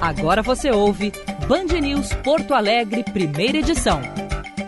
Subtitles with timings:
[0.00, 1.12] Agora você ouve
[1.46, 4.00] Band News Porto Alegre, primeira edição.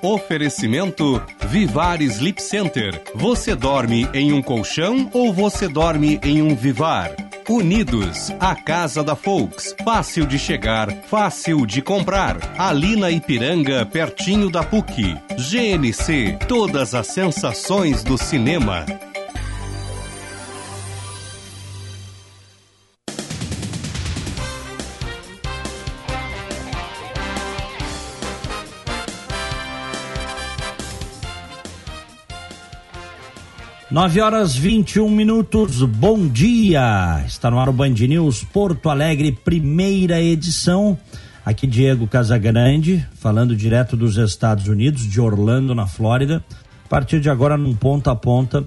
[0.02, 3.01] Oferecimento Vivar Sleep Center.
[3.14, 7.12] Você dorme em um colchão ou você dorme em um Vivar?
[7.48, 9.74] Unidos, a casa da Folks.
[9.84, 12.37] Fácil de chegar, fácil de comprar.
[12.59, 15.17] Ali na Ipiranga, pertinho da PUC.
[15.37, 18.85] GNC, todas as sensações do cinema.
[33.92, 37.23] Nove horas 21 minutos, bom dia!
[37.27, 40.98] Está no ar o Band News Porto Alegre, primeira edição.
[41.45, 46.42] Aqui Diego Casagrande, falando direto dos Estados Unidos, de Orlando, na Flórida.
[46.87, 48.67] A partir de agora, num ponta a ponta,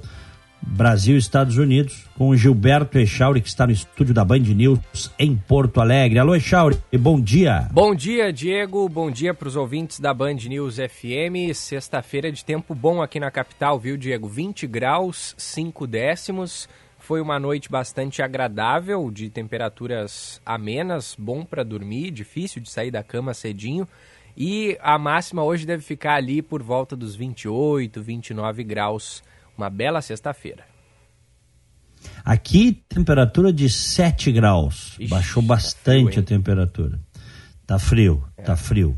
[0.65, 5.35] Brasil Estados Unidos, com o Gilberto Echauri, que está no estúdio da Band News em
[5.35, 6.17] Porto Alegre.
[6.17, 7.69] Alô, Echauri, bom dia.
[7.71, 8.89] Bom dia, Diego.
[8.89, 11.53] Bom dia para os ouvintes da Band News FM.
[11.53, 14.27] Sexta-feira de tempo bom aqui na capital, viu, Diego?
[14.27, 16.67] 20 graus, 5 décimos.
[16.97, 23.03] Foi uma noite bastante agradável, de temperaturas amenas, bom para dormir, difícil de sair da
[23.03, 23.87] cama cedinho.
[24.35, 29.23] E a máxima hoje deve ficar ali por volta dos 28, 29 graus
[29.57, 30.63] uma bela sexta-feira.
[32.23, 34.95] Aqui, temperatura de 7 graus.
[34.99, 36.99] Ixi, Baixou tá bastante tá frio, a temperatura.
[37.65, 38.43] Tá frio, é.
[38.43, 38.97] tá frio.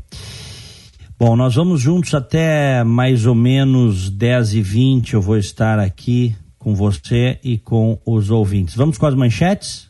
[1.18, 6.36] Bom, nós vamos juntos até mais ou menos 10 e 20 Eu vou estar aqui
[6.58, 8.74] com você e com os ouvintes.
[8.74, 9.87] Vamos com as manchetes?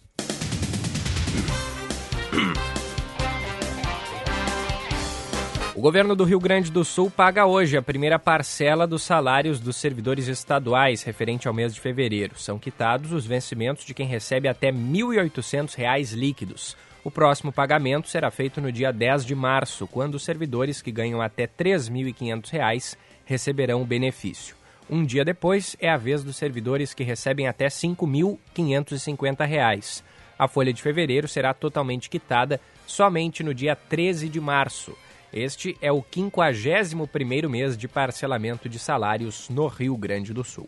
[5.78, 9.76] O governo do Rio Grande do Sul paga hoje a primeira parcela dos salários dos
[9.76, 12.36] servidores estaduais referente ao mês de fevereiro.
[12.36, 16.76] São quitados os vencimentos de quem recebe até R$ 1.800 líquidos.
[17.04, 21.22] O próximo pagamento será feito no dia 10 de março, quando os servidores que ganham
[21.22, 24.56] até R$ 3.500 receberão o benefício.
[24.90, 30.02] Um dia depois é a vez dos servidores que recebem até R$ 5.550.
[30.36, 34.92] A folha de fevereiro será totalmente quitada somente no dia 13 de março.
[35.32, 40.66] Este é o 51º mês de parcelamento de salários no Rio Grande do Sul.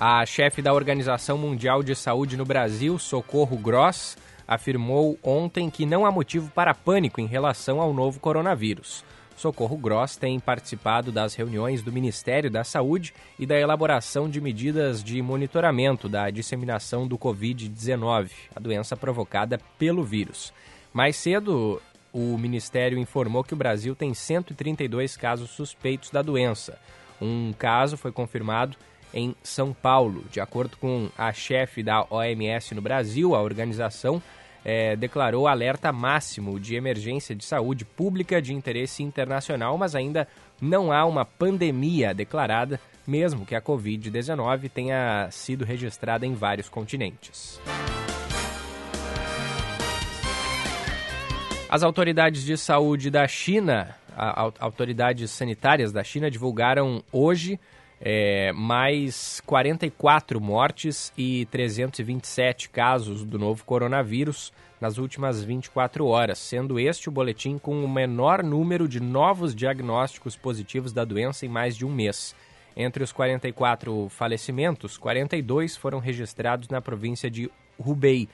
[0.00, 4.16] A chefe da Organização Mundial de Saúde no Brasil, Socorro Gross,
[4.48, 9.04] afirmou ontem que não há motivo para pânico em relação ao novo coronavírus.
[9.36, 15.02] Socorro Gross tem participado das reuniões do Ministério da Saúde e da elaboração de medidas
[15.02, 20.52] de monitoramento da disseminação do Covid-19, a doença provocada pelo vírus.
[20.92, 21.80] Mais cedo,
[22.14, 26.78] o Ministério informou que o Brasil tem 132 casos suspeitos da doença.
[27.20, 28.76] Um caso foi confirmado
[29.12, 30.24] em São Paulo.
[30.30, 34.22] De acordo com a chefe da OMS no Brasil, a organização
[34.64, 40.28] é, declarou alerta máximo de emergência de saúde pública de interesse internacional, mas ainda
[40.60, 47.60] não há uma pandemia declarada, mesmo que a Covid-19 tenha sido registrada em vários continentes.
[51.74, 57.58] As autoridades de saúde da China, a, a, autoridades sanitárias da China, divulgaram hoje
[58.00, 66.78] é, mais 44 mortes e 327 casos do novo coronavírus nas últimas 24 horas, sendo
[66.78, 71.76] este o boletim com o menor número de novos diagnósticos positivos da doença em mais
[71.76, 72.36] de um mês.
[72.76, 78.28] Entre os 44 falecimentos, 42 foram registrados na província de Hubei,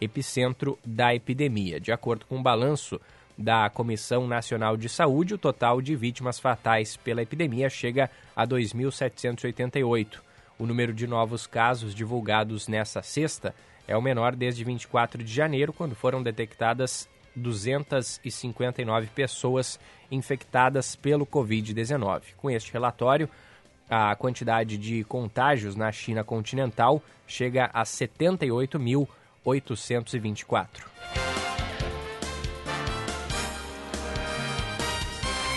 [0.00, 1.80] epicentro da epidemia.
[1.80, 3.00] De acordo com o um balanço
[3.36, 10.20] da Comissão Nacional de Saúde, o total de vítimas fatais pela epidemia chega a 2.788.
[10.58, 13.54] O número de novos casos divulgados nessa sexta
[13.88, 19.80] é o menor desde 24 de janeiro, quando foram detectadas 259 pessoas
[20.10, 22.22] infectadas pelo Covid-19.
[22.36, 23.28] Com este relatório,
[23.90, 29.08] a quantidade de contágios na China continental chega a 78 mil
[29.44, 30.94] 824.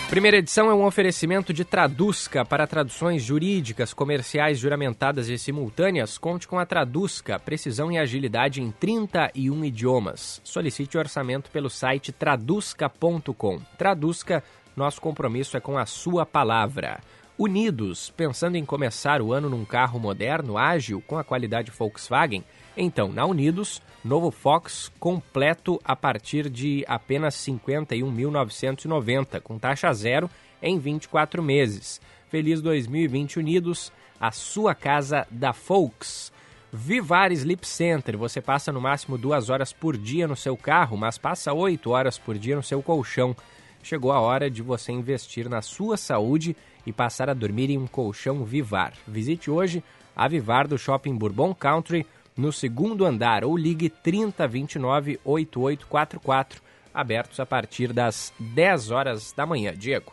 [0.08, 6.16] Primeira edição é um oferecimento de Tradusca para traduções jurídicas, comerciais, juramentadas e simultâneas.
[6.16, 10.40] Conte com a Tradusca, precisão e agilidade em 31 idiomas.
[10.42, 13.60] Solicite o orçamento pelo site tradusca.com.
[13.76, 14.42] Tradusca,
[14.74, 17.00] nosso compromisso é com a sua palavra.
[17.36, 22.42] Unidos, pensando em começar o ano num carro moderno, ágil, com a qualidade Volkswagen?
[22.80, 30.30] Então, na Unidos, novo Fox completo a partir de apenas 51.990, com taxa zero
[30.62, 32.00] em 24 meses.
[32.28, 36.30] Feliz 2020 Unidos, a sua casa da Volks.
[36.72, 38.16] Vivar Sleep Center.
[38.16, 42.16] Você passa no máximo duas horas por dia no seu carro, mas passa oito horas
[42.16, 43.34] por dia no seu colchão.
[43.82, 47.88] Chegou a hora de você investir na sua saúde e passar a dormir em um
[47.88, 48.92] colchão Vivar.
[49.04, 49.82] Visite hoje
[50.14, 52.06] a Vivar do Shopping Bourbon Country
[52.38, 56.62] no segundo andar ou ligue 3029 8844,
[56.94, 59.74] abertos a partir das 10 horas da manhã.
[59.76, 60.12] Diego.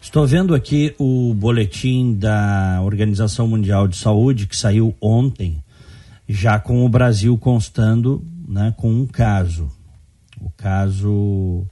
[0.00, 5.62] Estou vendo aqui o boletim da Organização Mundial de Saúde que saiu ontem,
[6.28, 9.70] já com o Brasil constando né, com um caso.
[10.40, 11.66] O caso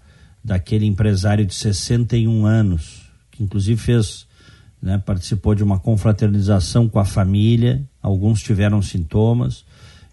[0.45, 4.27] daquele empresário de 61 anos, que inclusive fez,
[4.81, 9.65] né, participou de uma confraternização com a família, alguns tiveram sintomas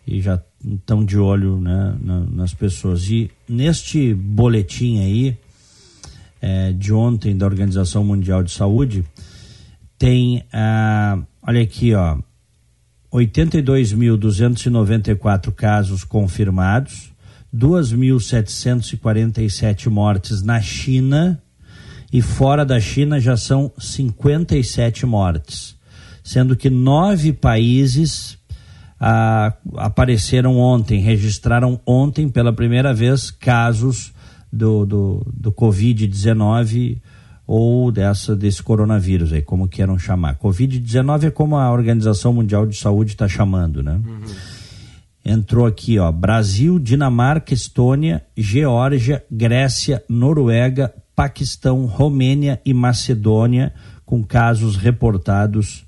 [0.07, 1.97] e já estão de olho né,
[2.31, 3.09] nas pessoas.
[3.09, 5.35] E neste boletim aí,
[6.41, 9.05] é, de ontem da Organização Mundial de Saúde,
[9.97, 12.17] tem, ah, olha aqui, ó,
[13.13, 17.13] 82.294 casos confirmados,
[17.55, 21.41] 2.747 mortes na China
[22.11, 25.74] e fora da China já são 57 mortes,
[26.25, 28.35] sendo que nove países
[28.99, 34.11] ah, apareceram ontem, registraram ontem pela primeira vez casos
[34.51, 36.97] do, do, do Covid-19
[37.45, 40.35] ou dessa desse coronavírus aí, como queiram chamar.
[40.39, 44.01] Covid-19 é como a Organização Mundial de Saúde está chamando, né?
[44.03, 44.21] Uhum.
[45.23, 53.73] Entrou aqui, ó, Brasil, Dinamarca, Estônia, Geórgia, Grécia, Noruega, Paquistão, Romênia e Macedônia
[54.03, 55.84] com casos reportados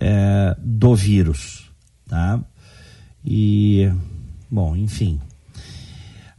[0.00, 1.70] é, do vírus,
[2.08, 2.40] tá?
[3.24, 3.90] E,
[4.50, 5.20] bom, enfim,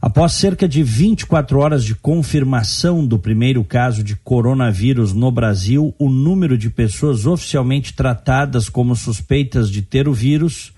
[0.02, 6.08] Após cerca de 24 horas de confirmação do primeiro caso de coronavírus no Brasil, o
[6.08, 10.72] número de pessoas oficialmente tratadas como suspeitas de ter o vírus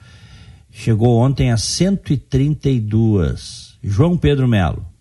[0.73, 3.79] chegou ontem a 132.
[3.81, 4.92] João Pedro Melo.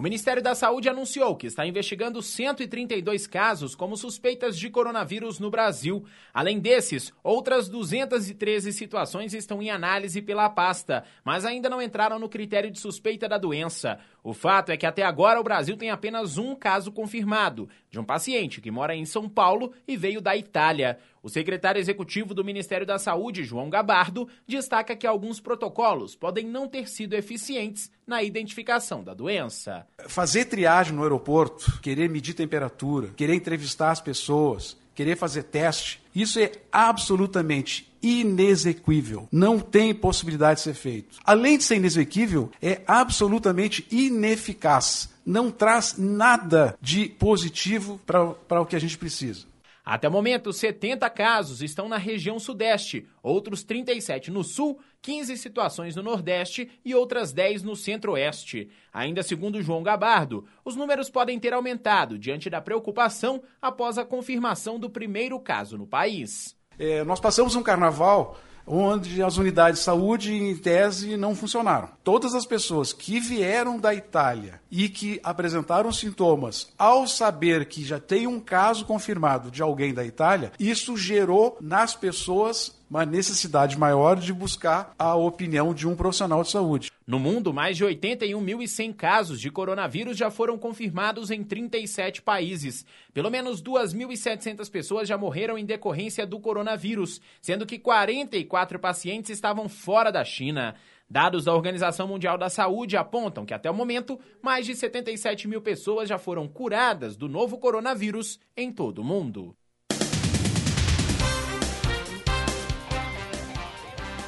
[0.00, 5.50] O Ministério da Saúde anunciou que está investigando 132 casos como suspeitas de coronavírus no
[5.50, 6.06] Brasil.
[6.32, 12.30] Além desses, outras 213 situações estão em análise pela pasta, mas ainda não entraram no
[12.30, 14.00] critério de suspeita da doença.
[14.22, 18.04] O fato é que até agora o Brasil tem apenas um caso confirmado, de um
[18.04, 20.98] paciente que mora em São Paulo e veio da Itália.
[21.22, 26.68] O secretário executivo do Ministério da Saúde, João Gabardo, destaca que alguns protocolos podem não
[26.68, 29.86] ter sido eficientes na identificação da doença.
[30.06, 36.38] Fazer triagem no aeroporto, querer medir temperatura, querer entrevistar as pessoas, querer fazer teste, isso
[36.38, 39.28] é absolutamente inexequível.
[39.30, 41.18] Não tem possibilidade de ser feito.
[41.24, 45.10] Além de ser inexequível, é absolutamente ineficaz.
[45.24, 49.50] Não traz nada de positivo para o que a gente precisa.
[49.84, 55.96] Até o momento, 70 casos estão na região sudeste, outros 37 no sul, 15 situações
[55.96, 58.70] no nordeste e outras 10 no centro-oeste.
[58.92, 64.78] Ainda segundo João Gabardo, os números podem ter aumentado diante da preocupação após a confirmação
[64.78, 66.56] do primeiro caso no país.
[66.78, 71.88] É, nós passamos um carnaval onde as unidades de saúde, em tese, não funcionaram.
[72.04, 77.98] Todas as pessoas que vieram da Itália e que apresentaram sintomas, ao saber que já
[77.98, 84.16] tem um caso confirmado de alguém da Itália, isso gerou nas pessoas uma necessidade maior
[84.16, 86.90] de buscar a opinião de um profissional de saúde.
[87.06, 92.84] No mundo, mais de 81.100 casos de coronavírus já foram confirmados em 37 países.
[93.14, 99.68] Pelo menos 2.700 pessoas já morreram em decorrência do coronavírus, sendo que 44 pacientes estavam
[99.68, 100.74] fora da China.
[101.08, 105.60] Dados da Organização Mundial da Saúde apontam que, até o momento, mais de 77 mil
[105.60, 109.56] pessoas já foram curadas do novo coronavírus em todo o mundo.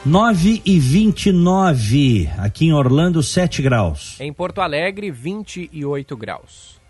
[0.05, 4.17] 9 e 29, aqui em Orlando, 7 graus.
[4.19, 6.81] Em Porto Alegre, 28 graus.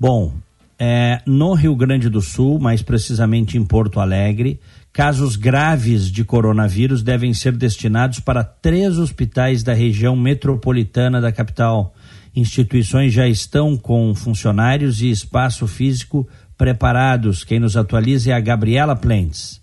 [0.00, 0.32] Bom,
[0.78, 4.58] é, no Rio Grande do Sul, mais precisamente em Porto Alegre,
[4.90, 11.94] casos graves de coronavírus devem ser destinados para três hospitais da região metropolitana da capital.
[12.34, 16.26] Instituições já estão com funcionários e espaço físico
[16.56, 17.44] preparados.
[17.44, 19.62] Quem nos atualiza é a Gabriela Plentes.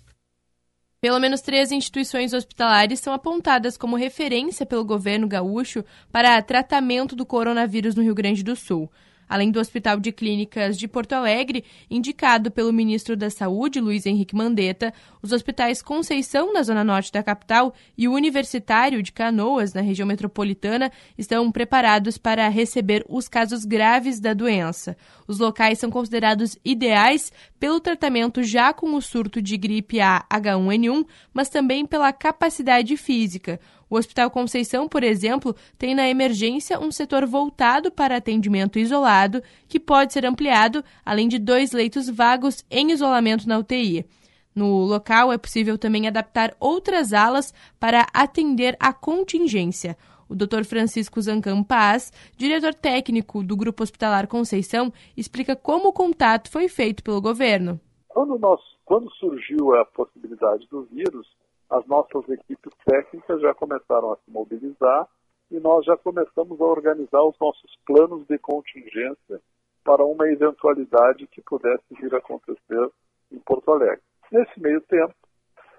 [1.02, 7.26] Pelo menos três instituições hospitalares são apontadas como referência pelo governo gaúcho para tratamento do
[7.26, 8.88] coronavírus no Rio Grande do Sul.
[9.32, 14.36] Além do Hospital de Clínicas de Porto Alegre, indicado pelo ministro da Saúde, Luiz Henrique
[14.36, 19.80] Mandetta, os hospitais Conceição, na zona norte da capital, e o Universitário de Canoas, na
[19.80, 24.98] região metropolitana, estão preparados para receber os casos graves da doença.
[25.26, 31.06] Os locais são considerados ideais pelo tratamento já com o surto de gripe A H1N1,
[31.32, 33.58] mas também pela capacidade física.
[33.92, 39.78] O Hospital Conceição, por exemplo, tem na emergência um setor voltado para atendimento isolado, que
[39.78, 44.06] pode ser ampliado, além de dois leitos vagos em isolamento na UTI.
[44.54, 49.94] No local é possível também adaptar outras alas para atender a contingência.
[50.26, 50.64] O Dr.
[50.64, 57.02] Francisco Zancan Paz, diretor técnico do Grupo Hospitalar Conceição, explica como o contato foi feito
[57.02, 57.78] pelo governo.
[58.08, 61.26] Quando, nós, quando surgiu a possibilidade do vírus,
[61.72, 65.08] as nossas equipes técnicas já começaram a se mobilizar
[65.50, 69.40] e nós já começamos a organizar os nossos planos de contingência
[69.82, 72.90] para uma eventualidade que pudesse vir a acontecer
[73.32, 74.02] em Porto Alegre.
[74.30, 75.14] Nesse meio tempo,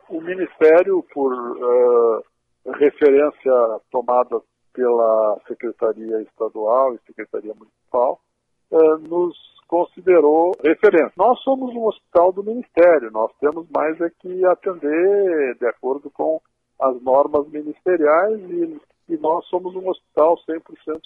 [0.09, 2.23] o Ministério, por uh,
[2.73, 3.53] referência
[3.91, 4.41] tomada
[4.73, 8.19] pela Secretaria Estadual e Secretaria Municipal,
[8.71, 9.38] uh, nos
[9.74, 11.12] considerou referência.
[11.18, 16.39] Nós somos um hospital do Ministério, nós temos mais é que atender de acordo com
[16.80, 20.62] as normas ministeriais e, e nós somos um hospital 100%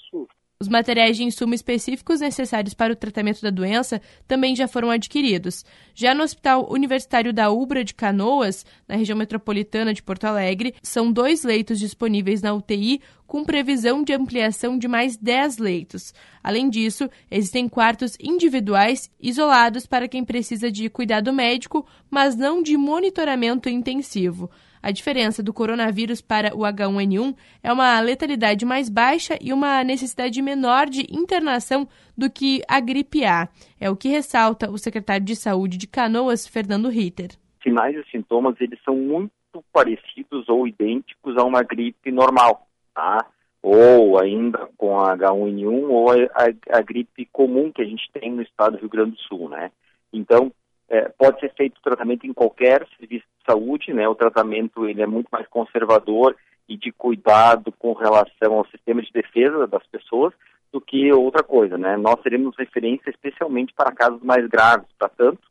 [0.10, 0.28] SUS.
[0.60, 5.64] Os materiais de insumo específicos necessários para o tratamento da doença também já foram adquiridos.
[5.94, 11.12] Já no Hospital Universitário da Ubra de Canoas, na região metropolitana de Porto Alegre, são
[11.12, 16.12] dois leitos disponíveis na UTI, com previsão de ampliação de mais 10 leitos.
[16.44, 22.76] Além disso, existem quartos individuais isolados para quem precisa de cuidado médico, mas não de
[22.76, 24.50] monitoramento intensivo.
[24.88, 30.41] A diferença do coronavírus para o H1N1 é uma letalidade mais baixa e uma necessidade
[30.41, 31.86] menor de internação
[32.17, 33.50] do que a gripe A.
[33.82, 37.32] É o que ressalta o secretário de Saúde de Canoas, Fernando Ritter.
[37.62, 39.29] Sinais e sintomas eles são muito
[39.74, 42.65] parecidos ou idênticos a uma gripe normal,
[42.96, 43.25] tá?
[43.62, 48.32] Ou ainda com a H1N1 ou a, a, a gripe comum que a gente tem
[48.32, 49.70] no estado do Rio Grande do Sul, né?
[50.13, 50.50] Então,
[50.89, 54.08] é, pode ser feito tratamento em qualquer serviço de saúde, né?
[54.08, 56.36] O tratamento ele é muito mais conservador
[56.67, 60.34] e de cuidado com relação ao sistema de defesa das pessoas
[60.72, 61.98] do que outra coisa, né?
[61.98, 64.88] Nós seremos referência especialmente para casos mais graves.
[65.00, 65.41] Portanto,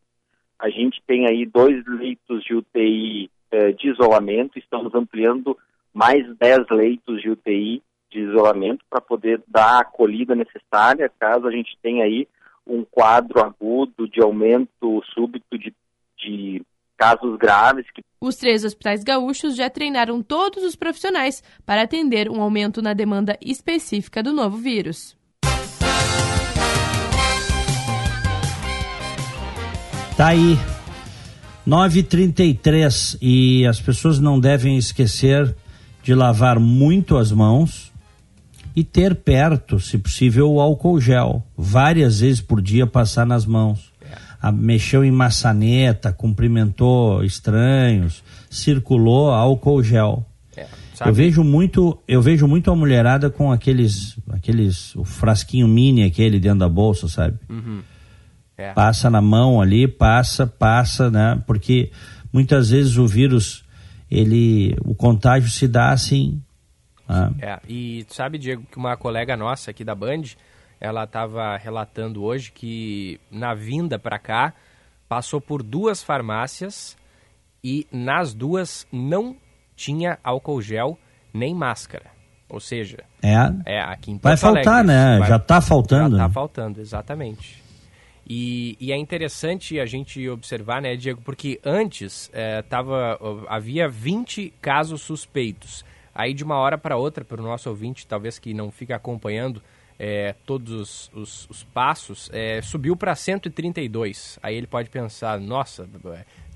[0.59, 5.57] a gente tem aí dois leitos de UTI é, de isolamento, estamos ampliando
[5.93, 11.51] mais 10 leitos de UTI de isolamento para poder dar a acolhida necessária caso a
[11.51, 12.29] gente tenha aí
[12.67, 15.73] um quadro agudo de aumento súbito de,
[16.19, 16.63] de
[16.97, 17.87] casos graves.
[17.95, 18.03] Que...
[18.21, 23.39] Os três hospitais gaúchos já treinaram todos os profissionais para atender um aumento na demanda
[23.41, 25.17] específica do novo vírus.
[30.17, 30.57] Tá aí.
[31.67, 35.55] 9h33 e as pessoas não devem esquecer
[36.03, 37.86] de lavar muito as mãos
[38.77, 41.43] e ter perto, se possível, o álcool gel.
[41.57, 43.91] Várias vezes por dia passar nas mãos.
[44.43, 44.53] É.
[44.53, 50.27] mexeu em maçaneta, cumprimentou estranhos, circulou álcool gel.
[50.55, 50.67] É,
[51.07, 56.39] eu vejo muito, eu vejo muito a mulherada com aqueles, aqueles, o frasquinho mini aquele
[56.39, 57.39] dentro da bolsa, sabe?
[57.49, 57.81] Uhum.
[58.59, 58.75] É.
[58.75, 61.43] Passa na mão ali, passa, passa, né?
[61.47, 61.91] Porque
[62.31, 63.65] muitas vezes o vírus,
[64.11, 66.43] ele, o contágio se dá assim
[67.09, 67.31] ah.
[67.41, 70.23] É, e sabe, Diego, que uma colega nossa aqui da Band,
[70.81, 74.53] ela estava relatando hoje que na vinda para cá
[75.09, 76.97] passou por duas farmácias
[77.63, 79.37] e nas duas não
[79.75, 80.99] tinha álcool gel
[81.33, 82.17] nem máscara.
[82.49, 83.35] Ou seja, é,
[83.67, 85.19] é aqui em Porto Vai faltar, Alegre, né?
[85.19, 86.17] Vai, já está faltando.
[86.17, 87.63] Já está faltando, exatamente.
[88.29, 94.53] E, e, é interessante a gente observar, né, Diego, porque antes é, tava, havia 20
[94.61, 95.85] casos suspeitos.
[96.17, 99.63] Aí de uma hora para outra, para o nosso ouvinte, talvez que não fique acompanhando
[99.99, 104.39] é, todos os, os, os passos, é, subiu para 132.
[104.43, 105.89] Aí ele pode pensar, nossa,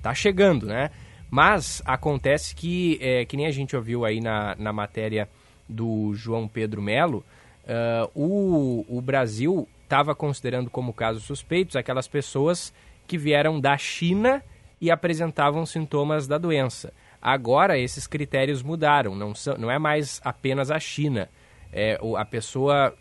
[0.02, 0.90] tá chegando, né?
[1.30, 5.28] Mas acontece que, é, que nem a gente ouviu aí na, na matéria
[5.68, 7.24] do João Pedro Melo,
[7.64, 12.72] uh, o, o Brasil estava considerando como casos suspeitos aquelas pessoas
[13.06, 14.42] que vieram da China
[14.80, 16.92] e apresentavam sintomas da doença.
[17.20, 21.28] Agora esses critérios mudaram, não, são, não é mais apenas a China.
[21.72, 22.94] É, a pessoa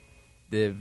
[0.51, 0.73] é,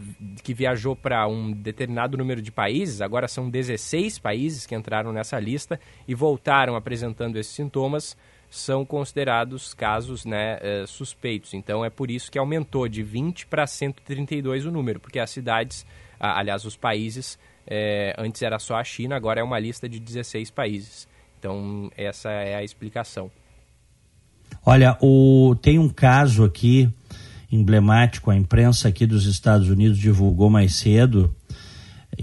[0.42, 5.38] que viajou para um determinado número de países, agora são 16 países que entraram nessa
[5.38, 8.16] lista e voltaram apresentando esses sintomas,
[8.50, 11.54] são considerados casos né, é, suspeitos.
[11.54, 15.86] Então é por isso que aumentou de 20 para 132 o número, porque as cidades,
[16.18, 20.50] aliás, os países, é, antes era só a China, agora é uma lista de 16
[20.50, 21.07] países.
[21.38, 23.30] Então essa é a explicação.
[24.64, 26.88] Olha, o, tem um caso aqui
[27.50, 31.34] emblemático, a imprensa aqui dos Estados Unidos divulgou mais cedo,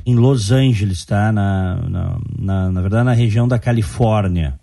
[0.05, 1.31] em Los Angeles, tá?
[1.31, 4.59] Na, na, na, na verdade, na região da Califórnia.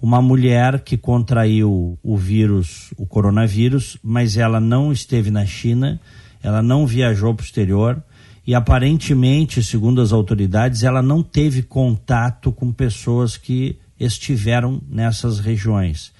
[0.00, 6.00] Uma mulher que contraiu o vírus, o coronavírus, mas ela não esteve na China,
[6.42, 8.02] ela não viajou para o exterior
[8.44, 16.12] e aparentemente, segundo as autoridades, ela não teve contato com pessoas que estiveram nessas regiões.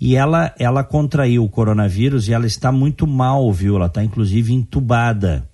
[0.00, 3.76] E ela, ela contraiu o coronavírus e ela está muito mal, viu?
[3.76, 5.48] Ela está inclusive entubada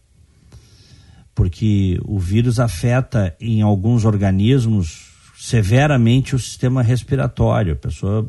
[1.41, 5.09] porque o vírus afeta em alguns organismos
[5.39, 7.73] severamente o sistema respiratório.
[7.73, 8.29] A pessoa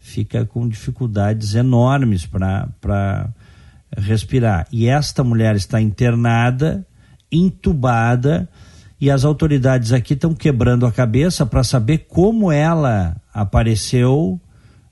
[0.00, 3.32] fica com dificuldades enormes para
[3.96, 4.66] respirar.
[4.72, 6.84] E esta mulher está internada,
[7.30, 8.48] entubada,
[9.00, 14.40] e as autoridades aqui estão quebrando a cabeça para saber como ela apareceu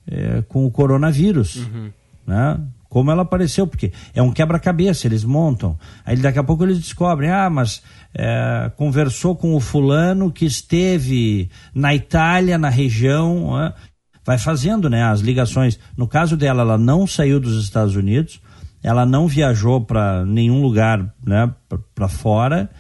[0.07, 1.57] é, com o coronavírus.
[1.57, 1.91] Uhum.
[2.27, 2.61] Né?
[2.97, 5.79] como ela apareceu, porque é um quebra-cabeça, eles montam.
[6.03, 7.83] Aí daqui a pouco eles descobrem, ah, mas
[8.15, 13.75] é, conversou com o fulano que esteve na Itália, na região, é,
[14.25, 15.79] vai fazendo né, as ligações.
[15.95, 18.41] No caso dela, ela não saiu dos Estados Unidos,
[18.83, 21.53] ela não viajou para nenhum lugar né,
[21.95, 22.71] para fora.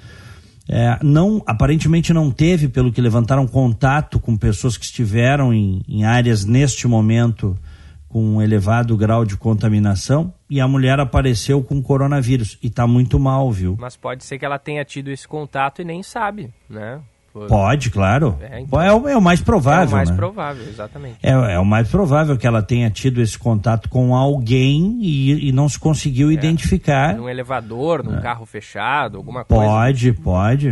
[0.69, 6.05] É, não aparentemente não teve, pelo que levantaram contato com pessoas que estiveram em, em
[6.05, 7.57] áreas neste momento
[8.09, 13.19] com um elevado grau de contaminação e a mulher apareceu com coronavírus e está muito
[13.19, 13.77] mal, viu?
[13.79, 17.01] Mas pode ser que ela tenha tido esse contato e nem sabe, né?
[17.37, 17.49] Por...
[17.49, 18.39] Pode, claro.
[18.41, 18.81] É, então...
[18.81, 19.85] é, o, é, o, mais provável.
[19.85, 20.17] É o mais né?
[20.17, 21.19] provável, exatamente.
[21.23, 25.53] É, é, o mais provável que ela tenha tido esse contato com alguém e, e
[25.53, 26.33] não se conseguiu é.
[26.33, 27.15] identificar.
[27.15, 28.23] Num elevador, num é.
[28.23, 29.63] carro fechado, alguma coisa.
[29.63, 30.69] Pode, pode.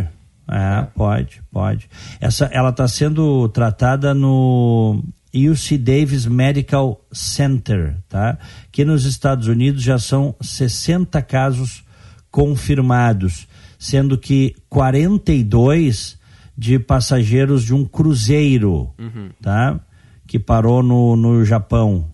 [0.49, 1.87] É, é, pode, pode.
[2.19, 5.03] Essa, ela está sendo tratada no
[5.35, 8.39] UC Davis Medical Center, tá?
[8.71, 11.83] Que nos Estados Unidos já são 60 casos
[12.31, 16.24] confirmados, sendo que 42
[16.57, 19.29] de passageiros de um cruzeiro, uhum.
[19.41, 19.79] tá?
[20.25, 22.07] Que parou no, no Japão.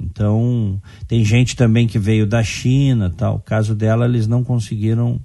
[0.00, 3.36] Então, tem gente também que veio da China, tal.
[3.36, 5.20] O caso dela eles não conseguiram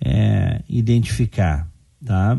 [0.00, 1.68] é, identificar,
[2.04, 2.38] tá?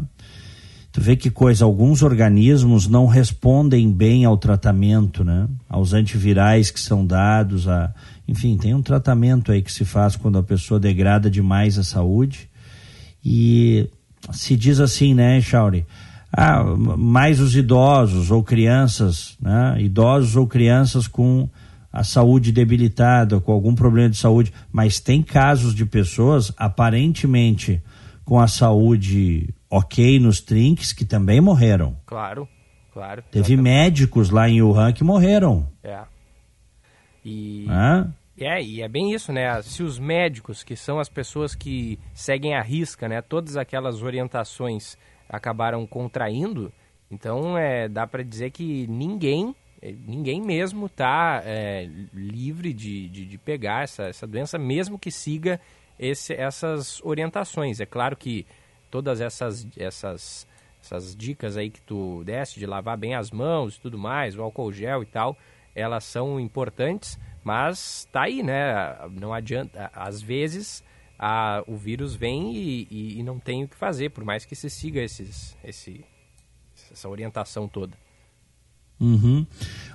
[0.92, 5.48] Tu vê que coisa, alguns organismos não respondem bem ao tratamento, né?
[5.70, 7.94] Aos antivirais que são dados, a,
[8.28, 12.50] enfim, tem um tratamento aí que se faz quando a pessoa degrada demais a saúde.
[13.24, 13.90] E
[14.32, 15.86] se diz assim, né, Chauri?
[16.32, 19.76] Ah, mais os idosos ou crianças, né?
[19.80, 21.50] Idosos ou crianças com
[21.92, 27.82] a saúde debilitada, com algum problema de saúde, mas tem casos de pessoas aparentemente
[28.26, 31.96] com a saúde ok nos trinques que também morreram.
[32.06, 32.48] Claro,
[32.94, 33.24] claro.
[33.32, 33.64] Teve exatamente.
[33.64, 35.68] médicos lá em Wuhan que morreram.
[35.84, 36.02] É.
[37.24, 37.66] E.
[38.40, 39.62] É, e é bem isso, né?
[39.64, 43.22] Se os médicos, que são as pessoas que seguem a risca, né?
[43.22, 44.96] Todas aquelas orientações
[45.28, 46.72] acabaram contraindo,
[47.10, 53.26] então é, dá para dizer que ninguém, é, ninguém mesmo está é, livre de, de,
[53.26, 55.60] de, pegar essa, essa doença, mesmo que siga
[55.98, 57.80] esse, essas orientações.
[57.80, 58.46] É claro que
[58.92, 60.48] todas essas, essas,
[60.82, 64.44] essas dicas aí que tu deste de lavar bem as mãos e tudo mais, o
[64.44, 65.36] álcool gel e tal,
[65.74, 67.18] elas são importantes,
[67.48, 68.94] mas tá aí, né?
[69.10, 70.84] Não adianta, às vezes
[71.18, 74.54] a, o vírus vem e, e, e, não tem o que fazer, por mais que
[74.54, 76.04] se siga esses, esse,
[76.92, 77.94] essa orientação toda.
[79.00, 79.46] Uhum.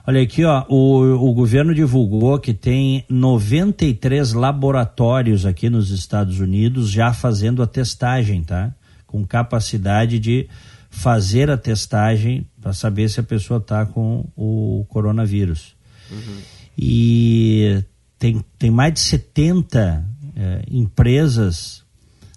[0.06, 6.90] Olha aqui, ó, o, o governo divulgou que tem 93 laboratórios aqui nos Estados Unidos
[6.90, 8.74] já fazendo a testagem, tá?
[9.06, 10.48] com capacidade de
[10.88, 15.76] fazer a testagem para saber se a pessoa está com o coronavírus.
[16.10, 16.51] Uhum.
[16.76, 17.82] E
[18.18, 21.82] tem, tem mais de 70 é, empresas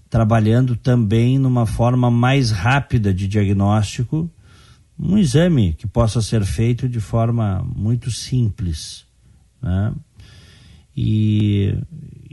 [0.09, 4.29] trabalhando também numa forma mais rápida de diagnóstico,
[4.97, 9.05] um exame que possa ser feito de forma muito simples.
[9.61, 9.93] Né?
[10.95, 11.77] E,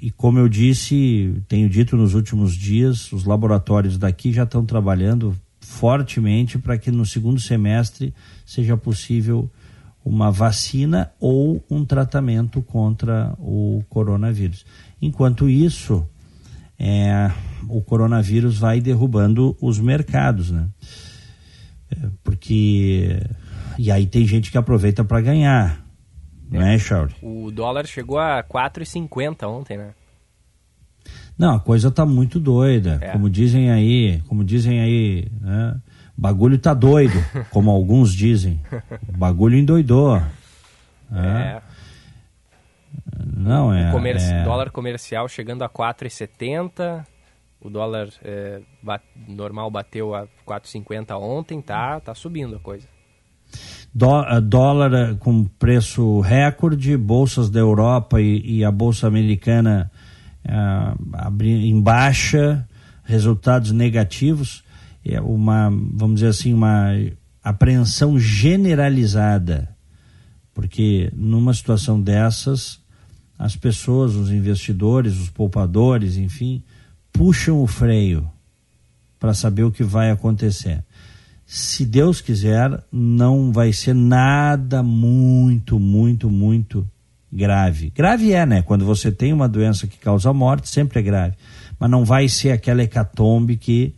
[0.01, 5.37] e como eu disse, tenho dito nos últimos dias, os laboratórios daqui já estão trabalhando
[5.61, 8.15] fortemente para que no segundo semestre
[8.47, 9.51] seja possível
[10.05, 14.65] uma vacina ou um tratamento contra o coronavírus.
[15.01, 16.07] Enquanto isso,
[16.79, 17.31] é,
[17.69, 20.69] o coronavírus vai derrubando os mercados, né?
[21.91, 23.21] É, porque
[23.79, 25.85] e aí tem gente que aproveita para ganhar,
[26.51, 27.15] não é, Charlie?
[27.23, 29.95] O dólar chegou a 4,50 ontem, né?
[31.38, 32.99] Não, a coisa tá muito doida.
[33.01, 33.12] É.
[33.12, 35.81] Como dizem aí, como dizem aí, né?
[36.22, 37.14] Bagulho tá doido,
[37.50, 38.61] como alguns dizem.
[39.08, 40.16] O bagulho endoidou.
[40.16, 40.22] É.
[41.12, 41.62] é.
[43.37, 44.44] Não, é, o comerci é...
[44.44, 47.04] dólar comercial chegando a 4,70.
[47.61, 48.61] O dólar é,
[49.28, 52.87] normal bateu a 4,50 ontem, tá, tá subindo a coisa.
[53.94, 59.90] Dó, dólar eh, com preço recorde, bolsas da Europa e, e a bolsa americana
[60.46, 62.66] uh, em baixa,
[63.04, 64.64] resultados negativos,
[65.23, 66.93] uma, vamos dizer assim, uma
[67.43, 69.69] apreensão generalizada,
[70.55, 72.81] porque numa situação dessas,
[73.38, 76.62] as pessoas, os investidores, os poupadores, enfim,
[77.12, 78.31] puxam o freio
[79.19, 80.85] para saber o que vai acontecer.
[81.45, 86.87] Se Deus quiser, não vai ser nada muito, muito, muito
[87.33, 87.91] grave.
[87.95, 88.62] Grave é, né?
[88.62, 91.37] Quando você tem uma doença que causa morte, sempre é grave.
[91.79, 93.95] Mas não vai ser aquela hecatombe que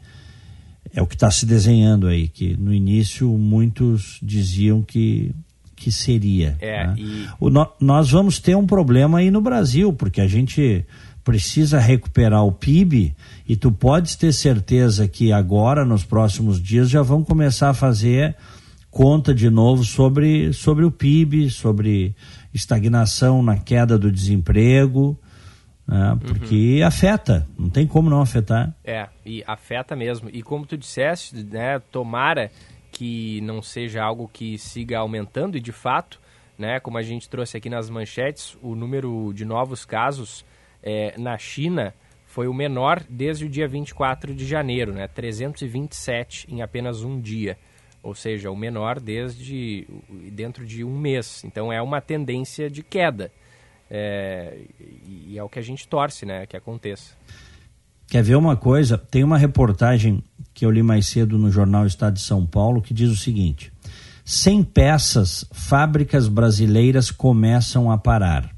[0.94, 5.34] é o que está se desenhando aí, que no início muitos diziam que,
[5.74, 6.56] que seria.
[6.60, 6.94] É, né?
[6.96, 7.26] e...
[7.40, 10.84] o, no, nós vamos ter um problema aí no Brasil, porque a gente
[11.24, 13.14] precisa recuperar o PIB
[13.48, 18.36] e tu podes ter certeza que agora, nos próximos dias, já vão começar a fazer
[18.90, 22.14] conta de novo sobre, sobre o PIB, sobre
[22.52, 25.18] estagnação na queda do desemprego,
[25.86, 26.18] né?
[26.20, 26.86] porque uhum.
[26.86, 28.74] afeta, não tem como não afetar.
[28.84, 30.28] É, e afeta mesmo.
[30.32, 32.50] E como tu disseste, né, tomara
[32.90, 36.20] que não seja algo que siga aumentando, e de fato,
[36.58, 40.44] né, como a gente trouxe aqui nas manchetes, o número de novos casos
[40.82, 41.92] é, na China
[42.26, 47.56] foi o menor desde o dia 24 de janeiro, né, 327 em apenas um dia
[48.04, 49.88] ou seja, o menor desde
[50.30, 51.42] dentro de um mês.
[51.42, 53.32] Então é uma tendência de queda.
[53.90, 54.58] É,
[55.06, 57.12] e é o que a gente torce, né, que aconteça.
[58.06, 58.98] Quer ver uma coisa?
[58.98, 62.94] Tem uma reportagem que eu li mais cedo no jornal Estado de São Paulo que
[62.94, 63.72] diz o seguinte:
[64.24, 68.54] sem peças, fábricas brasileiras começam a parar.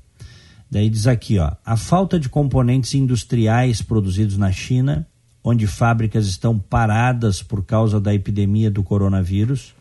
[0.71, 5.07] Daí diz aqui, ó, a falta de componentes industriais produzidos na China
[5.49, 9.77] onde fábricas estão paradas por causa da epidemia do coronavírus,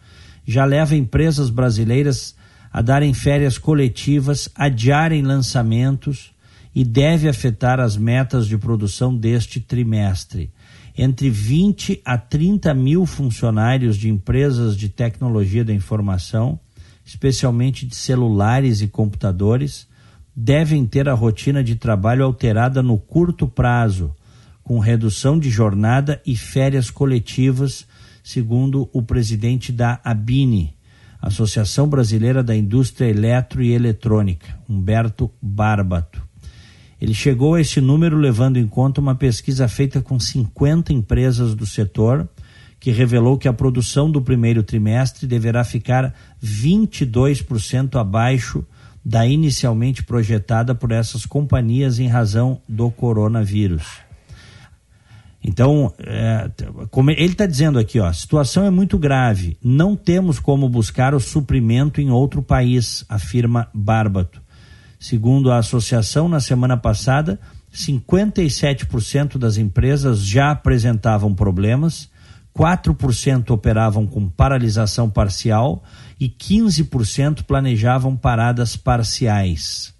[0.45, 2.35] já leva empresas brasileiras
[2.75, 6.33] a darem férias coletivas, adiarem lançamentos
[6.75, 10.51] e deve afetar as metas de produção deste trimestre.
[10.97, 16.59] Entre 20 a 30 mil funcionários de empresas de tecnologia da informação,
[17.05, 19.87] especialmente de celulares e computadores,
[20.35, 24.13] devem ter a rotina de trabalho alterada no curto prazo
[24.65, 27.87] com redução de jornada e férias coletivas,
[28.21, 30.74] segundo o presidente da ABINE,
[31.21, 36.21] Associação Brasileira da Indústria Eletro e Eletrônica, Humberto Barbato.
[36.99, 41.65] Ele chegou a esse número levando em conta uma pesquisa feita com 50 empresas do
[41.65, 42.27] setor,
[42.79, 48.65] que revelou que a produção do primeiro trimestre deverá ficar 22% abaixo
[49.03, 54.04] da inicialmente projetada por essas companhias em razão do coronavírus.
[55.47, 56.49] Então, é,
[57.17, 59.55] ele está dizendo aqui, ó, a situação é muito grave.
[59.63, 64.41] Não temos como buscar o suprimento em outro país, afirma Barbato.
[64.99, 67.39] Segundo a associação, na semana passada,
[67.71, 72.09] 57% das empresas já apresentavam problemas,
[72.57, 75.83] 4% operavam com paralisação parcial
[76.19, 79.93] e 15% planejavam paradas parciais.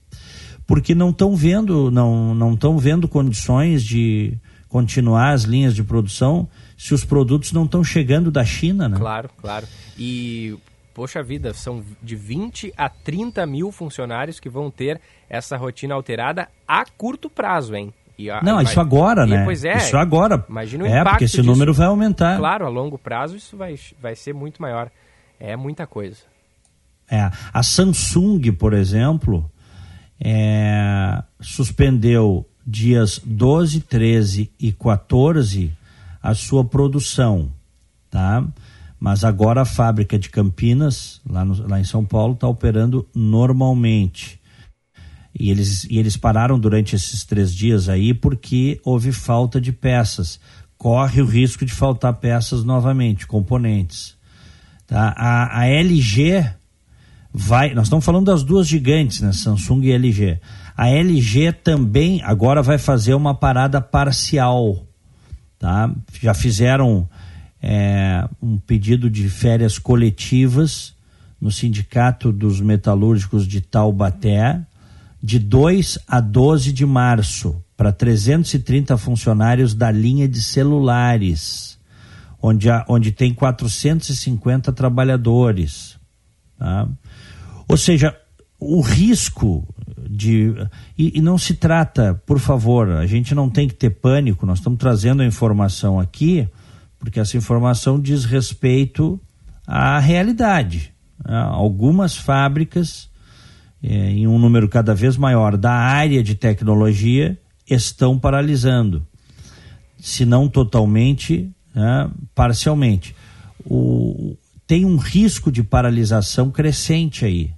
[0.65, 4.39] Porque não estão vendo, não estão vendo condições de
[4.75, 8.97] continuar as linhas de produção se os produtos não estão chegando da China, né?
[8.97, 9.65] Claro, claro.
[9.97, 10.53] E,
[10.93, 16.49] poxa vida, são de 20 a 30 mil funcionários que vão ter essa rotina alterada
[16.67, 17.93] a curto prazo, hein?
[18.29, 19.45] A, não, isso agora, e, né?
[19.45, 19.77] Pois é.
[19.77, 20.45] Isso agora.
[20.49, 21.49] Imagina o é, impacto porque esse disso.
[21.49, 22.37] número vai aumentar.
[22.37, 24.91] Claro, a longo prazo isso vai, vai ser muito maior.
[25.39, 26.17] É muita coisa.
[27.09, 29.49] É, a Samsung, por exemplo,
[30.19, 35.71] é, suspendeu dias 12, 13 e 14
[36.21, 37.51] a sua produção,
[38.09, 38.43] tá?
[38.99, 44.39] Mas agora a fábrica de Campinas, lá, no, lá em São Paulo, está operando normalmente.
[45.37, 50.39] E eles, e eles pararam durante esses três dias aí porque houve falta de peças.
[50.77, 54.15] Corre o risco de faltar peças novamente, componentes.
[54.87, 55.13] Tá?
[55.17, 56.45] A, a LG
[57.33, 57.73] vai.
[57.73, 59.31] Nós estamos falando das duas gigantes, né?
[59.33, 60.39] Samsung e LG.
[60.77, 64.85] A LG também agora vai fazer uma parada parcial,
[65.57, 65.89] tá?
[66.21, 67.07] Já fizeram
[67.61, 70.93] é, um pedido de férias coletivas
[71.39, 74.61] no Sindicato dos Metalúrgicos de Taubaté,
[75.23, 81.77] de 2 a 12 de março, para 330 funcionários da linha de celulares,
[82.41, 85.97] onde, há, onde tem 450 trabalhadores.
[86.57, 86.87] Tá?
[87.67, 88.15] Ou seja,
[88.59, 89.67] o risco
[90.09, 90.53] de.
[90.97, 94.59] E, e, não se trata, por favor, a gente não tem que ter pânico, nós
[94.59, 96.47] estamos trazendo a informação aqui,
[96.99, 99.19] porque essa informação diz respeito
[99.65, 100.93] à realidade.
[101.23, 101.37] Né?
[101.49, 103.09] Algumas fábricas,
[103.81, 107.37] é, em um número cada vez maior da área de tecnologia,
[107.67, 109.05] estão paralisando,
[109.97, 113.15] se não totalmente, né, parcialmente.
[113.65, 114.37] O,
[114.67, 117.54] tem um risco de paralisação crescente aí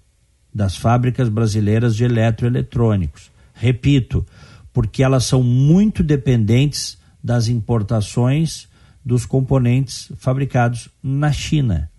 [0.58, 3.30] das fábricas brasileiras de eletroeletrônicos.
[3.54, 4.26] Repito,
[4.74, 8.68] porque elas são muito dependentes das importações
[9.06, 11.92] dos componentes fabricados na China.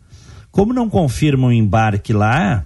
[0.50, 2.64] Como não confirmam o embarque lá,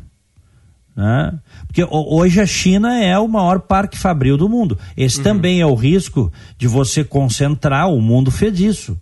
[0.96, 1.38] né?
[1.66, 4.78] Porque hoje a China é o maior parque fabril do mundo.
[4.96, 5.24] Esse uhum.
[5.24, 8.98] também é o risco de você concentrar, o mundo fez isso.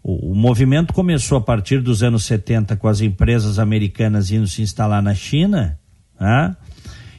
[0.00, 4.62] O, o, movimento começou a partir dos anos 70 com as empresas americanas indo se
[4.62, 5.76] instalar na China,
[6.20, 6.56] né?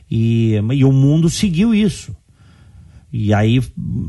[0.09, 2.15] e, e o mundo seguiu isso.
[3.11, 3.59] E aí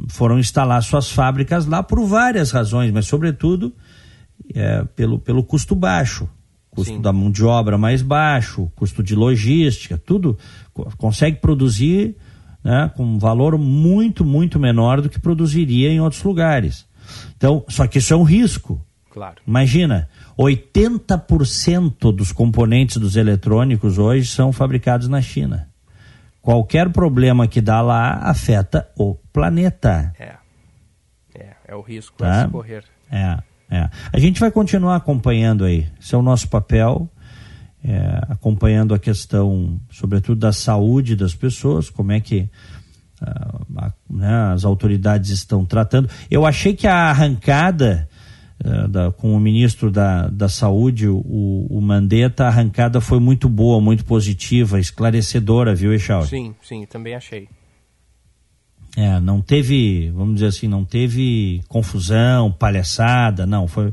[0.09, 3.73] foram instalar suas fábricas lá por várias razões, mas sobretudo
[4.55, 6.29] é, pelo, pelo custo baixo
[6.71, 7.01] custo Sim.
[7.01, 10.39] da mão de obra mais baixo, custo de logística, tudo
[10.97, 12.17] consegue produzir
[12.63, 16.87] né, com um valor muito, muito menor do que produziria em outros lugares.
[17.37, 18.81] Então, só que isso é um risco.
[19.11, 19.37] Claro.
[19.47, 20.09] Imagina,
[20.41, 25.69] 80% dos componentes dos eletrônicos hoje são fabricados na China.
[26.41, 30.15] Qualquer problema que dá lá afeta o planeta.
[30.19, 30.35] É.
[31.35, 32.43] É, é o risco tá?
[32.43, 32.85] a se correr.
[33.11, 33.39] É.
[33.71, 33.89] É.
[34.13, 35.87] A gente vai continuar acompanhando aí.
[36.01, 37.09] Esse é o nosso papel,
[37.85, 42.49] é, acompanhando a questão, sobretudo, da saúde das pessoas, como é que
[43.23, 46.11] uh, né, as autoridades estão tratando.
[46.29, 48.09] Eu achei que a arrancada
[48.89, 53.81] da, com o ministro da, da Saúde, o, o Mandetta, a arrancada foi muito boa,
[53.81, 56.25] muito positiva, esclarecedora, viu, Eixal?
[56.27, 57.49] Sim, sim, também achei.
[58.97, 63.67] É, não teve, vamos dizer assim, não teve confusão, palhaçada, não.
[63.69, 63.93] Foi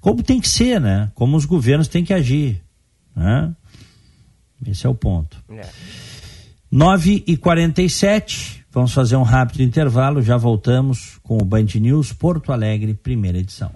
[0.00, 1.10] como tem que ser, né?
[1.14, 2.62] Como os governos têm que agir.
[3.14, 3.54] Né?
[4.66, 5.36] Esse é o ponto.
[5.50, 5.68] É.
[6.70, 12.52] 9 e 47 vamos fazer um rápido intervalo, já voltamos com o Band News Porto
[12.52, 13.72] Alegre, primeira edição.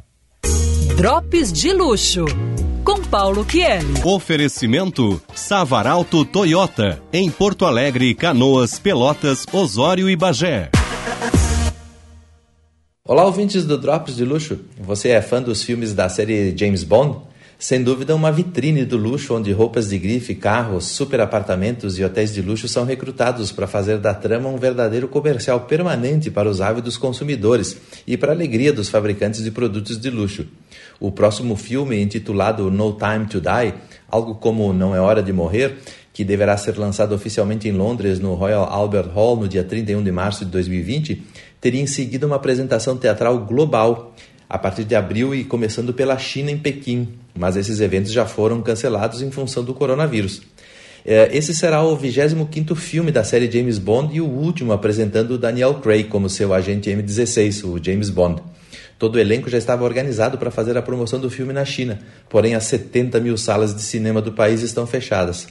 [0.97, 2.27] Drops de luxo
[2.85, 3.83] com Paulo Kiel.
[4.05, 10.71] Oferecimento Savaralto Toyota, em Porto Alegre, Canoas, Pelotas, Osório e Bagé.
[13.05, 14.61] Olá, ouvintes do Drops de Luxo.
[14.79, 17.19] Você é fã dos filmes da série James Bond?
[17.63, 22.35] Sem dúvida, uma vitrine do luxo onde roupas de grife, carros, super apartamentos e hotéis
[22.35, 26.97] de luxo são recrutados para fazer da trama um verdadeiro comercial permanente para os ávidos
[26.97, 30.45] consumidores e para a alegria dos fabricantes de produtos de luxo.
[30.99, 33.75] O próximo filme, intitulado No Time to Die,
[34.09, 35.77] algo como Não é Hora de Morrer,
[36.13, 40.11] que deverá ser lançado oficialmente em Londres no Royal Albert Hall no dia 31 de
[40.11, 41.23] março de 2020,
[41.61, 44.13] teria em seguida uma apresentação teatral global
[44.53, 48.61] a partir de abril e começando pela China em Pequim, mas esses eventos já foram
[48.61, 50.43] cancelados em função do coronavírus.
[51.07, 55.77] É, esse será o 25º filme da série James Bond e o último apresentando Daniel
[55.77, 58.43] Craig como seu agente M16, o James Bond.
[58.99, 62.55] Todo o elenco já estava organizado para fazer a promoção do filme na China, porém
[62.55, 65.47] as 70 mil salas de cinema do país estão fechadas.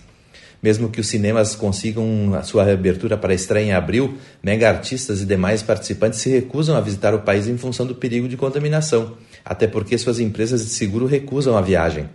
[0.62, 5.26] Mesmo que os cinemas consigam a sua reabertura para estreia em abril, mega artistas e
[5.26, 9.66] demais participantes se recusam a visitar o país em função do perigo de contaminação, até
[9.66, 12.08] porque suas empresas de seguro recusam a viagem.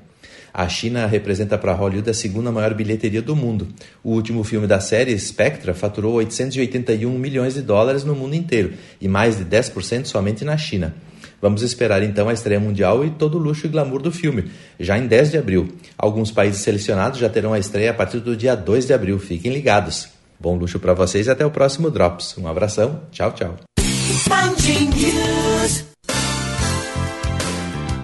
[0.54, 3.68] A China representa para Hollywood a segunda maior bilheteria do mundo.
[4.02, 9.06] O último filme da série, Spectra, faturou 881 milhões de dólares no mundo inteiro e
[9.06, 10.94] mais de 10% somente na China.
[11.40, 14.98] Vamos esperar então a estreia mundial e todo o luxo e glamour do filme, já
[14.98, 15.68] em 10 de abril.
[15.96, 19.18] Alguns países selecionados já terão a estreia a partir do dia 2 de abril.
[19.18, 20.08] Fiquem ligados.
[20.38, 22.36] Bom luxo para vocês e até o próximo Drops.
[22.38, 23.00] Um abração.
[23.10, 23.56] Tchau, tchau.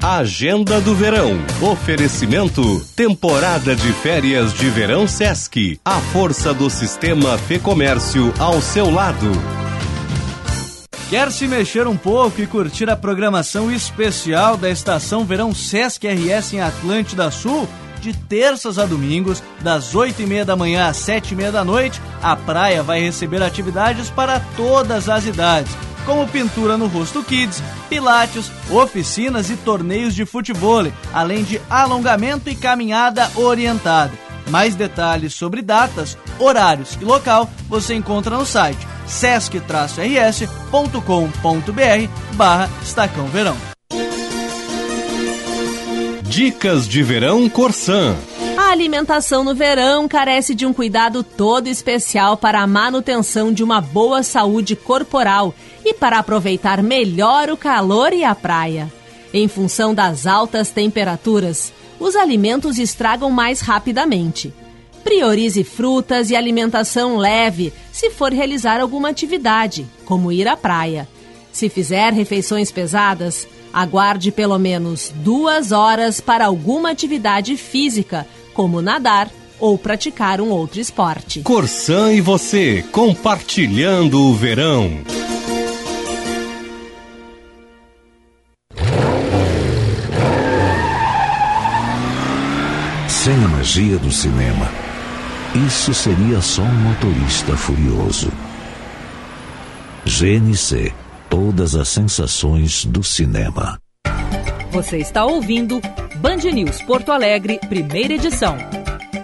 [0.02, 1.38] Agenda do Verão.
[1.60, 2.84] Oferecimento.
[2.96, 5.78] Temporada de férias de verão Sesc.
[5.84, 9.30] A força do sistema Fê Comércio ao seu lado.
[11.12, 16.54] Quer se mexer um pouco e curtir a programação especial da estação Verão Sesc RS
[16.54, 17.68] em Atlântida Sul?
[18.00, 21.62] De terças a domingos, das 8 e meia da manhã às 7 e meia da
[21.62, 25.70] noite, a praia vai receber atividades para todas as idades,
[26.06, 32.56] como pintura no rosto kids, pilates, oficinas e torneios de futebol, além de alongamento e
[32.56, 34.31] caminhada orientada.
[34.50, 39.56] Mais detalhes sobre datas, horários e local você encontra no site sesc-rs.com.br
[42.34, 43.56] barra Estacão Verão.
[46.22, 48.16] Dicas de Verão Corsan.
[48.56, 53.82] A alimentação no verão carece de um cuidado todo especial para a manutenção de uma
[53.82, 58.90] boa saúde corporal e para aproveitar melhor o calor e a praia.
[59.34, 61.72] Em função das altas temperaturas,
[62.02, 64.52] os alimentos estragam mais rapidamente.
[65.04, 71.08] Priorize frutas e alimentação leve se for realizar alguma atividade, como ir à praia.
[71.52, 79.30] Se fizer refeições pesadas, aguarde pelo menos duas horas para alguma atividade física, como nadar
[79.60, 81.42] ou praticar um outro esporte.
[81.42, 84.90] Corsan e você, compartilhando o verão.
[93.62, 94.68] Magia do cinema,
[95.68, 98.28] isso seria só um motorista furioso.
[100.04, 100.92] GNC
[101.30, 103.78] Todas as sensações do cinema.
[104.72, 105.80] Você está ouvindo
[106.16, 108.56] Band News Porto Alegre, primeira edição.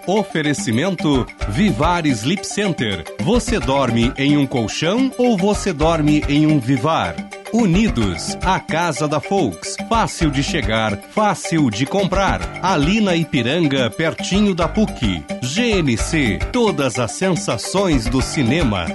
[0.06, 3.04] Oferecimento Vivar Sleep Center.
[3.18, 7.16] Você dorme em um colchão ou você dorme em um Vivar?
[7.52, 9.76] Unidos, a casa da Folks.
[9.88, 12.40] Fácil de chegar, fácil de comprar.
[12.62, 15.24] Ali na Ipiranga, pertinho da PUC.
[15.42, 18.86] GNC, todas as sensações do cinema.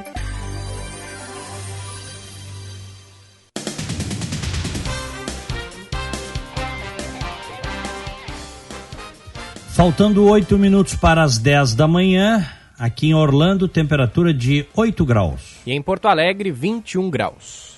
[9.70, 15.56] Faltando oito minutos para as 10 da manhã, aqui em Orlando, temperatura de 8 graus.
[15.66, 17.73] E em Porto Alegre, 21 graus.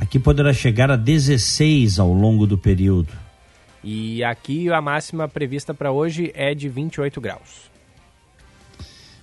[0.00, 3.12] Aqui poderá chegar a 16 ao longo do período.
[3.84, 7.70] E aqui a máxima prevista para hoje é de 28 graus.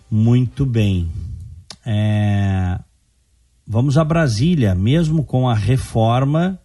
[0.09, 1.11] Muito bem.
[1.85, 2.79] É...
[3.65, 6.59] Vamos a Brasília, mesmo com a reforma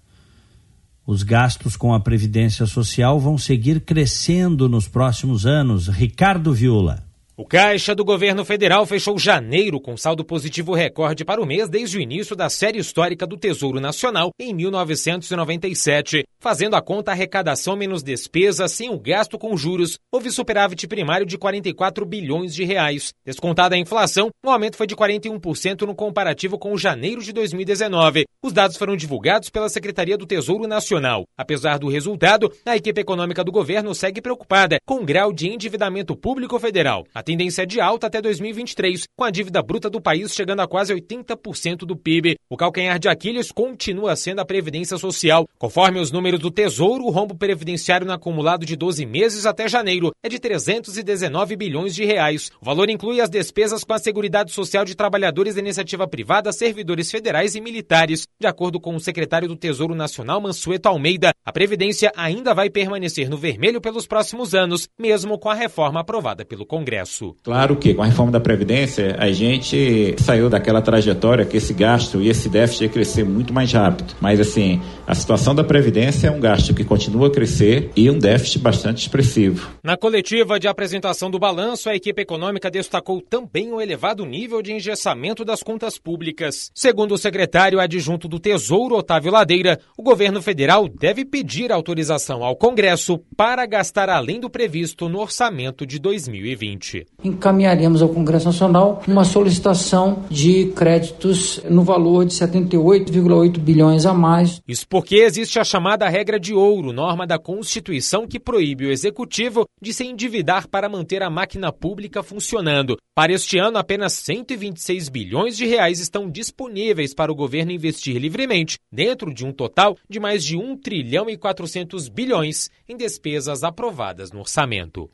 [1.04, 5.88] os gastos com a Previdência Social vão seguir crescendo nos próximos anos.
[5.88, 7.02] Ricardo Viola.
[7.34, 11.96] O Caixa do Governo Federal fechou janeiro com saldo positivo recorde para o mês desde
[11.96, 16.24] o início da série histórica do Tesouro Nacional em 1997.
[16.38, 21.38] Fazendo a conta arrecadação menos despesa sem o gasto com juros, houve superávit primário de
[21.38, 23.14] 44 bilhões de reais.
[23.24, 28.26] Descontada a inflação, o aumento foi de 41% no comparativo com janeiro de 2019.
[28.42, 31.24] Os dados foram divulgados pela Secretaria do Tesouro Nacional.
[31.34, 36.14] Apesar do resultado, a equipe econômica do governo segue preocupada com o grau de endividamento
[36.14, 37.06] público federal.
[37.32, 40.94] Tendência é de alta até 2023, com a dívida bruta do país chegando a quase
[40.94, 42.36] 80% do PIB.
[42.50, 45.48] O calcanhar de Aquiles continua sendo a Previdência Social.
[45.58, 50.12] Conforme os números do Tesouro, o rombo previdenciário no acumulado de 12 meses até janeiro
[50.22, 52.50] é de 319 bilhões de reais.
[52.60, 57.10] O valor inclui as despesas com a Seguridade Social de trabalhadores da iniciativa privada, servidores
[57.10, 58.26] federais e militares.
[58.38, 63.30] De acordo com o secretário do Tesouro Nacional, Mansueto Almeida, a Previdência ainda vai permanecer
[63.30, 67.11] no vermelho pelos próximos anos, mesmo com a reforma aprovada pelo Congresso.
[67.42, 72.20] Claro que com a reforma da Previdência, a gente saiu daquela trajetória que esse gasto
[72.20, 74.14] e esse déficit ia crescer muito mais rápido.
[74.20, 78.18] Mas, assim, a situação da Previdência é um gasto que continua a crescer e um
[78.18, 79.70] déficit bastante expressivo.
[79.82, 84.72] Na coletiva de apresentação do balanço, a equipe econômica destacou também o elevado nível de
[84.72, 86.70] engessamento das contas públicas.
[86.74, 92.56] Segundo o secretário adjunto do Tesouro, Otávio Ladeira, o governo federal deve pedir autorização ao
[92.56, 99.24] Congresso para gastar além do previsto no orçamento de 2020 encaminharemos ao Congresso Nacional uma
[99.24, 104.60] solicitação de créditos no valor de 78,8 bilhões a mais.
[104.66, 109.66] Isso porque existe a chamada regra de ouro, norma da Constituição que proíbe o executivo
[109.80, 112.96] de se endividar para manter a máquina pública funcionando.
[113.14, 118.78] Para este ano, apenas 126 bilhões de reais estão disponíveis para o governo investir livremente,
[118.90, 124.32] dentro de um total de mais de 1 trilhão e 400 bilhões em despesas aprovadas
[124.32, 125.10] no orçamento.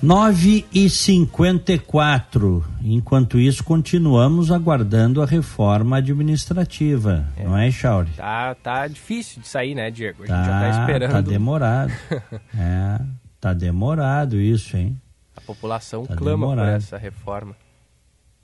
[0.00, 7.44] 9 e 54 Enquanto isso, continuamos aguardando a reforma administrativa, é.
[7.44, 8.10] não é, Chauri?
[8.12, 10.22] Tá, tá difícil de sair, né, Diego?
[10.22, 11.10] A tá, gente já tá esperando.
[11.10, 11.92] Tá demorado.
[12.56, 13.00] é,
[13.40, 15.00] tá demorado isso, hein?
[15.36, 16.68] A população tá clama demorado.
[16.68, 17.56] por essa reforma.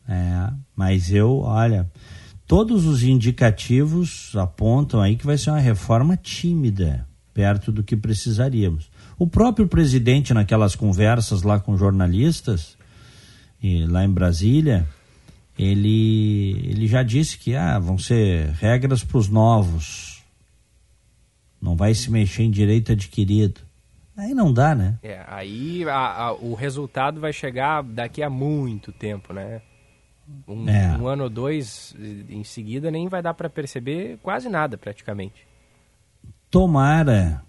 [0.09, 1.89] É, mas eu, olha,
[2.47, 8.91] todos os indicativos apontam aí que vai ser uma reforma tímida, perto do que precisaríamos.
[9.19, 12.77] O próprio presidente, naquelas conversas lá com jornalistas,
[13.89, 14.87] lá em Brasília,
[15.59, 20.23] ele, ele já disse que ah, vão ser regras para os novos.
[21.61, 23.61] não vai se mexer em direito adquirido.
[24.17, 24.99] Aí não dá, né?
[25.03, 29.61] É, aí a, a, o resultado vai chegar daqui a muito tempo, né?
[30.49, 30.97] Um, é.
[30.97, 31.95] um ano ou dois
[32.31, 35.47] em seguida nem vai dar para perceber quase nada praticamente.
[36.51, 37.43] Tomara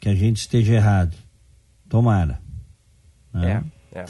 [0.00, 1.16] que a gente esteja errado.
[1.88, 2.40] Tomara.
[3.32, 3.64] Né?
[3.92, 4.04] É, é.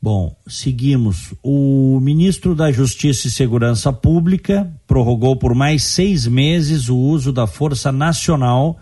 [0.00, 1.34] Bom, seguimos.
[1.42, 7.46] O ministro da Justiça e Segurança Pública prorrogou por mais seis meses o uso da
[7.46, 8.78] Força Nacional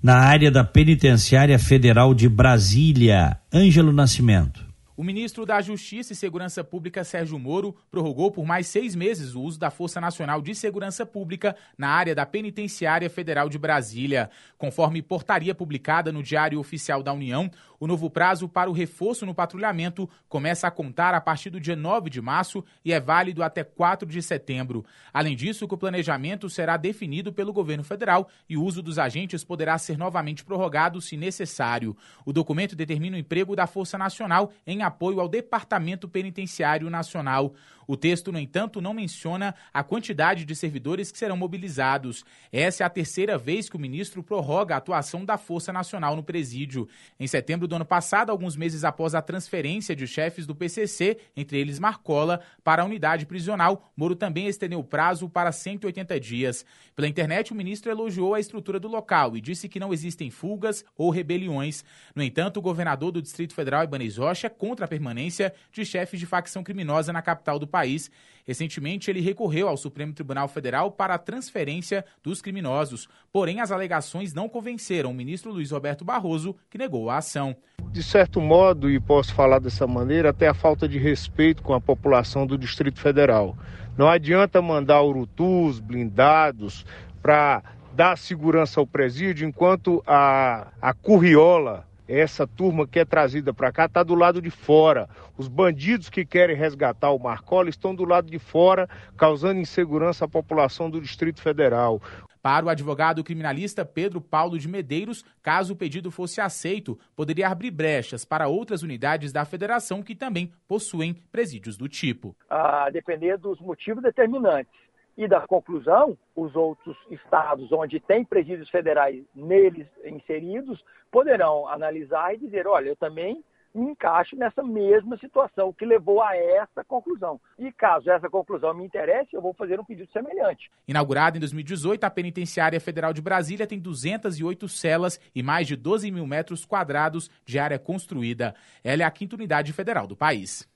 [0.00, 3.36] na área da Penitenciária Federal de Brasília.
[3.52, 4.71] Ângelo Nascimento.
[4.94, 9.40] O ministro da Justiça e Segurança Pública, Sérgio Moro, prorrogou por mais seis meses o
[9.40, 14.28] uso da Força Nacional de Segurança Pública na área da Penitenciária Federal de Brasília.
[14.58, 17.50] Conforme portaria publicada no Diário Oficial da União,
[17.82, 21.74] o novo prazo para o reforço no patrulhamento começa a contar a partir do dia
[21.74, 24.84] 9 de março e é válido até 4 de setembro.
[25.12, 29.76] Além disso, o planejamento será definido pelo governo federal e o uso dos agentes poderá
[29.78, 31.96] ser novamente prorrogado se necessário.
[32.24, 37.52] O documento determina o emprego da Força Nacional em apoio ao Departamento Penitenciário Nacional.
[37.86, 42.24] O texto, no entanto, não menciona a quantidade de servidores que serão mobilizados.
[42.52, 46.22] Essa é a terceira vez que o ministro prorroga a atuação da Força Nacional no
[46.22, 46.88] presídio.
[47.18, 51.58] Em setembro do ano passado, alguns meses após a transferência de chefes do PCC, entre
[51.58, 56.64] eles Marcola, para a unidade prisional, Moro também estendeu o prazo para 180 dias.
[56.94, 60.84] Pela internet, o ministro elogiou a estrutura do local e disse que não existem fugas
[60.96, 61.84] ou rebeliões.
[62.14, 66.20] No entanto, o governador do Distrito Federal, Ibanez Rocha, é contra a permanência de chefes
[66.20, 68.10] de facção criminosa na capital do país.
[68.44, 73.08] Recentemente, ele recorreu ao Supremo Tribunal Federal para a transferência dos criminosos.
[73.32, 77.56] Porém, as alegações não convenceram o ministro Luiz Roberto Barroso, que negou a ação.
[77.90, 81.80] De certo modo, e posso falar dessa maneira, até a falta de respeito com a
[81.80, 83.56] população do Distrito Federal.
[83.96, 86.84] Não adianta mandar urutus, blindados,
[87.22, 87.62] para
[87.94, 91.86] dar segurança ao presídio, enquanto a, a curriola
[92.20, 95.08] essa turma que é trazida para cá está do lado de fora.
[95.36, 100.28] Os bandidos que querem resgatar o Marcola estão do lado de fora, causando insegurança à
[100.28, 102.02] população do Distrito Federal.
[102.42, 107.70] Para o advogado criminalista Pedro Paulo de Medeiros, caso o pedido fosse aceito, poderia abrir
[107.70, 112.34] brechas para outras unidades da federação que também possuem presídios do tipo.
[112.50, 114.72] A depender dos motivos determinantes
[115.16, 122.38] e da conclusão, os outros estados onde tem presídios federais neles inseridos poderão analisar e
[122.38, 123.44] dizer: olha, eu também
[123.74, 127.40] me encaixo nessa mesma situação que levou a essa conclusão.
[127.58, 130.70] E caso essa conclusão me interesse, eu vou fazer um pedido semelhante.
[130.86, 136.10] Inaugurada em 2018, a Penitenciária Federal de Brasília tem 208 celas e mais de 12
[136.10, 138.54] mil metros quadrados de área construída.
[138.84, 140.70] Ela é a quinta unidade federal do país.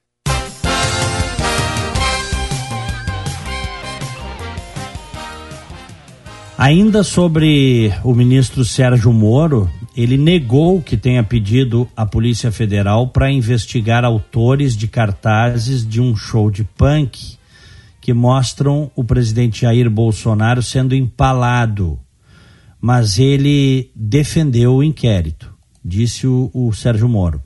[6.59, 13.31] Ainda sobre o ministro Sérgio Moro, ele negou que tenha pedido à Polícia Federal para
[13.31, 17.37] investigar autores de cartazes de um show de punk
[18.01, 21.99] que mostram o presidente Jair Bolsonaro sendo empalado.
[22.81, 25.53] Mas ele defendeu o inquérito,
[25.85, 27.39] disse o, o Sérgio Moro.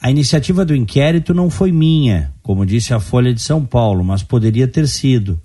[0.00, 4.22] A iniciativa do inquérito não foi minha, como disse a Folha de São Paulo, mas
[4.22, 5.38] poderia ter sido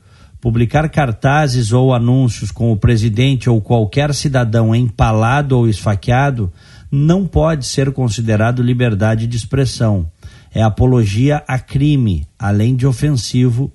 [0.45, 6.53] publicar cartazes ou anúncios com o presidente ou qualquer cidadão empalado ou esfaqueado
[6.91, 10.07] não pode ser considerado liberdade de expressão.
[10.53, 13.73] É apologia a crime, além de ofensivo,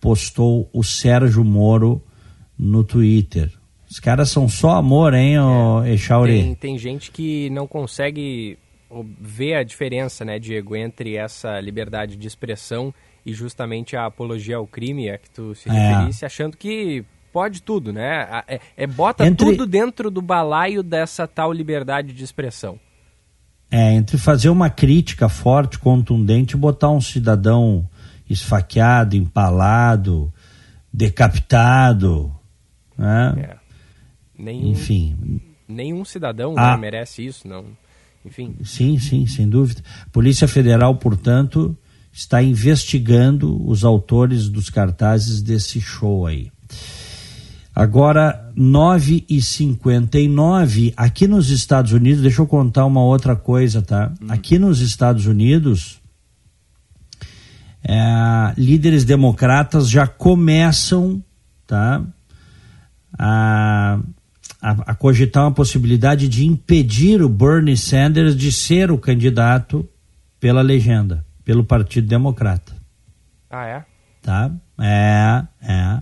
[0.00, 2.02] postou o Sérgio Moro
[2.58, 3.52] no Twitter.
[3.88, 5.36] Os caras são só amor, hein,
[5.84, 6.42] é, Echauri?
[6.42, 8.58] Tem, tem gente que não consegue
[9.20, 12.92] ver a diferença, né, Diego, entre essa liberdade de expressão
[13.28, 15.72] e justamente a apologia ao crime, é que tu se é.
[15.72, 18.42] referisse, achando que pode tudo, né?
[18.48, 19.50] É, é bota entre...
[19.50, 22.80] tudo dentro do balaio dessa tal liberdade de expressão.
[23.70, 27.86] É, entre fazer uma crítica forte, contundente e botar um cidadão
[28.30, 30.32] esfaqueado, empalado,
[30.90, 32.34] decapitado,
[32.96, 33.34] né?
[33.36, 33.56] É.
[34.42, 35.40] Nenhum, Enfim.
[35.68, 37.66] Nenhum cidadão né, merece isso, não.
[38.24, 38.56] Enfim.
[38.64, 39.82] Sim, sim, sem dúvida.
[40.10, 41.76] Polícia Federal, portanto,
[42.18, 46.50] está investigando os autores dos cartazes desse show aí.
[47.72, 54.12] Agora, 9 e 59 aqui nos Estados Unidos, deixa eu contar uma outra coisa, tá?
[54.20, 54.26] Hum.
[54.30, 56.00] Aqui nos Estados Unidos,
[57.84, 61.22] é, líderes democratas já começam,
[61.68, 62.02] tá?
[63.16, 64.00] A,
[64.60, 69.88] a, a cogitar uma possibilidade de impedir o Bernie Sanders de ser o candidato
[70.40, 72.76] pela legenda pelo Partido Democrata.
[73.48, 73.84] Ah, é?
[74.20, 74.52] Tá?
[74.78, 75.98] É, é.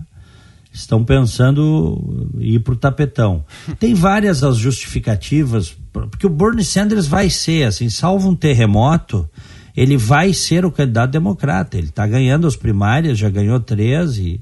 [0.73, 3.45] estão pensando ir para o tapetão.
[3.79, 9.29] Tem várias as justificativas, porque o Bernie Sanders vai ser, assim, salvo um terremoto,
[9.73, 11.77] ele vai ser o candidato democrata.
[11.77, 14.41] Ele está ganhando as primárias, já ganhou três e,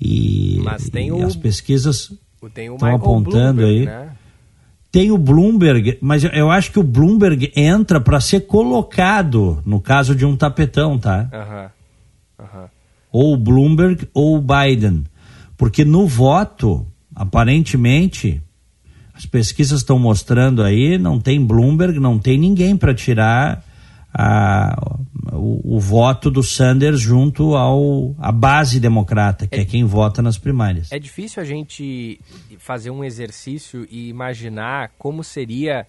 [0.00, 2.10] e, Mas tem e o, as pesquisas
[2.42, 3.84] estão apontando Bloomberg, aí.
[3.84, 4.08] né?
[4.94, 10.14] Tem o Bloomberg, mas eu, acho que o Bloomberg entra para ser colocado no caso
[10.14, 11.28] de um tapetão, tá?
[12.38, 12.68] Aham.
[13.10, 15.02] Ou o Bloomberg ou o Biden.
[15.56, 18.40] Porque no voto, aparentemente,
[19.12, 23.64] as pesquisas estão mostrando aí, não tem Bloomberg, não tem ninguém para tirar
[24.16, 24.76] a,
[25.32, 30.38] o, o voto do Sanders junto ao a base democrata, que é, quem vota nas
[30.38, 30.92] primárias.
[30.92, 32.20] É difícil a gente
[32.58, 35.86] fazer um exercício e imaginar como seria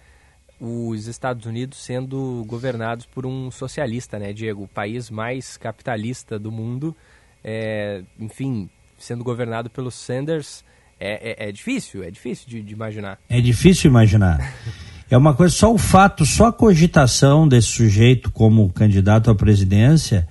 [0.58, 4.64] os Estados Unidos sendo governados por um socialista, né, Diego?
[4.64, 6.96] O país mais capitalista do mundo,
[7.44, 8.68] é, enfim,
[8.98, 10.64] sendo governado pelo Sanders,
[10.98, 13.20] é, é, é difícil, é difícil de, de imaginar.
[13.28, 14.54] É difícil imaginar.
[15.10, 20.26] É uma coisa, só o fato, só a cogitação desse sujeito como candidato à presidência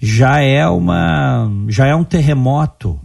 [0.00, 2.98] já é uma, já é um terremoto.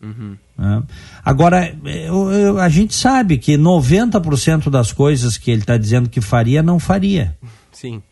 [0.00, 0.36] Uhum.
[0.58, 0.82] né?
[1.24, 6.20] Agora, eu- eu- a gente sabe que 90% das coisas que ele está dizendo que
[6.20, 7.36] faria, não faria.
[7.72, 8.02] Sim,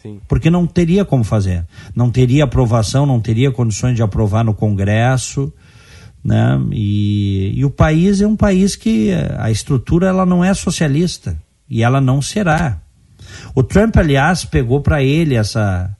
[0.00, 0.20] sim.
[0.28, 1.66] Porque não teria como fazer.
[1.94, 5.52] Não teria aprovação, não teria condições de aprovar no Congresso.
[6.22, 6.60] Né?
[6.72, 11.40] E, e o país é um país que a estrutura ela não é socialista.
[11.68, 12.80] E ela não será.
[13.54, 15.96] O Trump, aliás, pegou para ele essa,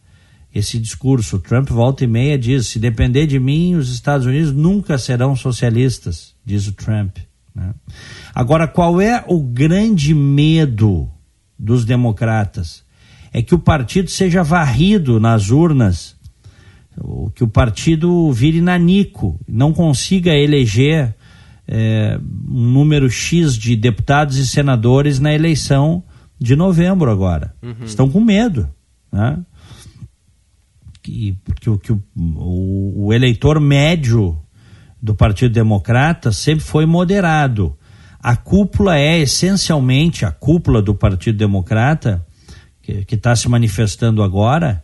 [0.55, 1.37] esse discurso.
[1.37, 5.37] O Trump volta e meia diz: se depender de mim, os Estados Unidos nunca serão
[5.37, 7.19] socialistas, diz o Trump.
[7.55, 7.73] né?
[8.35, 11.09] Agora, qual é o grande medo
[11.59, 12.83] dos democratas?
[13.33, 16.17] É que o partido seja varrido nas urnas,
[17.35, 21.15] que o partido vire nanico, não consiga eleger
[21.67, 22.19] eh,
[22.49, 26.03] um número X de deputados e senadores na eleição
[26.39, 27.55] de novembro agora.
[27.63, 27.85] Uhum.
[27.85, 28.69] Estão com medo.
[29.13, 29.39] Né?
[31.03, 34.39] Que, porque que o, o, o eleitor médio
[35.01, 37.77] do Partido Democrata sempre foi moderado.
[38.23, 42.27] A cúpula é essencialmente a cúpula do Partido Democrata,
[42.83, 44.83] que está se manifestando agora,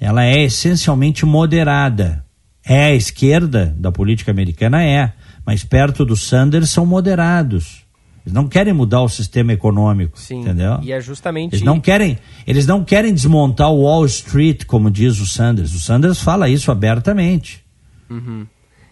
[0.00, 2.24] ela é essencialmente moderada.
[2.64, 4.82] É a esquerda da política americana?
[4.82, 5.12] É.
[5.44, 7.84] Mas perto do Sanders são moderados.
[8.24, 10.40] Eles não querem mudar o sistema econômico, Sim.
[10.40, 10.78] entendeu?
[10.82, 11.54] E é justamente.
[11.54, 15.74] Eles não querem, eles não querem desmontar o Wall Street, como diz o Sanders.
[15.74, 17.64] O Sanders fala isso abertamente.
[18.08, 18.46] Uhum.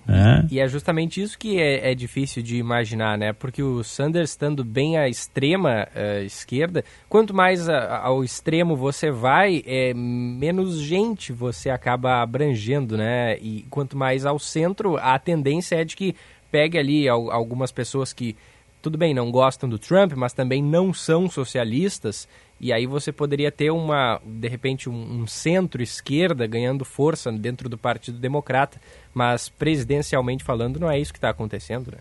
[0.09, 0.46] Né?
[0.50, 3.32] E é justamente isso que é, é difícil de imaginar, né?
[3.34, 9.11] Porque o Sanders estando bem à extrema eh, esquerda, quanto mais a- ao extremo você
[9.11, 13.36] vai, é, menos gente você acaba abrangendo, né?
[13.38, 16.16] E quanto mais ao centro, a tendência é de que
[16.50, 18.34] pegue ali al- algumas pessoas que,
[18.80, 22.26] tudo bem, não gostam do Trump, mas também não são socialistas.
[22.61, 27.78] E aí você poderia ter uma, de repente, um, um centro-esquerda ganhando força dentro do
[27.78, 28.80] Partido Democrata,
[29.18, 31.98] mas presidencialmente falando não é isso que está acontecendo, né?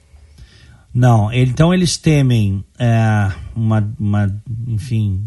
[0.93, 5.23] Não, então eles temem é, uma, uma, enfim,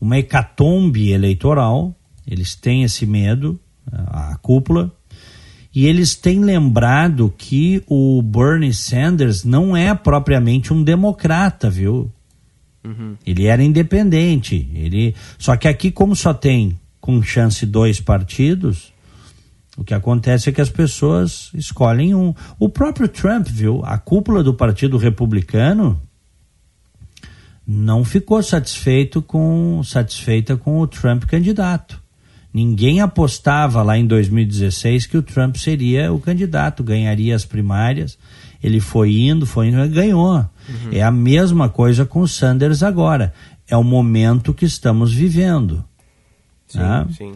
[0.00, 1.94] uma hecatombe eleitoral.
[2.26, 3.60] Eles têm esse medo,
[3.92, 4.90] a, cúpula,
[5.74, 12.10] e eles têm lembrado que o Bernie Sanders não é propriamente um democrata, viu?
[13.26, 14.68] Ele era independente.
[14.74, 18.92] Ele só que aqui como só tem com chance dois partidos,
[19.78, 22.34] o que acontece é que as pessoas escolhem um.
[22.58, 23.80] O próprio Trump, viu?
[23.84, 26.02] A cúpula do Partido Republicano
[27.64, 32.02] não ficou satisfeito com satisfeita com o Trump candidato.
[32.52, 38.18] Ninguém apostava lá em 2016 que o Trump seria o candidato, ganharia as primárias.
[38.60, 40.44] Ele foi indo, foi indo, ganhou.
[40.90, 43.32] É a mesma coisa com o Sanders agora.
[43.68, 45.84] É o momento que estamos vivendo.
[46.66, 47.06] Sim, tá?
[47.16, 47.32] sim.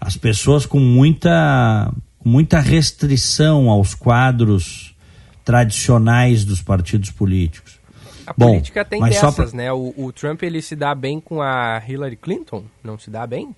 [0.00, 1.92] As pessoas com muita,
[2.24, 4.94] muita restrição aos quadros
[5.44, 7.78] tradicionais dos partidos políticos.
[8.26, 9.72] A Bom, política tem dessas, pra- né?
[9.72, 13.54] O, o Trump ele se dá bem com a Hillary Clinton, não se dá bem?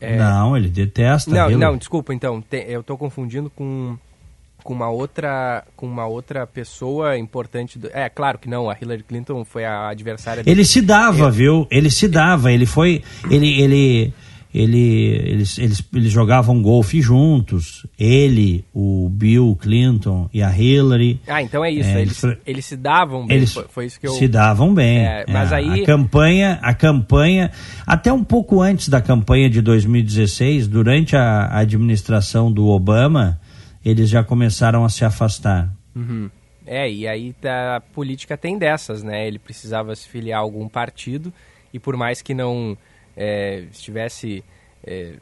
[0.00, 1.30] É, Não, ele detesta.
[1.30, 1.56] Não, Hillary.
[1.56, 3.96] não, desculpa, então, te- eu estou confundindo com
[4.62, 7.78] com uma outra com uma outra pessoa importante.
[7.78, 10.42] Do, é claro que não, a Hillary Clinton foi a adversária.
[10.44, 11.66] Ele se dava, É, viu?
[11.70, 12.52] Ele se dava.
[12.52, 13.02] Ele foi.
[13.30, 14.12] Ele, ele,
[14.52, 17.86] ele, eles, eles, eles jogavam golfe juntos.
[17.98, 21.20] Ele, o Bill Clinton e a Hillary.
[21.26, 21.88] Ah, então é isso.
[21.88, 23.36] É, eles, eles- se davam bem.
[23.36, 24.12] Eles foi, foi isso que eu.
[24.12, 25.06] se davam bem.
[25.06, 25.82] É, mas É, aí.
[25.82, 27.50] a campanha, a campanha,
[27.86, 33.40] até um pouco antes da campanha de 2016, durante a, a administração do Obama,
[33.84, 35.72] eles já começaram a se afastar.
[35.94, 36.28] Uhum.
[36.66, 39.26] É, e aí tá, a política tem dessas, né?
[39.26, 41.32] Ele precisava se filiar a algum partido
[41.72, 42.76] e por mais que não
[43.20, 44.42] é, estivesse
[44.82, 45.16] é,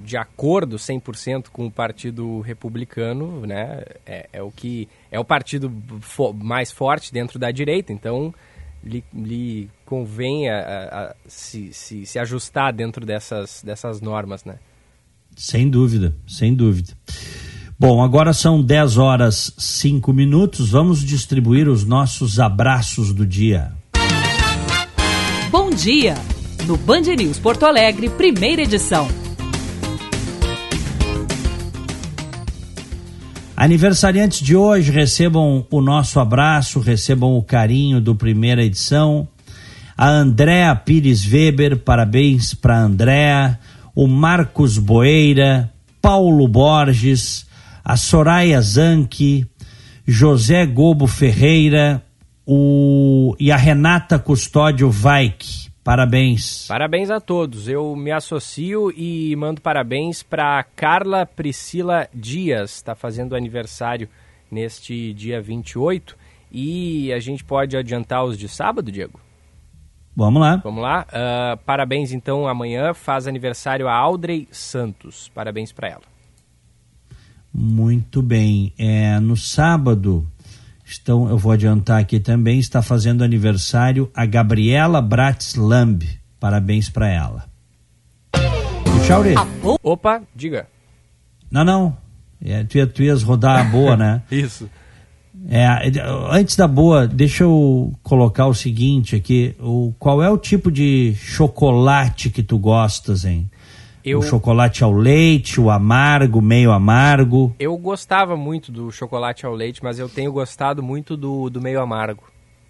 [0.00, 3.82] de acordo 100% com o Partido Republicano, né?
[4.06, 5.70] É, é, o que é o partido
[6.00, 8.32] fo mais forte dentro da direita, então
[8.84, 14.54] lhe, lhe convém a, a, a se, se, se ajustar dentro dessas, dessas normas, né?
[15.36, 16.92] Sem dúvida, sem dúvida.
[17.76, 20.70] Bom, agora são 10 horas 5 minutos.
[20.70, 23.72] Vamos distribuir os nossos abraços do dia.
[25.50, 26.14] Bom dia!
[26.66, 29.08] No Band News Porto Alegre, primeira edição.
[33.56, 39.28] Aniversariantes de hoje, recebam o nosso abraço, recebam o carinho do primeira edição.
[39.96, 43.58] A Andréa Pires Weber, parabéns para Andréa.
[43.94, 47.46] O Marcos Boeira, Paulo Borges,
[47.84, 49.46] a Soraya Zanke,
[50.06, 52.02] José Gobo Ferreira
[52.46, 55.69] o, e a Renata Custódio Vaik.
[55.90, 56.68] Parabéns.
[56.68, 57.66] Parabéns a todos.
[57.66, 64.08] Eu me associo e mando parabéns para Carla Priscila Dias, está fazendo aniversário
[64.48, 66.16] neste dia 28.
[66.52, 69.18] E a gente pode adiantar os de sábado, Diego?
[70.14, 70.58] Vamos lá.
[70.58, 71.04] Vamos lá.
[71.08, 75.28] Uh, parabéns, então, amanhã faz aniversário a Audrey Santos.
[75.34, 76.04] Parabéns para ela.
[77.52, 78.72] Muito bem.
[78.78, 80.24] É, no sábado,
[80.90, 86.02] estão, eu vou adiantar aqui também, está fazendo aniversário a Gabriela Bratslamb.
[86.38, 87.44] Parabéns para ela.
[88.34, 89.34] O Chauri.
[89.82, 90.66] Opa, diga.
[91.50, 91.96] Não, não.
[92.42, 94.22] É, tu, ia, tu ias rodar a boa, né?
[94.30, 94.68] Isso.
[95.48, 95.66] É,
[96.30, 99.54] antes da boa, deixa eu colocar o seguinte aqui.
[99.60, 103.50] O, qual é o tipo de chocolate que tu gostas, hein?
[104.04, 104.20] Eu...
[104.20, 107.54] O chocolate ao leite, o amargo, meio amargo.
[107.58, 111.80] Eu gostava muito do chocolate ao leite, mas eu tenho gostado muito do, do meio
[111.80, 112.24] amargo.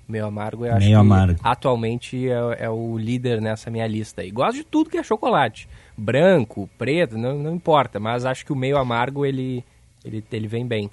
[0.09, 1.39] Meio amargo, eu acho meio amargo.
[1.41, 4.25] atualmente é, é, o líder nessa minha lista.
[4.25, 5.69] E gosto de tudo que é chocolate.
[5.97, 9.65] Branco, preto, não, não importa, mas acho que o meio amargo ele,
[10.05, 10.91] ele, ele vem bem.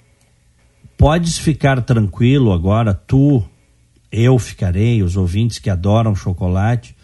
[0.96, 3.42] Podes ficar tranquilo agora, tu,
[4.10, 6.96] eu ficarei, os ouvintes que adoram chocolate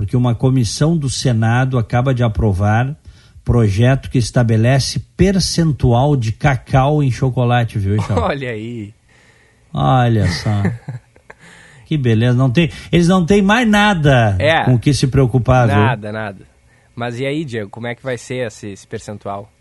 [0.00, 2.96] porque uma comissão do Senado acaba de aprovar
[3.44, 8.16] projeto que estabelece percentual de cacau em chocolate, viu, Ixão?
[8.24, 8.94] Olha aí.
[9.74, 10.62] Olha só.
[11.84, 12.32] que beleza.
[12.32, 16.18] Não tem, eles não têm mais nada é, com o que se preocupar, Nada, viu?
[16.18, 16.46] nada.
[16.96, 19.52] Mas e aí, Diego, como é que vai ser esse, esse percentual?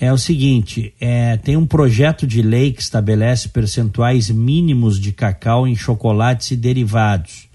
[0.00, 5.64] É o seguinte, é, tem um projeto de lei que estabelece percentuais mínimos de cacau
[5.64, 7.48] em chocolates e derivados.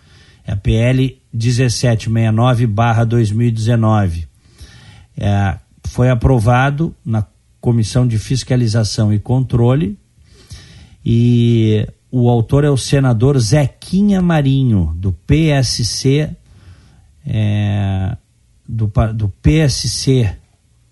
[0.47, 4.27] É a PL 1769-2019.
[5.17, 5.57] É,
[5.87, 7.25] foi aprovado na
[7.61, 9.97] Comissão de Fiscalização e Controle
[11.05, 16.29] e o autor é o senador Zequinha Marinho, do PSC,
[17.25, 18.15] é,
[18.67, 20.35] do, do PSC,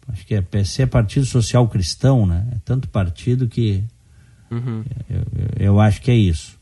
[0.07, 2.45] acho que é PSC Partido Social Cristão, né?
[2.51, 3.83] É tanto partido que
[4.51, 4.83] uhum.
[5.09, 5.23] eu,
[5.57, 6.57] eu acho que é isso.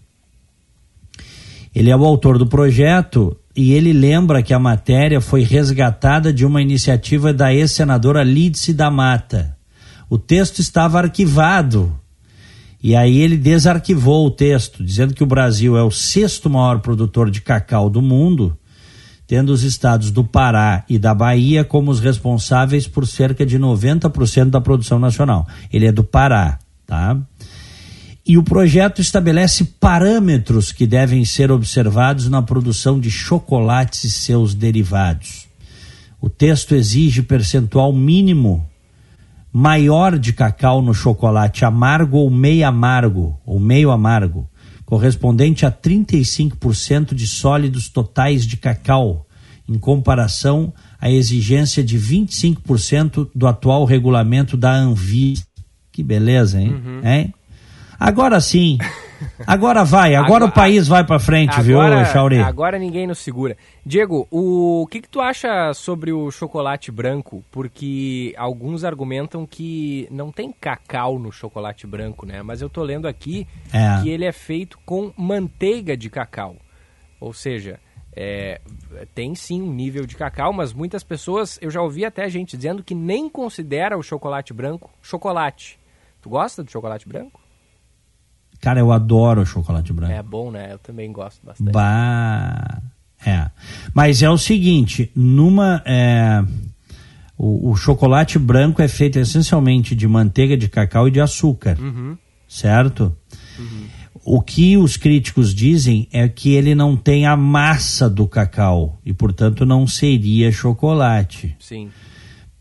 [1.74, 6.46] Ele é o autor do projeto e ele lembra que a matéria foi resgatada de
[6.46, 9.58] uma iniciativa da ex-senadora Lídice da Mata.
[10.10, 11.98] O texto estava arquivado.
[12.84, 17.30] E aí ele desarquivou o texto, dizendo que o Brasil é o sexto maior produtor
[17.30, 18.58] de cacau do mundo,
[19.28, 24.50] tendo os estados do Pará e da Bahia como os responsáveis por cerca de 90%
[24.50, 25.48] da produção nacional.
[25.72, 27.18] Ele é do Pará, tá?
[28.26, 34.54] E o projeto estabelece parâmetros que devem ser observados na produção de chocolates e seus
[34.54, 35.48] derivados.
[36.20, 38.66] O texto exige percentual mínimo
[39.52, 44.48] maior de cacau no chocolate amargo ou meio amargo, ou meio amargo,
[44.86, 49.26] correspondente a 35% de sólidos totais de cacau,
[49.68, 55.44] em comparação à exigência de 25% do atual regulamento da Anvisa.
[55.92, 56.74] Que beleza, hein?
[56.74, 57.02] Uhum.
[57.04, 57.34] hein?
[58.02, 58.80] Agora sim.
[59.46, 62.40] Agora vai, agora, agora o país vai para frente, agora, viu, Chauri?
[62.40, 63.56] Agora ninguém nos segura.
[63.86, 67.44] Diego, o que, que tu acha sobre o chocolate branco?
[67.52, 72.42] Porque alguns argumentam que não tem cacau no chocolate branco, né?
[72.42, 74.02] Mas eu tô lendo aqui é.
[74.02, 76.56] que ele é feito com manteiga de cacau.
[77.20, 77.80] Ou seja,
[78.16, 78.60] é,
[79.14, 82.84] tem sim um nível de cacau, mas muitas pessoas, eu já ouvi até gente dizendo
[82.84, 85.80] que nem considera o chocolate branco chocolate.
[86.20, 87.41] Tu gosta do chocolate branco?
[88.62, 90.14] Cara, eu adoro chocolate branco.
[90.14, 90.72] É bom, né?
[90.72, 91.72] Eu também gosto bastante.
[91.72, 92.82] Bah.
[93.26, 93.50] É.
[93.94, 95.82] Mas é o seguinte, numa.
[95.86, 96.44] É,
[97.38, 102.16] O, o, chocolate branco é feito essencialmente de manteiga de cacau e de açúcar, uhum.
[102.48, 103.16] certo?
[103.58, 103.88] Uhum.
[104.24, 109.12] O que os críticos dizem é que ele não tem a massa do cacau e,
[109.12, 111.56] portanto, não seria chocolate.
[111.60, 111.90] Sim.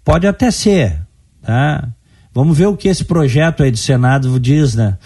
[0.03, 1.03] Pode até ser,
[1.42, 1.86] tá?
[2.33, 4.99] Vamos ver o que esse projeto aí do Senado diz, né?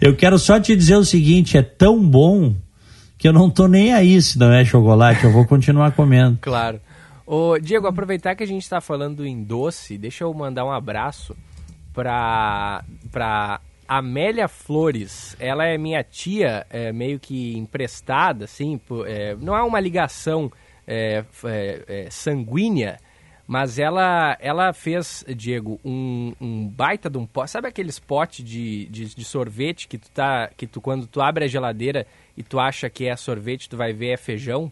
[0.00, 2.54] Eu quero só te dizer o seguinte: é tão bom
[3.16, 6.38] que eu não tô nem aí se não é chocolate, eu vou continuar comendo.
[6.42, 6.80] Claro.
[7.26, 11.36] Ô, Diego, aproveitar que a gente está falando em doce, deixa eu mandar um abraço
[11.92, 15.36] para para Amélia Flores.
[15.38, 20.50] Ela é minha tia, é, meio que emprestada, assim, é, não é uma ligação
[20.86, 22.98] é, é, é, sanguínea,
[23.48, 27.50] mas ela, ela fez, Diego, um, um baita de um pote.
[27.50, 30.50] Sabe aqueles potes de, de, de, sorvete que tu tá.
[30.54, 33.94] que tu, quando tu abre a geladeira e tu acha que é sorvete, tu vai
[33.94, 34.70] ver é feijão?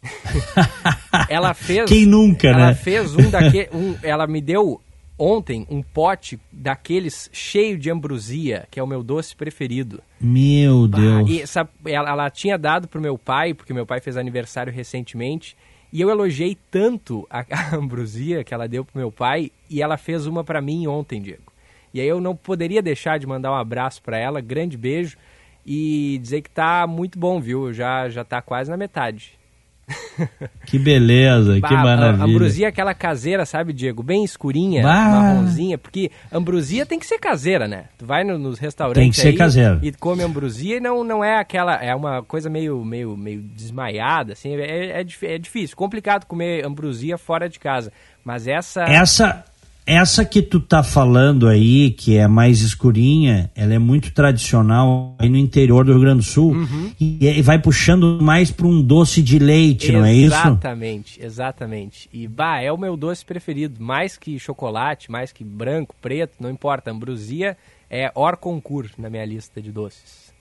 [1.28, 1.90] ela fez.
[1.90, 2.62] Quem nunca, ela né?
[2.66, 3.68] Ela fez um daquele.
[3.74, 4.80] Um, ela me deu
[5.18, 10.00] ontem um pote daqueles cheio de ambrosia, que é o meu doce preferido.
[10.20, 11.28] Meu Deus.
[11.28, 15.56] E, sabe, ela, ela tinha dado pro meu pai, porque meu pai fez aniversário recentemente.
[15.94, 19.96] E eu elogiei tanto a, a ambrosia que ela deu pro meu pai e ela
[19.96, 21.52] fez uma para mim ontem, Diego.
[21.94, 25.16] E aí eu não poderia deixar de mandar um abraço para ela, grande beijo
[25.64, 27.72] e dizer que tá muito bom, viu?
[27.72, 29.38] Já já tá quase na metade.
[30.66, 32.24] Que beleza, bah, que maravilha.
[32.24, 34.02] A ambrosia é aquela caseira, sabe, Diego?
[34.02, 35.08] Bem escurinha, bah.
[35.08, 37.84] marronzinha, porque ambrosia tem que ser caseira, né?
[37.98, 39.78] Tu vai no, nos restaurantes tem que ser caseira.
[39.82, 44.32] e come ambrosia e não, não é aquela, é uma coisa meio, meio, meio desmaiada,
[44.32, 47.92] assim, é, é, é difícil, complicado comer ambrosia fora de casa.
[48.24, 48.84] Mas essa...
[48.84, 49.44] Essa
[49.86, 55.28] essa que tu tá falando aí, que é mais escurinha, ela é muito tradicional aí
[55.28, 56.90] no interior do Rio Grande do Sul uhum.
[56.98, 60.34] e, e, vai puxando mais para um doce de leite, exatamente, não é isso?
[60.34, 62.08] Exatamente, exatamente.
[62.12, 66.50] E bah, é o meu doce preferido, mais que chocolate, mais que branco, preto, não
[66.50, 66.90] importa.
[66.90, 67.56] Ambrosia
[67.90, 70.32] é hors concurso na minha lista de doces.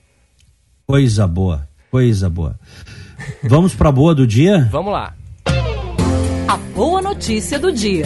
[0.88, 2.58] Coisa boa, coisa boa.
[3.44, 4.70] Vamos para boa do dia?
[4.72, 5.14] Vamos lá.
[6.48, 8.06] A boa notícia do dia.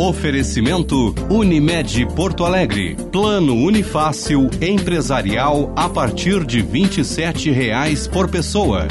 [0.00, 2.96] Oferecimento Unimed Porto Alegre.
[3.12, 8.88] Plano Unifácil empresarial a partir de R$ 27,00 por pessoa.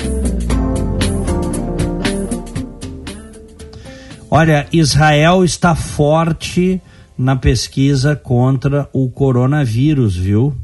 [4.30, 6.80] Olha, Israel está forte
[7.18, 10.56] na pesquisa contra o coronavírus, viu?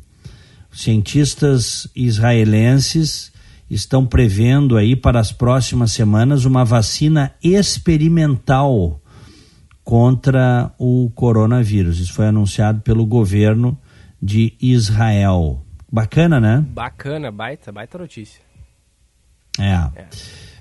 [0.71, 3.31] Cientistas israelenses
[3.67, 9.01] estão prevendo aí para as próximas semanas uma vacina experimental
[9.85, 11.99] contra o coronavírus.
[11.99, 13.79] Isso foi anunciado pelo governo
[14.21, 15.61] de Israel.
[15.89, 16.65] Bacana, né?
[16.67, 18.41] Bacana, baita, baita notícia.
[19.59, 19.73] É.
[19.95, 20.07] é.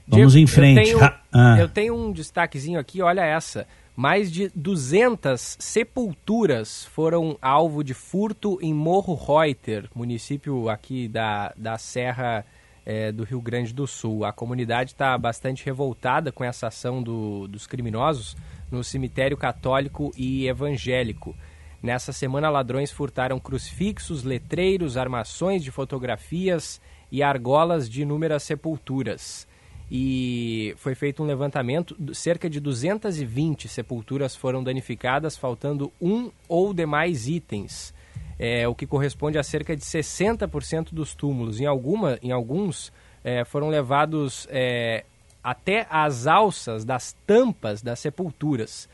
[0.07, 0.91] Vamos Diego, em frente.
[0.91, 1.57] Eu tenho, ah.
[1.59, 3.67] eu tenho um destaquezinho aqui, olha essa.
[3.97, 11.79] Mais de 200 sepulturas foram alvo de furto em Morro Reuter, município aqui da, da
[11.79, 12.45] Serra
[12.85, 14.25] é, do Rio Grande do Sul.
[14.25, 18.37] A comunidade está bastante revoltada com essa ação do, dos criminosos
[18.71, 21.35] no cemitério católico e evangélico.
[21.83, 26.81] Nessa semana, ladrões furtaram crucifixos, letreiros, armações de fotografias
[27.13, 29.47] e argolas de inúmeras sepulturas.
[29.91, 37.29] E foi feito um levantamento, cerca de 220 sepulturas foram danificadas, faltando um ou demais
[37.29, 37.93] itens,
[38.39, 41.61] é, o que corresponde a cerca de 60% dos túmulos.
[41.61, 42.93] Em, alguma, em alguns
[43.23, 45.05] é, foram levados é,
[45.45, 48.89] até as alças das tampas das sepulturas.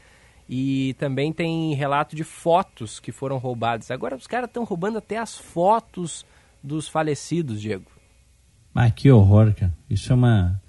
[0.49, 3.89] E também tem relato de fotos que foram roubadas.
[3.89, 6.27] Agora os caras estão roubando até as fotos
[6.61, 7.87] dos falecidos, Diego.
[8.75, 9.73] Ah, que horror, cara.
[9.89, 10.61] Isso é uma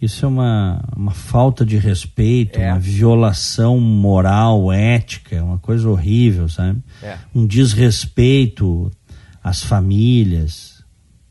[0.00, 2.70] isso é uma, uma falta de respeito, é.
[2.70, 6.82] uma violação moral, ética, uma coisa horrível, sabe?
[7.02, 7.16] É.
[7.34, 8.90] Um desrespeito
[9.42, 10.75] às famílias,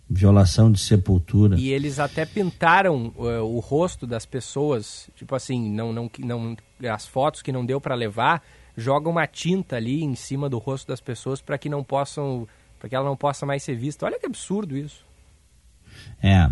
[0.10, 1.58] violação de sepultura.
[1.60, 6.58] E eles até pintaram uh, o rosto das pessoas, tipo assim, não, não, não,
[6.92, 8.44] as fotos que não deu para levar,
[8.78, 12.48] jogam uma tinta ali em cima do rosto das pessoas para que não possam,
[12.80, 14.06] para que ela não possa mais ser vista.
[14.06, 15.04] Olha que absurdo isso.
[16.22, 16.52] É,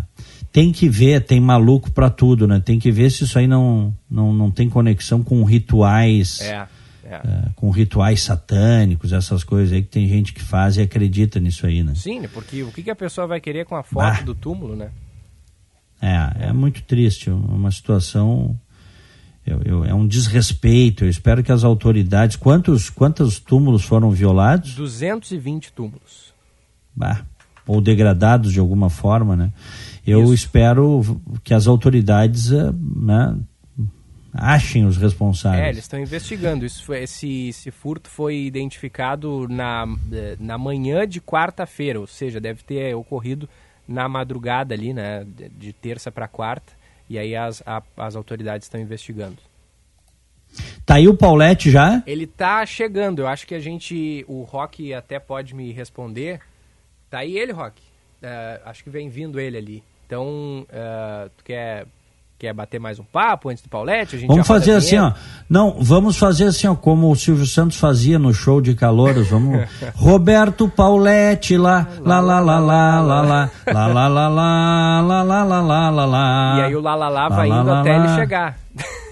[0.50, 2.60] tem que ver, tem maluco para tudo, né?
[2.64, 6.40] Tem que ver se isso aí não, não, não tem conexão com rituais.
[6.40, 6.66] É
[7.14, 7.28] é.
[7.28, 11.66] É, com rituais satânicos, essas coisas aí que tem gente que faz e acredita nisso
[11.66, 11.94] aí, né?
[11.94, 14.22] Sim, porque o que, que a pessoa vai querer com a foto ah.
[14.22, 14.90] do túmulo, né?
[16.00, 18.58] É, é muito triste, uma situação
[19.46, 21.04] eu, eu, é um desrespeito.
[21.04, 22.36] Eu espero que as autoridades.
[22.36, 24.74] Quantos, quantos túmulos foram violados?
[24.74, 26.32] 220 túmulos.
[26.96, 27.24] Bah,
[27.66, 29.52] ou degradados de alguma forma, né?
[30.06, 30.34] Eu Isso.
[30.34, 31.02] espero
[31.42, 33.36] que as autoridades eh, né,
[34.34, 35.62] achem os responsáveis.
[35.62, 36.66] É, eles estão investigando.
[36.66, 42.40] Isso foi, esse, esse furto foi identificado na, eh, na manhã de quarta-feira, ou seja,
[42.40, 43.48] deve ter ocorrido
[43.86, 46.72] na madrugada ali, né, de terça para quarta,
[47.08, 49.36] e aí as, a, as autoridades estão investigando.
[50.86, 52.02] Tá aí o Paulette já?
[52.06, 56.40] Ele tá chegando, eu acho que a gente, o Rock até pode me responder.
[57.10, 57.80] Tá aí ele, Rock?
[58.22, 59.82] Uh, acho que vem vindo ele ali.
[60.06, 61.86] Então, uh, tu quer
[62.36, 64.26] Quer bater mais um papo antes do Paulette?
[64.26, 65.12] vamos fazer assim, ó.
[65.48, 69.28] Não, vamos fazer assim, ó, como o Silvio Santos fazia no show de calouros.
[69.28, 69.66] Vamos.
[69.94, 75.42] Roberto Paulette lá, lá, lá, lá, lá, lá, lá, lá, lá, lá, lá, lá, lá,
[75.44, 76.56] lá, lá, lá, lá.
[76.58, 78.58] E aí o lá, lá, lá vai indo até ele chegar.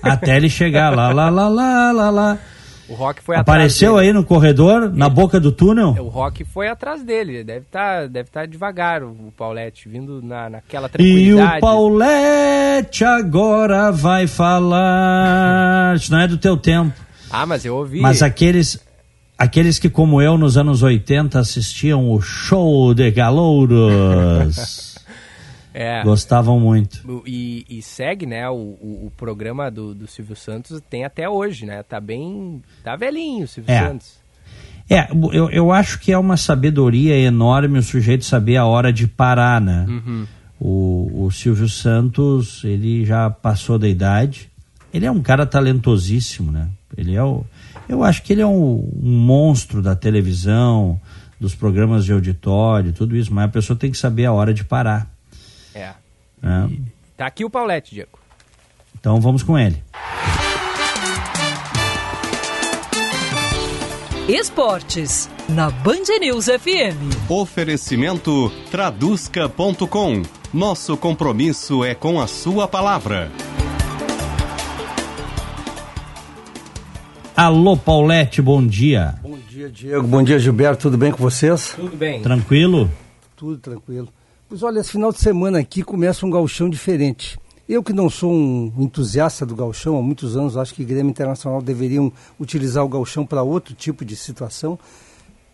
[0.03, 2.39] Até ele chegar lá, lá, lá, lá, lá, lá.
[2.93, 5.97] O Rock foi Apareceu aí no corredor, na boca do túnel?
[5.99, 7.43] O Rock foi atrás dele.
[7.43, 11.55] Deve estar tá, deve tá devagar o Paulette, vindo na, naquela tranquilidade.
[11.55, 15.97] E o Paulette agora vai falar.
[15.97, 16.93] Isso não é do teu tempo.
[17.30, 18.01] Ah, mas eu ouvi.
[18.01, 18.78] Mas aqueles.
[19.38, 24.90] Aqueles que, como eu, nos anos 80 assistiam o show de galouros.
[25.75, 26.03] É.
[26.03, 27.23] Gostavam muito.
[27.27, 28.49] E, e segue, né?
[28.49, 31.83] O, o, o programa do, do, Silvio Santos tem até hoje, né?
[31.83, 32.62] Tá bem.
[32.85, 33.81] Tá velhinho o Silvio é.
[33.81, 34.23] Santos.
[34.91, 39.07] É, eu, eu acho que é uma sabedoria enorme o sujeito saber a hora de
[39.07, 39.87] parar, né?
[39.89, 40.27] Uhum.
[40.61, 44.51] O, o Silvio Santos, ele já passou da idade.
[44.93, 46.68] Ele é um cara talentosíssimo, né?
[46.97, 47.45] Ele é o,
[47.89, 51.01] eu acho que ele é um, um monstro da televisão,
[51.41, 54.64] dos programas de auditório, tudo isso, mas a pessoa tem que saber a hora de
[54.64, 55.11] parar.
[56.43, 56.68] É.
[57.16, 58.18] Tá aqui o Paulette, Diego.
[58.99, 59.82] Então vamos com ele.
[64.28, 67.28] Esportes, na Band News FM.
[67.28, 70.22] Oferecimento traduzca.com.
[70.55, 73.30] Nosso compromisso é com a sua palavra.
[77.36, 79.14] Alô, Paulette, bom dia.
[79.22, 80.07] Bom dia, Diego.
[80.07, 80.82] Bom dia, Gilberto.
[80.82, 81.74] Tudo bem com vocês?
[81.74, 82.22] Tudo bem.
[82.22, 82.90] Tranquilo?
[83.34, 84.09] Tudo tranquilo.
[84.53, 87.38] Pois olha, esse final de semana aqui começa um galchão diferente.
[87.66, 91.62] Eu que não sou um entusiasta do galchão há muitos anos, acho que Grêmio Internacional
[91.62, 94.78] deveriam utilizar o galchão para outro tipo de situação.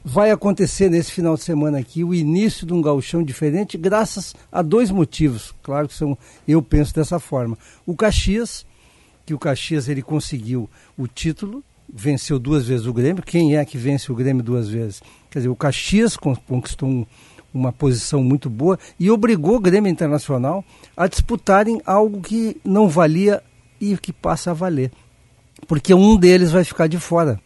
[0.04, 4.62] Vai acontecer nesse final de semana aqui o início de um galchão diferente, graças a
[4.62, 5.54] dois motivos.
[5.62, 6.18] Claro que são,
[6.48, 7.56] eu penso dessa forma.
[7.86, 8.66] O Caxias,
[9.24, 13.22] que o Caxias ele conseguiu o título, venceu duas vezes o Grêmio.
[13.22, 15.00] Quem é que vence o Grêmio duas vezes?
[15.30, 17.06] Quer dizer, o Caxias conquistou um,
[17.52, 20.64] uma posição muito boa e obrigou o Grêmio Internacional
[20.96, 23.42] a disputarem algo que não valia
[23.80, 24.90] e que passa a valer.
[25.66, 27.40] Porque um deles vai ficar de fora.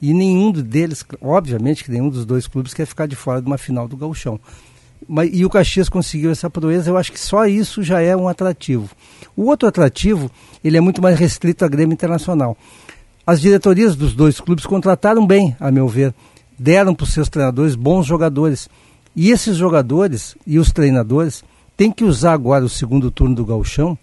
[0.00, 3.58] E nenhum deles, obviamente que nenhum dos dois clubes quer ficar de fora de uma
[3.58, 4.38] final do Gauchão.
[5.06, 8.28] Mas, e o Caxias conseguiu essa proeza, eu acho que só isso já é um
[8.28, 8.90] atrativo.
[9.36, 10.30] O outro atrativo,
[10.62, 12.56] ele é muito mais restrito à Grêmio Internacional.
[13.26, 16.14] As diretorias dos dois clubes contrataram bem, a meu ver.
[16.58, 18.68] Deram para os seus treinadores bons jogadores.
[19.20, 21.42] E esses jogadores e os treinadores
[21.76, 23.98] têm que usar agora o segundo turno do Galchão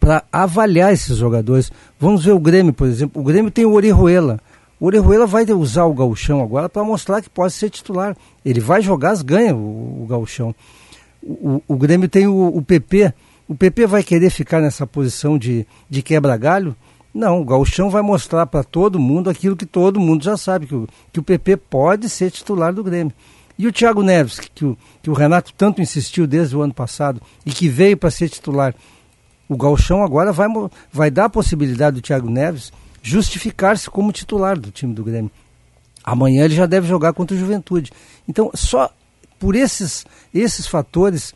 [0.00, 1.70] para avaliar esses jogadores.
[1.98, 3.20] Vamos ver o Grêmio, por exemplo.
[3.20, 4.40] O Grêmio tem o Orihuela.
[4.80, 8.16] O Orihuela vai usar o Galchão agora para mostrar que pode ser titular.
[8.42, 10.54] Ele vai jogar as ganha, o, o Galchão.
[11.22, 13.12] O, o, Grêmio tem o, o PP.
[13.46, 16.74] O PP vai querer ficar nessa posição de, de quebra-galho?
[17.12, 20.74] Não, o Galchão vai mostrar para todo mundo aquilo que todo mundo já sabe, que
[20.74, 23.12] o, que o PP pode ser titular do Grêmio.
[23.60, 27.20] E o Thiago Neves, que o, que o Renato tanto insistiu desde o ano passado
[27.44, 28.74] e que veio para ser titular,
[29.46, 30.48] o Galchão agora vai,
[30.90, 35.30] vai dar a possibilidade do Thiago Neves justificar-se como titular do time do Grêmio.
[36.02, 37.92] Amanhã ele já deve jogar contra o Juventude.
[38.26, 38.90] Então, só
[39.38, 41.34] por esses, esses fatores,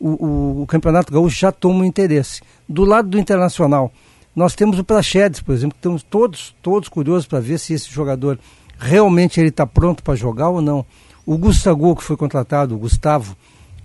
[0.00, 2.40] o, o, o Campeonato Gaúcho já toma um interesse.
[2.66, 3.92] Do lado do Internacional,
[4.34, 8.38] nós temos o Prachedes, por exemplo, estamos todos, todos curiosos para ver se esse jogador
[8.78, 10.86] realmente ele está pronto para jogar ou não.
[11.26, 13.36] O Gustavo, que foi contratado, o Gustavo,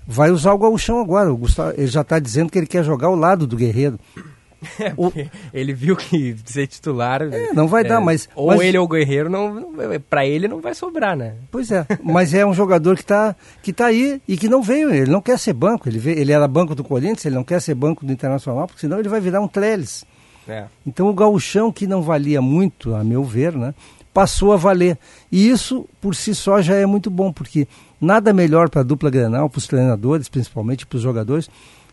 [0.07, 1.33] vai usar o gauchão agora.
[1.33, 3.99] O Gustavo, ele já está dizendo que ele quer jogar ao lado do Guerreiro.
[4.79, 5.11] É, o...
[5.51, 7.23] Ele viu que ser titular.
[7.23, 8.29] É, não vai é, dar, mas.
[8.35, 8.61] Ou mas...
[8.61, 11.33] ele ou o Guerreiro, não, não para ele não vai sobrar, né?
[11.49, 14.93] Pois é, mas é um jogador que está que tá aí e que não veio.
[14.93, 15.89] Ele não quer ser banco.
[15.89, 18.81] Ele, veio, ele era banco do Corinthians, ele não quer ser banco do Internacional, porque
[18.81, 20.05] senão ele vai virar um Trellis.
[20.47, 20.65] É.
[20.85, 23.73] Então o gauchão, que não valia muito, a meu ver, né?
[24.13, 24.97] Passou a valer.
[25.31, 27.67] E isso, por si só, já é muito bom, porque
[27.99, 31.49] nada melhor para a dupla Grenal, para os treinadores, principalmente para os jogadores,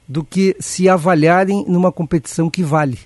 [0.07, 2.99] do que se avaliarem numa competição que vale.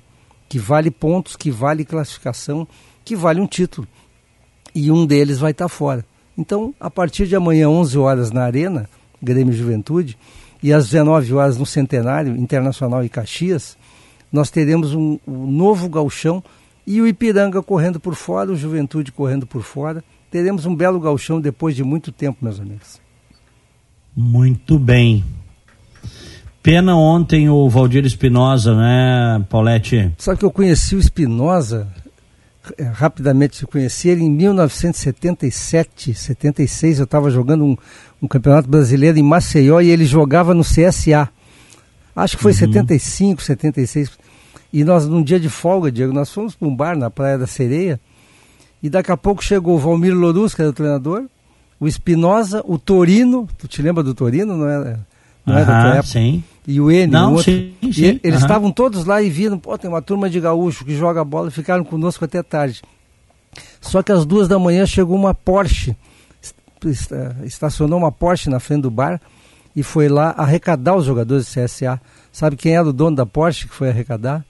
[0.48, 2.66] Que vale pontos, que vale classificação,
[3.04, 3.86] que vale um título.
[4.74, 6.04] E um deles vai estar tá fora.
[6.36, 8.88] Então, a partir de amanhã, 11 horas na Arena,
[9.22, 10.16] Grêmio Juventude,
[10.62, 13.76] e às 19 horas no Centenário Internacional e Caxias,
[14.32, 16.42] nós teremos um, um novo galchão
[16.86, 20.02] e o Ipiranga correndo por fora, o Juventude correndo por fora.
[20.30, 23.00] Teremos um belo galchão depois de muito tempo, meus amigos.
[24.16, 25.24] Muito bem.
[26.62, 30.12] Pena ontem o Valdir Espinosa, né, Paulette?
[30.16, 31.88] Sabe que eu conheci o Espinosa,
[32.78, 37.76] é, rapidamente conheci ele em 1977, 76, eu estava jogando um,
[38.22, 41.28] um, campeonato brasileiro em Maceió e ele jogava no CSA.
[42.14, 42.58] Acho que foi uhum.
[42.58, 44.10] 75, 76.
[44.72, 47.46] E nós, num dia de folga, Diego, nós fomos para um bar na Praia da
[47.46, 48.00] Sereia
[48.82, 51.24] e daqui a pouco chegou o Valmir Lorus, que era o treinador,
[51.78, 55.06] o Espinosa, o Torino, tu te lembra do Torino, não era?
[55.44, 56.08] Não era da tua época?
[56.08, 57.52] Sim e o N, Não, o outro.
[57.52, 60.94] Sim, sim, eles estavam todos lá e viram, pô, tem uma turma de gaúcho que
[60.94, 62.82] joga bola e ficaram conosco até tarde.
[63.80, 65.96] Só que às duas da manhã chegou uma Porsche,
[67.44, 69.20] estacionou uma Porsche na frente do bar
[69.74, 72.00] e foi lá arrecadar os jogadores do CSA.
[72.30, 74.44] Sabe quem era o dono da Porsche que foi arrecadar?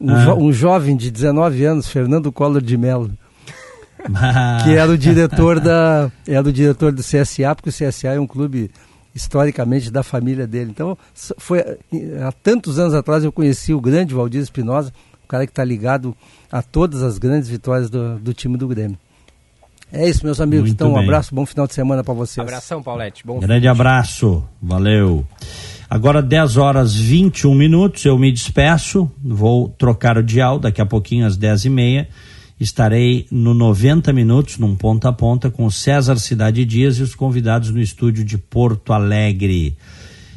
[0.00, 0.24] Um, ah.
[0.24, 3.10] jo um jovem de 19 anos, Fernando Collor de Mello.
[4.64, 8.26] que era o diretor da era o diretor do CSA, porque o CSA é um
[8.26, 8.70] clube
[9.14, 10.70] historicamente da família dele.
[10.70, 10.98] Então,
[11.38, 14.92] foi há tantos anos atrás eu conheci o grande Valdir Espinosa,
[15.24, 16.14] o cara que está ligado
[16.50, 18.98] a todas as grandes vitórias do, do time do Grêmio.
[19.92, 20.64] É isso, meus amigos.
[20.64, 21.04] Muito então, um bem.
[21.04, 22.44] abraço, bom final de semana para vocês.
[22.44, 23.24] Abração, Paulette.
[23.24, 25.24] Bom Grande abraço, valeu.
[25.94, 31.24] Agora 10 horas 21 minutos, eu me despeço, vou trocar o dial daqui a pouquinho
[31.24, 32.08] às 10 e meia
[32.58, 37.70] estarei no 90 minutos, num ponta a ponta, com César Cidade Dias e os convidados
[37.70, 39.76] no estúdio de Porto Alegre.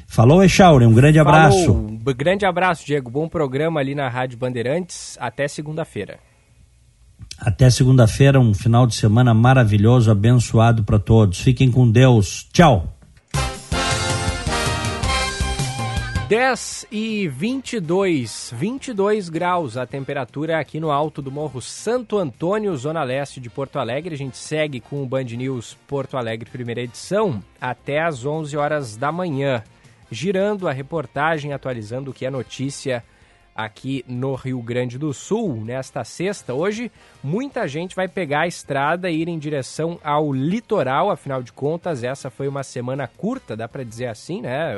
[0.07, 1.65] Falou, Echauri, um grande abraço.
[1.65, 1.97] Falou.
[2.15, 3.09] Grande abraço, Diego.
[3.09, 5.17] Bom programa ali na Rádio Bandeirantes.
[5.19, 6.19] Até segunda-feira.
[7.39, 11.39] Até segunda-feira, um final de semana maravilhoso, abençoado para todos.
[11.39, 12.47] Fiquem com Deus.
[12.53, 12.96] Tchau.
[16.27, 23.01] 10 e 22, 22 graus a temperatura aqui no alto do Morro Santo Antônio, zona
[23.01, 24.13] leste de Porto Alegre.
[24.13, 28.97] A gente segue com o Band News Porto Alegre, primeira edição, até às 11 horas
[28.97, 29.63] da manhã.
[30.11, 33.05] Girando a reportagem, atualizando o que é notícia
[33.55, 36.53] aqui no Rio Grande do Sul, nesta sexta.
[36.53, 36.91] Hoje,
[37.23, 42.03] muita gente vai pegar a estrada e ir em direção ao litoral, afinal de contas,
[42.03, 44.75] essa foi uma semana curta, dá para dizer assim, né?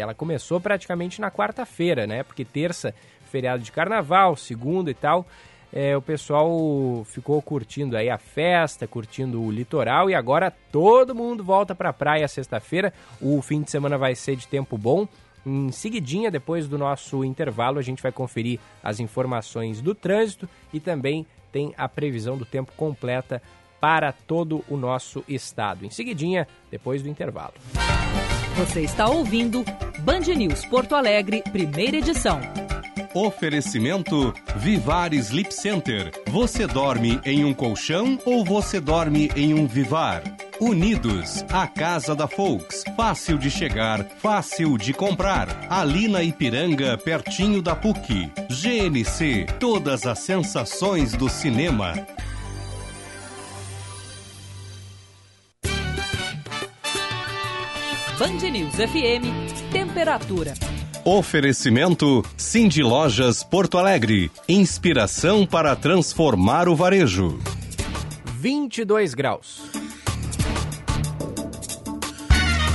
[0.00, 2.22] Ela começou praticamente na quarta-feira, né?
[2.22, 2.94] Porque terça,
[3.30, 5.26] feriado de carnaval, segunda e tal.
[5.72, 11.42] É, o pessoal ficou curtindo aí a festa, curtindo o litoral e agora todo mundo
[11.42, 12.92] volta para a praia sexta-feira.
[13.20, 15.08] O fim de semana vai ser de tempo bom.
[15.44, 20.78] Em seguidinha, depois do nosso intervalo, a gente vai conferir as informações do trânsito e
[20.78, 23.42] também tem a previsão do tempo completa
[23.80, 25.84] para todo o nosso estado.
[25.84, 27.54] Em seguidinha, depois do intervalo.
[28.56, 29.64] Você está ouvindo
[30.00, 32.38] Band News Porto Alegre, primeira edição.
[33.14, 36.12] Oferecimento Vivar Sleep Center.
[36.28, 40.22] Você dorme em um colchão ou você dorme em um Vivar?
[40.60, 42.84] Unidos, a casa da Folks.
[42.94, 45.48] Fácil de chegar, fácil de comprar.
[45.70, 48.30] Ali na Ipiranga, pertinho da PUC.
[48.48, 51.94] GNC, todas as sensações do cinema.
[58.22, 60.54] Band News FM, temperatura.
[61.04, 64.30] Oferecimento Cindy Lojas Porto Alegre.
[64.48, 67.40] Inspiração para transformar o varejo.
[68.38, 69.60] 22 graus.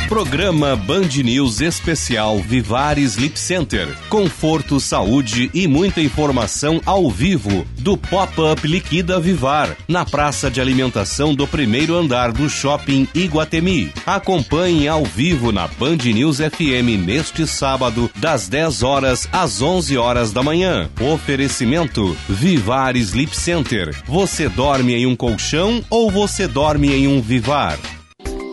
[0.07, 3.93] Programa Band News Especial Vivar Sleep Center.
[4.07, 11.35] Conforto, saúde e muita informação ao vivo do Pop-Up Liquida Vivar, na praça de alimentação
[11.35, 13.91] do primeiro andar do Shopping Iguatemi.
[14.05, 20.31] Acompanhe ao vivo na Band News FM neste sábado, das 10 horas às 11 horas
[20.31, 20.89] da manhã.
[21.01, 23.93] Oferecimento Vivar Sleep Center.
[24.05, 27.77] Você dorme em um colchão ou você dorme em um Vivar?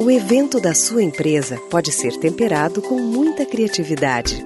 [0.01, 4.45] O evento da sua empresa pode ser temperado com muita criatividade.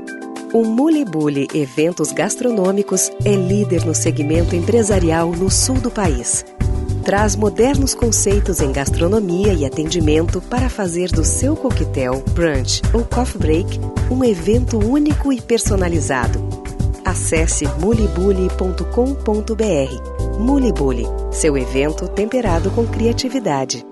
[0.53, 6.45] O Mulibuli Eventos Gastronômicos é líder no segmento empresarial no sul do país.
[7.03, 13.41] Traz modernos conceitos em gastronomia e atendimento para fazer do seu coquetel, brunch ou coffee
[13.41, 13.81] break
[14.11, 16.47] um evento único e personalizado.
[17.05, 20.39] Acesse mulibuli.com.br.
[20.39, 23.88] Mulibuli, seu evento temperado com criatividade.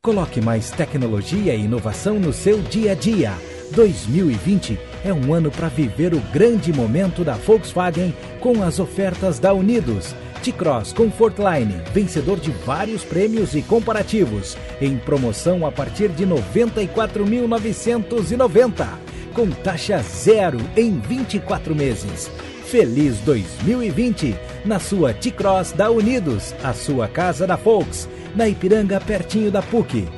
[0.00, 3.32] Coloque mais tecnologia e inovação no seu dia a dia.
[3.72, 9.52] 2020 é um ano para viver o grande momento da Volkswagen com as ofertas da
[9.52, 10.14] Unidos.
[10.40, 18.86] T-Cross Comfortline, vencedor de vários prêmios e comparativos, em promoção a partir de 94.990,
[19.34, 22.30] com taxa zero em 24 meses.
[22.66, 28.08] Feliz 2020 na sua T-Cross da Unidos, a sua casa da Volks,
[28.38, 30.17] na Ipiranga pertinho da PUC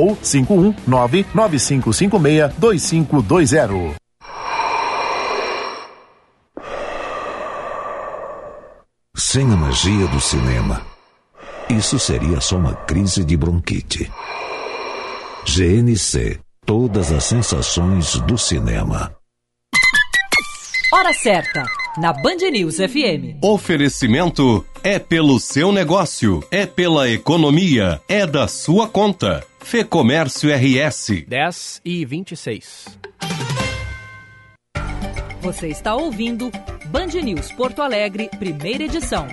[0.00, 3.96] ou 51 99556 2520.
[9.16, 10.82] Sem a magia do cinema,
[11.68, 14.10] isso seria só uma crise de bronquite.
[15.44, 16.40] GNC
[16.70, 19.12] Todas as sensações do cinema.
[20.92, 21.64] Hora certa,
[21.98, 23.42] na Band News FM.
[23.42, 29.44] Oferecimento é pelo seu negócio, é pela economia, é da sua conta.
[29.62, 31.24] Fê Comércio RS.
[31.28, 32.98] 10 e 26.
[35.40, 36.50] Você está ouvindo
[36.86, 39.26] Band News Porto Alegre, primeira edição.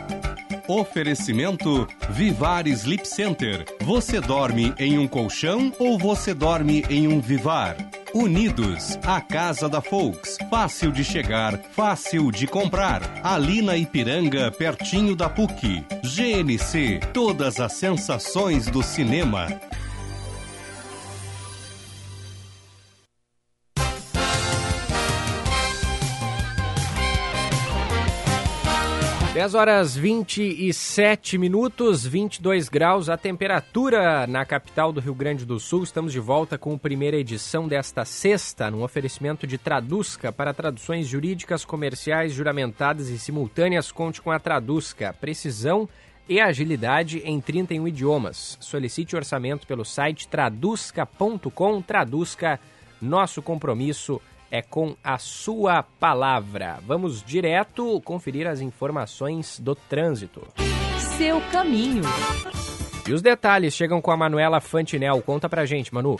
[0.67, 3.65] Oferecimento Vivar Sleep Center.
[3.82, 7.75] Você dorme em um colchão ou você dorme em um Vivar?
[8.13, 10.38] Unidos, a casa da Folks.
[10.49, 13.01] Fácil de chegar, fácil de comprar.
[13.23, 15.84] Ali na Ipiranga, pertinho da PUC.
[16.03, 19.47] GNC, todas as sensações do cinema.
[29.38, 35.83] 10 horas 27 minutos, 22 graus, a temperatura na capital do Rio Grande do Sul.
[35.83, 41.07] Estamos de volta com a primeira edição desta sexta, num oferecimento de Tradusca para traduções
[41.07, 43.91] jurídicas, comerciais, juramentadas e simultâneas.
[43.91, 45.13] Conte com a Tradusca.
[45.13, 45.88] Precisão
[46.27, 48.57] e agilidade em 31 idiomas.
[48.59, 51.79] Solicite orçamento pelo site tradusca.com.
[51.83, 52.59] Tradusca,
[52.99, 56.79] nosso compromisso é com a sua palavra.
[56.85, 60.47] Vamos direto conferir as informações do trânsito.
[61.17, 62.03] Seu caminho.
[63.07, 65.21] E os detalhes chegam com a Manuela Fantinel.
[65.21, 66.17] Conta pra gente, Manu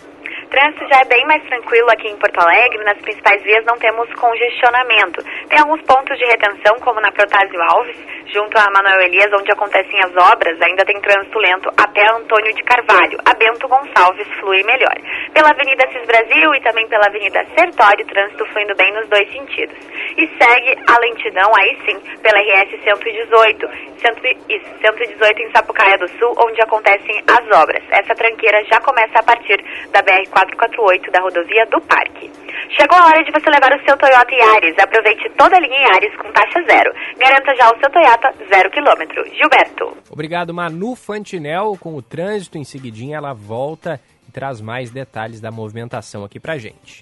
[0.48, 2.84] trânsito já é bem mais tranquilo aqui em Porto Alegre.
[2.84, 5.24] Nas principais vias não temos congestionamento.
[5.50, 7.98] Tem alguns pontos de retenção, como na Protásio Alves,
[8.34, 10.60] junto a Manuel Elias, onde acontecem as obras.
[10.62, 13.18] Ainda tem trânsito lento até Antônio de Carvalho.
[13.26, 14.96] A Bento Gonçalves flui melhor.
[15.34, 19.78] Pela Avenida Cis Brasil e também pela Avenida Sertório, trânsito fluindo bem nos dois sentidos.
[20.18, 23.70] E segue a lentidão, aí sim, pela RS 118,
[24.02, 27.84] 118 em Sapucaia do Sul, onde acontecem as obras.
[27.92, 29.58] Essa tranqueira já começa a partir
[29.92, 32.30] da BR 448 da rodovia do Parque.
[32.78, 34.78] Chegou a hora de você levar o seu Toyota Yaris.
[34.78, 36.94] Aproveite toda a linha Yaris com taxa zero.
[37.18, 39.24] Garanta já o seu Toyota zero quilômetro.
[39.36, 39.98] Gilberto.
[40.12, 41.76] Obrigado, Manu Fantinel.
[41.80, 46.58] Com o trânsito em seguidinha, ela volta e traz mais detalhes da movimentação aqui pra
[46.58, 47.00] gente.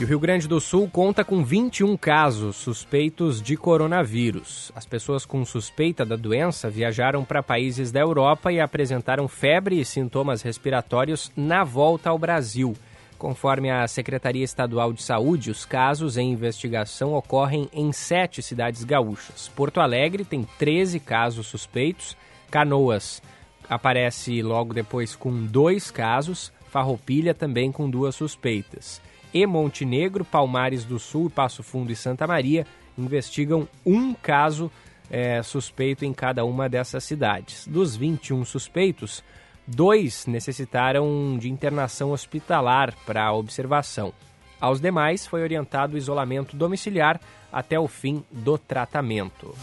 [0.00, 4.72] E o Rio Grande do Sul conta com 21 casos suspeitos de coronavírus.
[4.74, 9.84] As pessoas com suspeita da doença viajaram para países da Europa e apresentaram febre e
[9.84, 12.74] sintomas respiratórios na volta ao Brasil.
[13.18, 19.48] Conforme a Secretaria Estadual de Saúde, os casos em investigação ocorrem em sete cidades gaúchas.
[19.54, 22.16] Porto Alegre tem 13 casos suspeitos,
[22.50, 23.20] Canoas
[23.68, 29.02] aparece logo depois com dois casos, Farroupilha também com duas suspeitas
[29.32, 32.66] e Montenegro, Palmares do Sul, Passo Fundo e Santa Maria
[32.98, 34.70] investigam um caso
[35.10, 37.66] é, suspeito em cada uma dessas cidades.
[37.66, 39.22] Dos 21 suspeitos,
[39.66, 44.12] dois necessitaram de internação hospitalar para observação.
[44.60, 47.20] Aos demais foi orientado o isolamento domiciliar
[47.52, 49.54] até o fim do tratamento.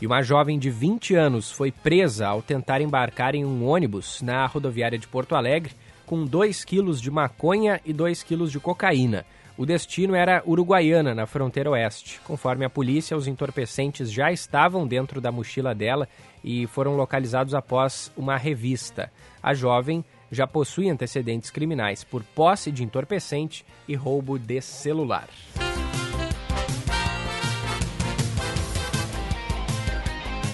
[0.00, 4.46] E uma jovem de 20 anos foi presa ao tentar embarcar em um ônibus na
[4.46, 5.74] rodoviária de Porto Alegre
[6.08, 9.26] com 2 quilos de maconha e 2 quilos de cocaína.
[9.58, 12.18] O destino era Uruguaiana, na fronteira oeste.
[12.24, 16.08] Conforme a polícia, os entorpecentes já estavam dentro da mochila dela
[16.42, 19.12] e foram localizados após uma revista.
[19.42, 20.02] A jovem
[20.32, 25.28] já possui antecedentes criminais por posse de entorpecente e roubo de celular.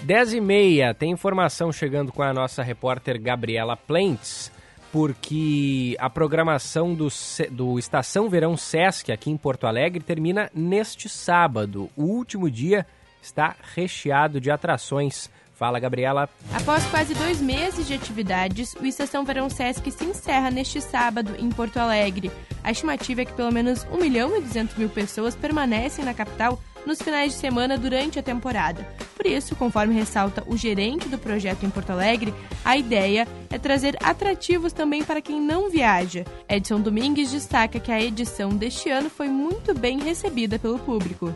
[0.02, 4.52] Dez e meia, tem informação chegando com a nossa repórter Gabriela Plentes
[4.94, 7.08] porque a programação do,
[7.50, 11.90] do Estação Verão Sesc aqui em Porto Alegre termina neste sábado.
[11.96, 12.86] O último dia
[13.20, 15.28] está recheado de atrações.
[15.52, 16.28] Fala, Gabriela.
[16.52, 21.50] Após quase dois meses de atividades, o Estação Verão Sesc se encerra neste sábado em
[21.50, 22.30] Porto Alegre.
[22.62, 26.56] A estimativa é que pelo menos 1 milhão e 200 mil pessoas permanecem na capital
[26.86, 28.85] nos finais de semana durante a temporada.
[29.16, 32.32] Por isso, conforme ressalta o gerente do projeto em Porto Alegre,
[32.65, 36.24] a ideia é trazer atrativos também para quem não viaja.
[36.48, 41.27] Edson Domingues destaca que a edição deste ano foi muito bem recebida pelo público.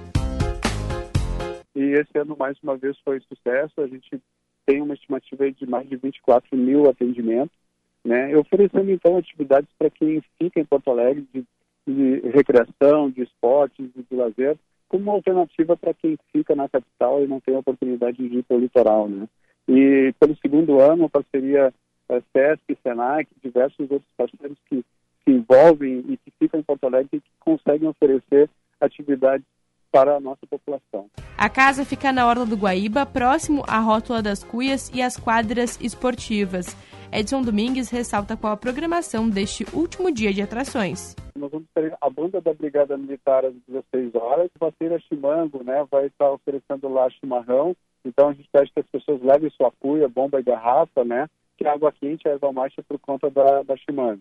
[1.75, 3.81] E esse ano, mais uma vez, foi sucesso.
[3.81, 4.21] A gente
[4.67, 7.57] tem uma estimativa de mais de 24 mil atendimentos,
[8.05, 8.37] né?
[8.37, 11.45] oferecendo, então, atividades para quem fica em Porto Alegre de,
[11.87, 14.59] de recreação, de esportes, de, lazer,
[14.89, 18.57] como alternativa para quem fica na capital e não tem a oportunidade de ir para
[18.57, 19.29] o litoral, né?
[19.69, 21.73] E pelo segundo ano, a parceria
[22.09, 24.83] é, SESC, SENAC, diversos outros parceiros que
[25.25, 28.49] se envolvem e que ficam em Porto Alegre e que conseguem oferecer
[28.81, 29.47] atividades
[29.93, 31.07] para a nossa população.
[31.37, 35.79] A casa fica na Orla do Guaíba, próximo à Rótula das Cuias e às quadras
[35.81, 36.77] esportivas.
[37.13, 41.17] Edson Domingues ressalta qual a programação deste último dia de atrações.
[41.35, 46.07] Nós vamos ter a banda da Brigada Militar às 16 horas, Bateira Chimango né, vai
[46.07, 47.75] estar oferecendo lá chimarrão,
[48.05, 51.67] então a gente pede que as pessoas levem sua cuia, bomba e garrafa, né, que
[51.67, 54.21] a água quente é erva marcha por conta da, da chimango.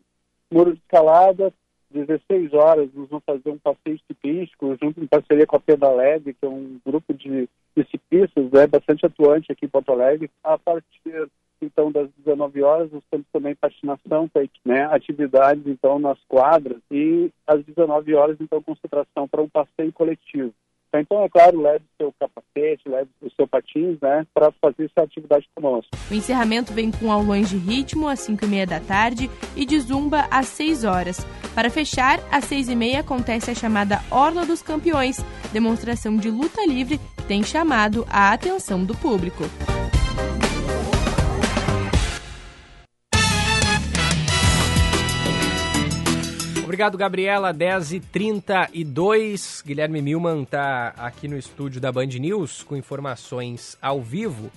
[0.50, 1.54] Muro de escalada,
[1.92, 6.46] 16 horas, nós vamos fazer um passeio ciclístico junto em parceria com a Pedaleve, que
[6.46, 10.30] é um grupo de, de ciclistas né, bastante atuante aqui em Porto Alegre.
[10.44, 11.30] A partir
[11.62, 14.30] então das 19 horas nós temos também patinação,
[14.66, 20.54] né, atividades então nas quadras e às 19 horas então concentração para um passeio coletivo.
[20.96, 25.04] Então, é claro, leve o seu capacete, leve o seu patins, né, para fazer essa
[25.04, 25.90] atividade conosco.
[26.10, 29.80] O encerramento vem com aulões de ritmo às 5 e meia da tarde e de
[29.80, 31.26] zumba às 6 horas.
[31.54, 35.18] Para fechar, às 6 e meia acontece a chamada Orla dos Campeões,
[35.52, 39.44] demonstração de luta livre que tem chamado a atenção do público.
[46.68, 47.54] Obrigado, Gabriela.
[47.54, 49.64] 10h32.
[49.66, 54.52] Guilherme Milman está aqui no estúdio da Band News com informações ao vivo,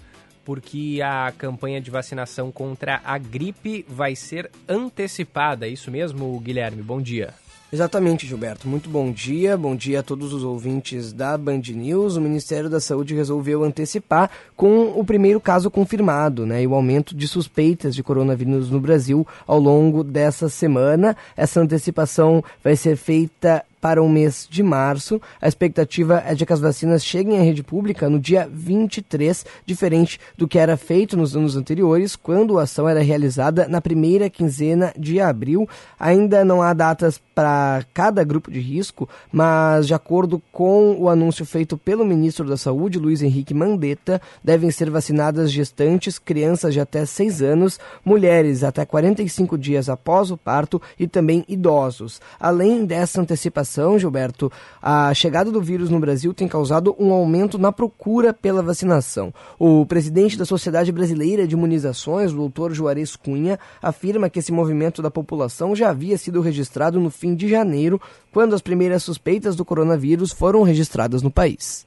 [0.45, 5.69] porque a campanha de vacinação contra a gripe vai ser antecipada.
[5.69, 6.82] É isso mesmo, Guilherme?
[6.82, 7.32] Bom dia.
[7.73, 8.67] Exatamente, Gilberto.
[8.67, 9.57] Muito bom dia.
[9.57, 12.17] Bom dia a todos os ouvintes da Band News.
[12.17, 17.15] O Ministério da Saúde resolveu antecipar com o primeiro caso confirmado, né, e o aumento
[17.15, 21.17] de suspeitas de coronavírus no Brasil ao longo dessa semana.
[21.37, 25.20] Essa antecipação vai ser feita para o mês de março.
[25.40, 30.20] A expectativa é de que as vacinas cheguem à rede pública no dia 23, diferente
[30.36, 34.93] do que era feito nos anos anteriores, quando a ação era realizada na primeira quinzena
[34.98, 35.69] de abril.
[35.98, 41.47] Ainda não há datas para cada grupo de risco, mas de acordo com o anúncio
[41.47, 47.07] feito pelo ministro da Saúde, Luiz Henrique Mandetta, devem ser vacinadas gestantes, crianças de até
[47.07, 52.20] 6 anos, mulheres até 45 dias após o parto e também idosos.
[52.39, 54.51] Além dessa antecipação, vacinação, Gilberto,
[54.83, 59.33] a chegada do vírus no Brasil tem causado um aumento na procura pela vacinação.
[59.59, 65.01] O presidente da Sociedade Brasileira de Imunizações, o doutor Juarez Cunha, afirma que esse movimento
[65.01, 68.01] da população já havia sido registrado no fim de janeiro,
[68.33, 71.87] quando as primeiras suspeitas do coronavírus foram registradas no país.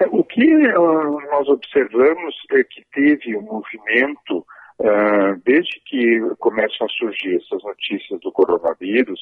[0.00, 4.38] É, o que uh, nós observamos é que teve um movimento,
[4.80, 9.20] uh, desde que começam a surgir essas notícias do coronavírus,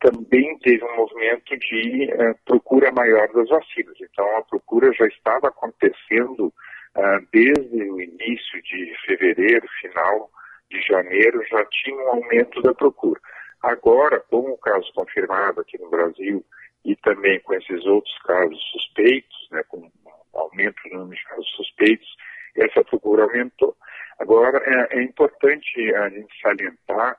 [0.00, 3.96] também teve um movimento de uh, procura maior das vacinas.
[4.00, 10.30] Então, a procura já estava acontecendo uh, desde o início de fevereiro, final
[10.70, 13.20] de janeiro, já tinha um aumento da procura.
[13.62, 16.44] Agora, com o caso confirmado aqui no Brasil
[16.84, 19.90] e também com esses outros casos suspeitos, né, com
[20.32, 22.08] aumento no número de casos suspeitos,
[22.56, 23.76] essa procura aumentou.
[24.18, 27.16] Agora, é, é importante a gente salientar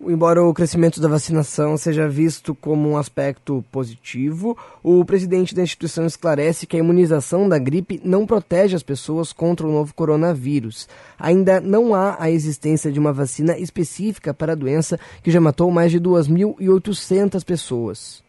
[0.00, 6.04] Embora o crescimento da vacinação seja visto como um aspecto positivo, o presidente da instituição
[6.04, 10.88] esclarece que a imunização da gripe não protege as pessoas contra o novo coronavírus.
[11.18, 15.70] Ainda não há a existência de uma vacina específica para a doença que já matou
[15.70, 18.22] mais de 2.800 pessoas.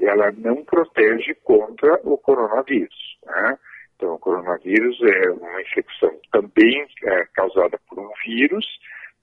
[0.00, 3.18] Ela não protege contra o coronavírus.
[3.26, 3.58] Né?
[3.96, 8.64] Então, o coronavírus é uma infecção também é, causada por um vírus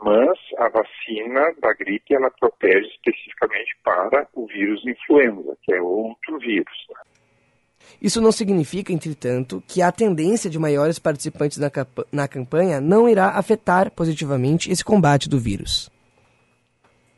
[0.02, 6.38] mas a vacina da gripe ela protege especificamente para o vírus influenza, que é outro
[6.40, 6.88] vírus.
[8.02, 11.72] Isso não significa, entretanto, que a tendência de maiores participantes na,
[12.12, 15.90] na campanha não irá afetar positivamente esse combate do vírus.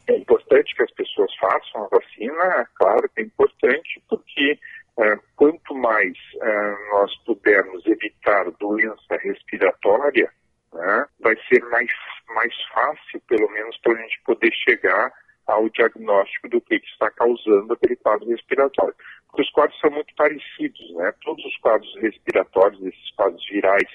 [0.07, 4.57] É importante que as pessoas façam a vacina, claro que é importante, porque
[4.99, 10.31] é, quanto mais é, nós pudermos evitar doença respiratória,
[10.73, 11.89] né, vai ser mais,
[12.34, 15.11] mais fácil, pelo menos, para a gente poder chegar
[15.47, 18.95] ao diagnóstico do que, que está causando aquele quadro respiratório.
[19.27, 21.11] Porque os quadros são muito parecidos, né?
[21.23, 23.88] Todos os quadros respiratórios, esses quadros virais,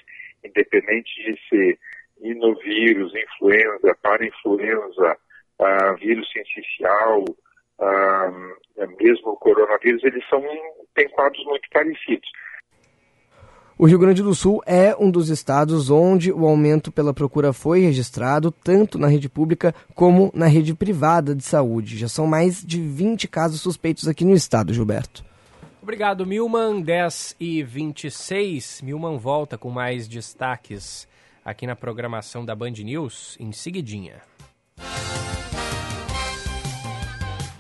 [0.45, 1.79] independente de ser
[2.21, 5.17] inovírus, influenza, parainfluenza,
[5.61, 7.25] uh, vírus sensicial,
[7.79, 10.43] uh, mesmo o coronavírus, eles são,
[10.95, 12.29] têm quadros muito parecidos.
[13.85, 17.81] O Rio Grande do Sul é um dos estados onde o aumento pela procura foi
[17.83, 21.99] registrado, tanto na rede pública como na rede privada de saúde.
[21.99, 25.23] Já são mais de 20 casos suspeitos aqui no estado, Gilberto.
[25.83, 26.81] Obrigado, Milman.
[26.81, 28.81] 10 e 26.
[28.81, 31.07] Milman volta com mais destaques
[31.45, 34.23] aqui na programação da Band News em seguidinha.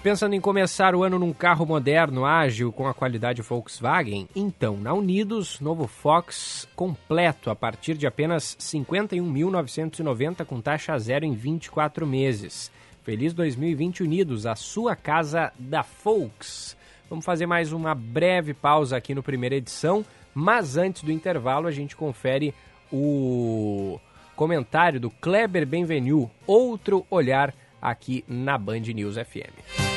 [0.05, 4.28] Pensando em começar o ano num carro moderno, ágil, com a qualidade Volkswagen?
[4.36, 11.32] Então, na Unidos, novo Fox completo a partir de apenas 51.990 com taxa zero em
[11.32, 12.70] 24 meses.
[13.02, 16.76] Feliz 2020 Unidos, a sua casa da Volks.
[17.09, 20.05] Vamos fazer mais uma breve pausa aqui no primeira edição,
[20.35, 22.52] mas antes do intervalo a gente confere
[22.93, 23.98] o
[24.36, 29.94] comentário do Kleber Benvenu, outro olhar aqui na Band News FM.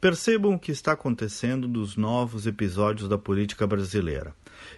[0.00, 4.32] Percebam o que está acontecendo nos novos episódios da política brasileira.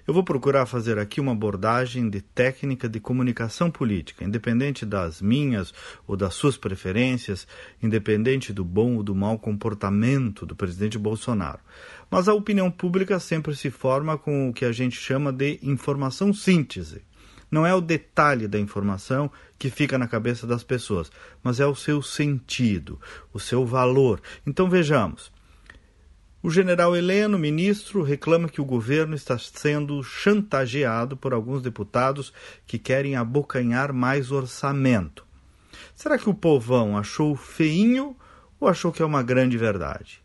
[0.07, 5.75] Eu vou procurar fazer aqui uma abordagem de técnica de comunicação política, independente das minhas
[6.07, 7.47] ou das suas preferências,
[7.83, 11.61] independente do bom ou do mau comportamento do presidente Bolsonaro.
[12.11, 16.33] Mas a opinião pública sempre se forma com o que a gente chama de informação
[16.33, 17.03] síntese.
[17.51, 19.31] Não é o detalhe da informação
[19.61, 21.12] que fica na cabeça das pessoas,
[21.43, 22.99] mas é o seu sentido,
[23.31, 24.19] o seu valor.
[24.47, 25.31] Então vejamos.
[26.43, 32.32] O general Heleno, ministro, reclama que o governo está sendo chantageado por alguns deputados
[32.66, 35.27] que querem abocanhar mais orçamento.
[35.95, 38.16] Será que o povão achou feinho
[38.59, 40.23] ou achou que é uma grande verdade?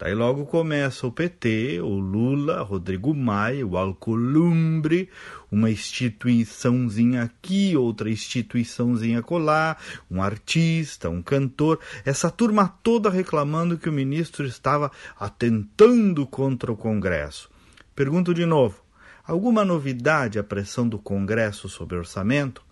[0.00, 5.10] Daí logo começa o PT, o Lula, Rodrigo Maia, o Alcolumbre,
[5.52, 9.76] uma instituiçãozinha aqui, outra instituiçãozinha colar,
[10.10, 16.76] um artista, um cantor, essa turma toda reclamando que o ministro estava atentando contra o
[16.78, 17.50] Congresso.
[17.94, 18.82] Pergunto de novo:
[19.26, 22.64] alguma novidade à pressão do Congresso sobre orçamento?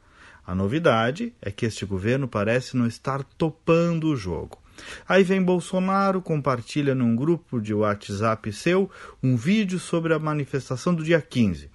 [0.46, 4.58] A novidade é que este governo parece não estar topando o jogo.
[5.08, 8.90] Aí vem Bolsonaro, compartilha num grupo de WhatsApp seu
[9.22, 11.70] um vídeo sobre a manifestação do dia 15.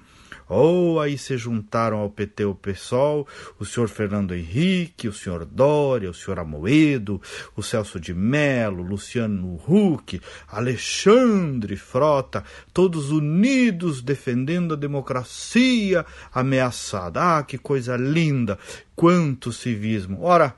[0.47, 3.27] Ou oh, aí se juntaram ao PT o PSOL,
[3.57, 7.21] o senhor Fernando Henrique, o senhor Dória, o senhor Amoedo,
[7.55, 12.43] o Celso de Mello, Luciano Huck, Alexandre Frota,
[12.73, 17.37] todos unidos defendendo a democracia ameaçada.
[17.37, 18.59] Ah, que coisa linda!
[18.95, 20.19] Quanto civismo!
[20.21, 20.55] Ora,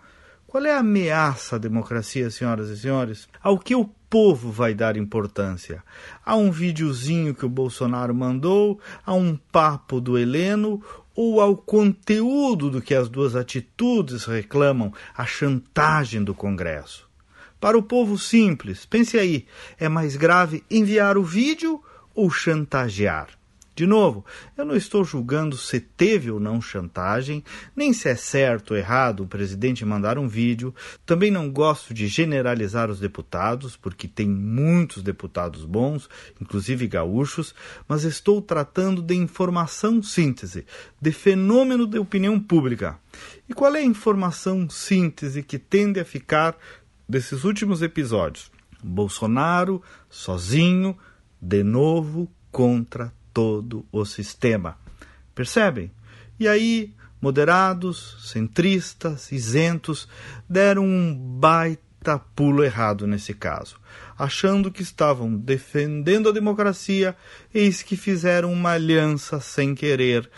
[0.56, 3.28] qual é a ameaça à democracia, senhoras e senhores?
[3.44, 5.84] Ao que o povo vai dar importância?
[6.26, 10.82] A um videozinho que o Bolsonaro mandou, a um papo do Heleno
[11.14, 17.06] ou ao conteúdo do que as duas atitudes reclamam, a chantagem do Congresso?
[17.60, 19.46] Para o povo simples, pense aí,
[19.78, 21.84] é mais grave enviar o vídeo
[22.14, 23.28] ou chantagear?
[23.76, 24.24] De novo,
[24.56, 27.44] eu não estou julgando se teve ou não chantagem,
[27.76, 30.74] nem se é certo ou errado o presidente mandar um vídeo.
[31.06, 37.54] Também não gosto de generalizar os deputados, porque tem muitos deputados bons, inclusive gaúchos,
[37.86, 40.66] mas estou tratando de informação síntese,
[41.02, 42.98] de fenômeno de opinião pública.
[43.50, 46.58] E qual é a informação síntese que tende a ficar
[47.10, 48.50] desses últimos episódios?
[48.82, 50.98] Bolsonaro sozinho,
[51.42, 54.78] de novo contra todo o sistema.
[55.36, 55.92] Percebem?
[56.40, 60.08] E aí, moderados, centristas, isentos,
[60.48, 63.78] deram um baita pulo errado nesse caso.
[64.18, 67.14] Achando que estavam defendendo a democracia,
[67.54, 70.30] eis que fizeram uma aliança sem querer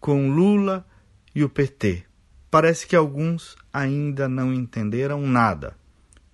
[0.00, 0.86] com Lula
[1.34, 2.04] e o PT.
[2.50, 5.76] Parece que alguns ainda não entenderam nada.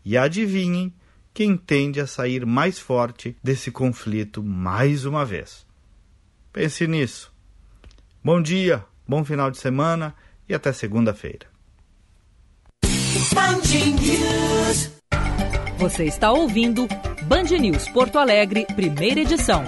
[0.04, 0.94] E adivinhem
[1.34, 5.66] quem tende a sair mais forte desse conflito mais uma vez.
[6.52, 7.32] Pense nisso.
[8.22, 10.14] Bom dia, bom final de semana
[10.48, 11.46] e até segunda-feira.
[15.78, 16.86] Você está ouvindo
[17.24, 19.64] Band News Porto Alegre, primeira edição.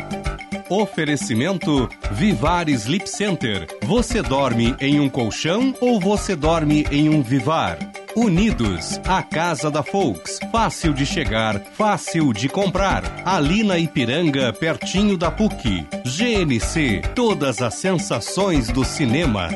[0.68, 3.66] Oferecimento Vivar Sleep Center.
[3.82, 7.78] Você dorme em um colchão ou você dorme em um Vivar?
[8.16, 10.38] Unidos, a casa da Folks.
[10.52, 13.02] Fácil de chegar, fácil de comprar.
[13.24, 15.84] Ali na Ipiranga, pertinho da PUC.
[16.04, 19.48] GNC, todas as sensações do cinema.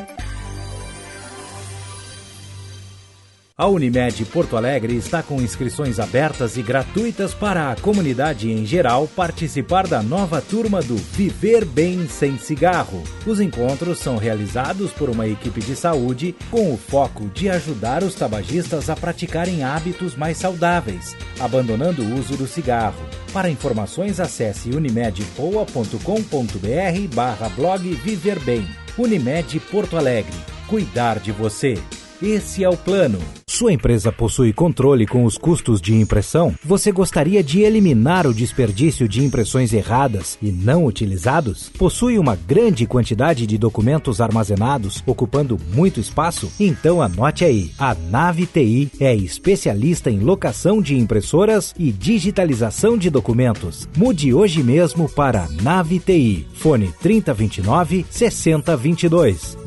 [3.59, 9.05] A Unimed Porto Alegre está com inscrições abertas e gratuitas para a comunidade em geral
[9.05, 13.03] participar da nova turma do Viver Bem Sem Cigarro.
[13.25, 18.15] Os encontros são realizados por uma equipe de saúde com o foco de ajudar os
[18.15, 23.03] tabagistas a praticarem hábitos mais saudáveis, abandonando o uso do cigarro.
[23.33, 28.65] Para informações, acesse unimedpoa.com.br barra blog Viver Bem.
[28.97, 30.37] Unimed Porto Alegre.
[30.65, 31.77] Cuidar de você.
[32.21, 33.17] Esse é o plano.
[33.47, 36.53] Sua empresa possui controle com os custos de impressão?
[36.65, 41.69] Você gostaria de eliminar o desperdício de impressões erradas e não utilizados?
[41.69, 46.51] Possui uma grande quantidade de documentos armazenados, ocupando muito espaço?
[46.59, 53.09] Então anote aí: a Nave TI é especialista em locação de impressoras e digitalização de
[53.09, 53.87] documentos.
[53.97, 56.45] Mude hoje mesmo para Nave TI.
[56.53, 59.57] Fone 3029 6022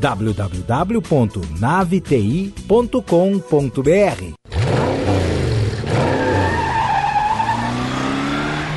[2.43, 4.35] www.naveti.com.br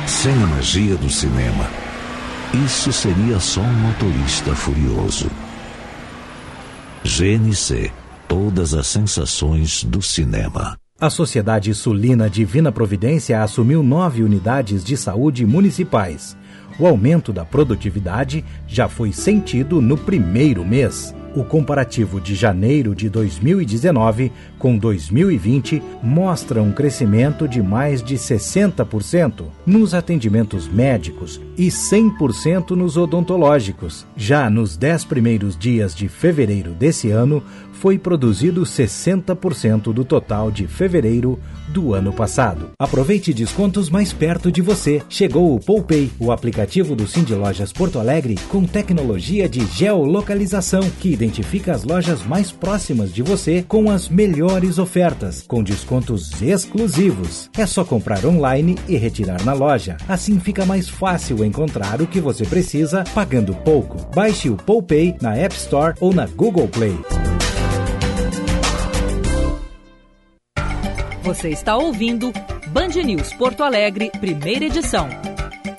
[0.06, 1.68] Sem a magia do cinema,
[2.66, 5.30] isso seria só um motorista furioso.
[7.04, 7.90] GNC
[8.28, 10.76] Todas as sensações do cinema.
[11.00, 16.36] A Sociedade Sulina Divina Providência assumiu nove unidades de saúde municipais.
[16.78, 21.14] O aumento da produtividade já foi sentido no primeiro mês.
[21.36, 29.44] O comparativo de janeiro de 2019 com 2020 mostra um crescimento de mais de 60%
[29.66, 34.06] nos atendimentos médicos e 100% nos odontológicos.
[34.16, 40.66] Já nos dez primeiros dias de fevereiro desse ano, foi produzido 60% do total de
[40.66, 41.38] fevereiro
[41.68, 42.70] do ano passado.
[42.78, 45.02] Aproveite descontos mais perto de você.
[45.10, 51.10] Chegou o Poupei, o aplicativo do Cindy Lojas Porto Alegre com tecnologia de geolocalização que
[51.10, 51.25] identifica
[51.72, 57.50] as lojas mais próximas de você com as melhores ofertas, com descontos exclusivos.
[57.56, 59.96] É só comprar online e retirar na loja.
[60.08, 63.96] Assim fica mais fácil encontrar o que você precisa pagando pouco.
[64.14, 66.96] Baixe o Poupei na App Store ou na Google Play.
[71.22, 72.32] Você está ouvindo
[72.68, 75.35] Band News Porto Alegre, primeira edição.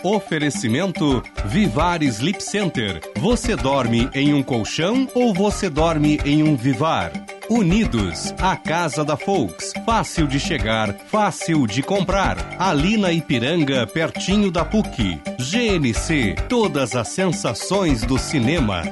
[0.07, 3.01] Oferecimento Vivar Sleep Center.
[3.17, 7.11] Você dorme em um colchão ou você dorme em um Vivar?
[7.49, 9.73] Unidos, a casa da Folks.
[9.85, 12.37] Fácil de chegar, fácil de comprar.
[12.57, 15.19] Ali na Ipiranga, pertinho da PUC.
[15.37, 18.83] GNC, todas as sensações do cinema.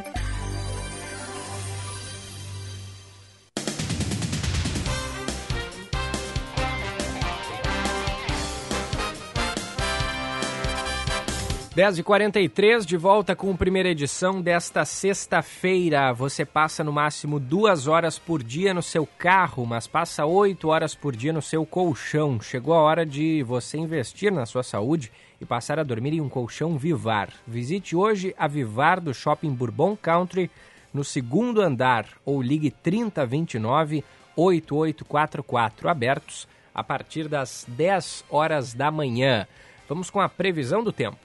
[11.75, 16.13] Dez e quarenta e três, de volta com a primeira edição desta sexta-feira.
[16.13, 20.95] Você passa no máximo duas horas por dia no seu carro, mas passa oito horas
[20.95, 22.39] por dia no seu colchão.
[22.39, 25.11] Chegou a hora de você investir na sua saúde
[25.41, 27.27] e passar a dormir em um colchão Vivar.
[27.45, 30.49] Visite hoje a Vivar do Shopping Bourbon Country
[30.93, 34.01] no segundo andar ou ligue 3029
[34.37, 39.45] 8844 abertos a partir das 10 horas da manhã.
[39.87, 41.17] Vamos com a previsão do tempo.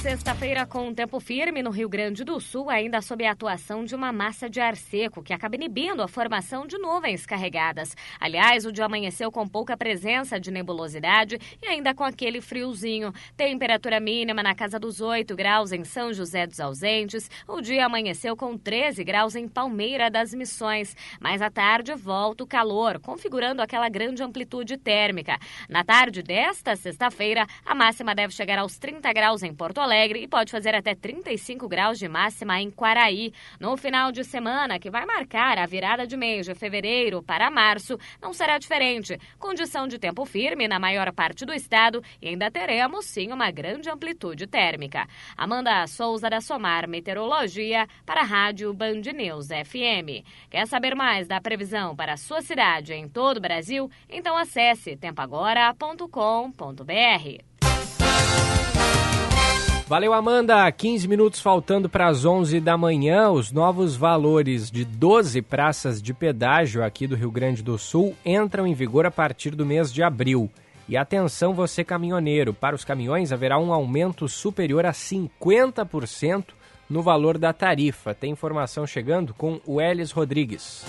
[0.07, 4.09] sexta-feira com tempo firme no Rio Grande do Sul, ainda sob a atuação de uma
[4.13, 7.93] massa de ar seco que acaba inibindo a formação de nuvens carregadas.
[8.17, 13.13] Aliás, o dia amanheceu com pouca presença de nebulosidade e ainda com aquele friozinho.
[13.35, 17.29] Temperatura mínima na casa dos 8 graus em São José dos Ausentes.
[17.45, 20.95] O dia amanheceu com 13 graus em Palmeira das Missões.
[21.19, 25.37] Mais à tarde volta o calor, configurando aquela grande amplitude térmica.
[25.67, 30.21] Na tarde desta sexta-feira, a máxima deve chegar aos 30 graus em Porto Alegre Alegre
[30.21, 33.33] e pode fazer até 35 graus de máxima em Quaraí.
[33.59, 37.97] No final de semana, que vai marcar a virada de mês de fevereiro para março,
[38.21, 39.19] não será diferente.
[39.39, 43.89] Condição de tempo firme na maior parte do estado e ainda teremos sim uma grande
[43.89, 45.07] amplitude térmica.
[45.35, 50.23] Amanda Souza da Somar Meteorologia para a Rádio Band News FM.
[50.47, 53.89] Quer saber mais da previsão para a sua cidade em todo o Brasil?
[54.07, 57.56] Então acesse tempoagora.com.br.
[59.87, 60.69] Valeu, Amanda.
[60.69, 63.29] 15 minutos faltando para as 11 da manhã.
[63.29, 68.67] Os novos valores de 12 praças de pedágio aqui do Rio Grande do Sul entram
[68.67, 70.51] em vigor a partir do mês de abril.
[70.89, 76.47] E atenção, você caminhoneiro, para os caminhões haverá um aumento superior a 50%
[76.89, 78.13] no valor da tarifa.
[78.13, 80.85] Tem informação chegando com o Elis Rodrigues.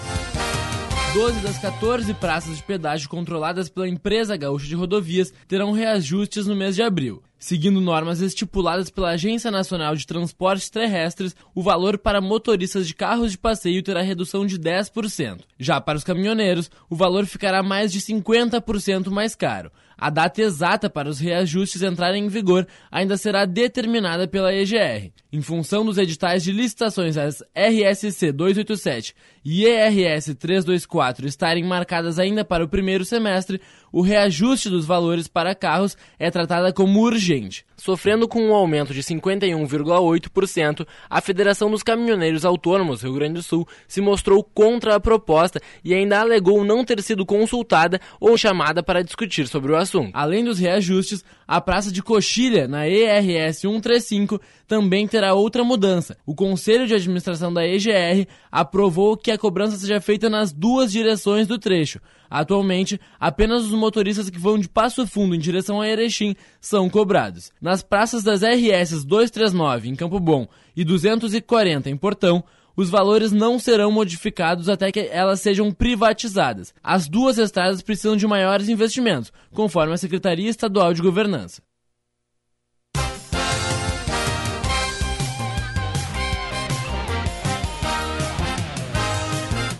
[1.15, 6.55] 12 das 14 praças de pedágio controladas pela empresa gaúcha de rodovias terão reajustes no
[6.55, 7.23] mês de abril.
[7.39, 13.33] Seguindo normas estipuladas pela Agência Nacional de Transportes Terrestres, o valor para motoristas de carros
[13.33, 15.41] de passeio terá redução de 10%.
[15.59, 19.71] Já para os caminhoneiros, o valor ficará mais de 50% mais caro.
[19.97, 25.11] A data exata para os reajustes entrarem em vigor ainda será determinada pela EGR.
[25.31, 29.15] Em função dos editais de licitações as RSC 287
[29.45, 33.61] e ERS 324 estarem marcadas ainda para o primeiro semestre,
[33.93, 37.67] o reajuste dos valores para carros é tratada como urgente.
[37.77, 43.69] Sofrendo com um aumento de 51,8%, a Federação dos Caminhoneiros Autônomos Rio Grande do Sul
[43.87, 49.05] se mostrou contra a proposta e ainda alegou não ter sido consultada ou chamada para
[49.05, 50.11] discutir sobre o assunto.
[50.13, 56.17] Além dos reajustes, a Praça de Coxilha, na ERS 135, também terá outra mudança.
[56.25, 61.49] O Conselho de Administração da EGR aprovou que a cobrança seja feita nas duas direções
[61.49, 62.01] do trecho.
[62.31, 67.51] Atualmente, apenas os motoristas que vão de Passo Fundo em direção a Erechim são cobrados.
[67.61, 70.47] Nas praças das RS 239 em Campo Bom
[70.77, 72.45] e 240 em Portão,
[72.77, 76.73] os valores não serão modificados até que elas sejam privatizadas.
[76.81, 81.61] As duas estradas precisam de maiores investimentos, conforme a Secretaria Estadual de Governança.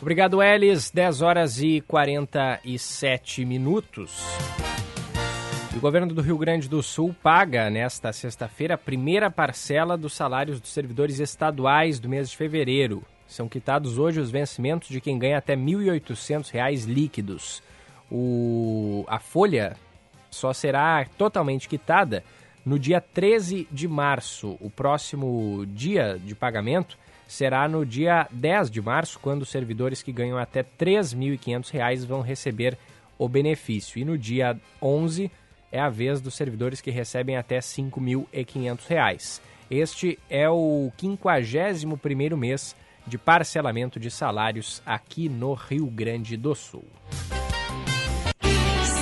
[0.09, 0.91] Obrigado, Elis.
[0.91, 4.25] 10 horas e 47 minutos.
[5.77, 10.63] O governo do Rio Grande do Sul paga nesta sexta-feira a primeira parcela dos salários
[10.63, 13.03] dos servidores estaduais do mês de fevereiro.
[13.27, 17.63] São quitados hoje os vencimentos de quem ganha até R$ 1.800 líquidos.
[18.11, 19.05] O...
[19.09, 19.77] A folha
[20.31, 22.25] só será totalmente quitada
[22.65, 24.57] no dia 13 de março.
[24.59, 26.97] O próximo dia de pagamento
[27.29, 32.23] será no dia 10 de março, quando os servidores que ganham até R$ 3.500 vão
[32.23, 32.77] receber
[33.19, 34.01] o benefício.
[34.01, 35.31] E no dia 11
[35.71, 39.41] é a vez dos servidores que recebem até R$ 5.500.
[39.71, 42.75] Este é o 51º mês
[43.07, 46.85] de parcelamento de salários aqui no Rio Grande do Sul.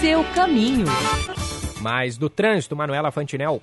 [0.00, 0.86] Seu caminho.
[1.80, 3.62] Mais do trânsito, Manuela Fantinel.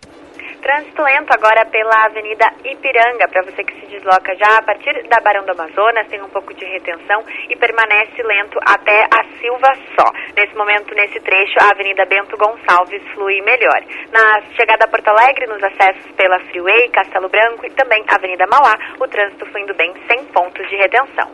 [0.63, 5.19] Trânsito lento agora pela Avenida Ipiranga, para você que se desloca já a partir da
[5.19, 10.09] Barão do Amazonas, tem um pouco de retenção e permanece lento até a Silva só.
[10.37, 13.83] Nesse momento, nesse trecho, a Avenida Bento Gonçalves flui melhor.
[14.13, 18.79] Na chegada a Porto Alegre, nos acessos pela Freeway, Castelo Branco e também Avenida Mauá,
[19.01, 21.29] o trânsito fluindo bem sem pontos de retenção.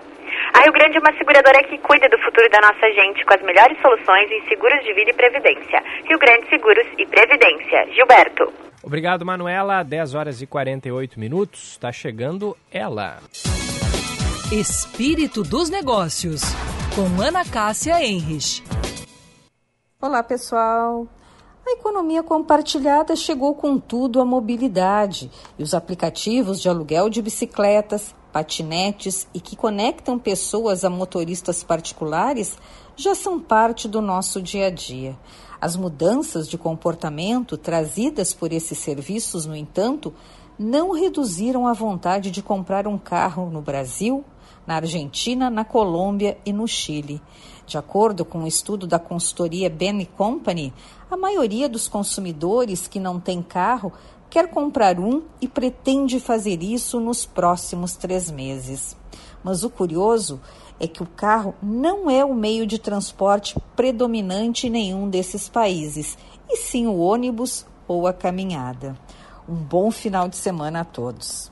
[0.54, 3.42] A Rio Grande é uma seguradora que cuida do futuro da nossa gente com as
[3.42, 5.84] melhores soluções em seguros de vida e previdência.
[6.06, 7.88] Rio Grande Seguros e Previdência.
[7.94, 8.52] Gilberto.
[8.84, 9.84] Obrigado, Manuela.
[9.84, 11.72] 10 horas e 48 minutos.
[11.72, 13.20] Está chegando ela.
[14.52, 16.42] Espírito dos Negócios,
[16.96, 18.64] com Ana Cássia Enrich.
[20.02, 21.08] Olá, pessoal.
[21.68, 28.16] A economia compartilhada chegou com tudo à mobilidade e os aplicativos de aluguel de bicicletas,
[28.32, 32.58] patinetes e que conectam pessoas a motoristas particulares
[32.96, 35.18] já são parte do nosso dia a dia.
[35.62, 40.14] As mudanças de comportamento trazidas por esses serviços, no entanto,
[40.58, 44.24] não reduziram a vontade de comprar um carro no Brasil,
[44.68, 47.22] na Argentina, na Colômbia e no Chile.
[47.66, 50.74] De acordo com um estudo da consultoria Ben Company,
[51.10, 53.94] a maioria dos consumidores que não tem carro
[54.30, 58.96] quer comprar um e pretende fazer isso nos próximos três meses.
[59.44, 60.40] Mas o curioso
[60.80, 66.18] é que o carro não é o meio de transporte predominante em nenhum desses países,
[66.50, 68.98] e sim o ônibus ou a caminhada.
[69.48, 71.50] Um bom final de semana a todos.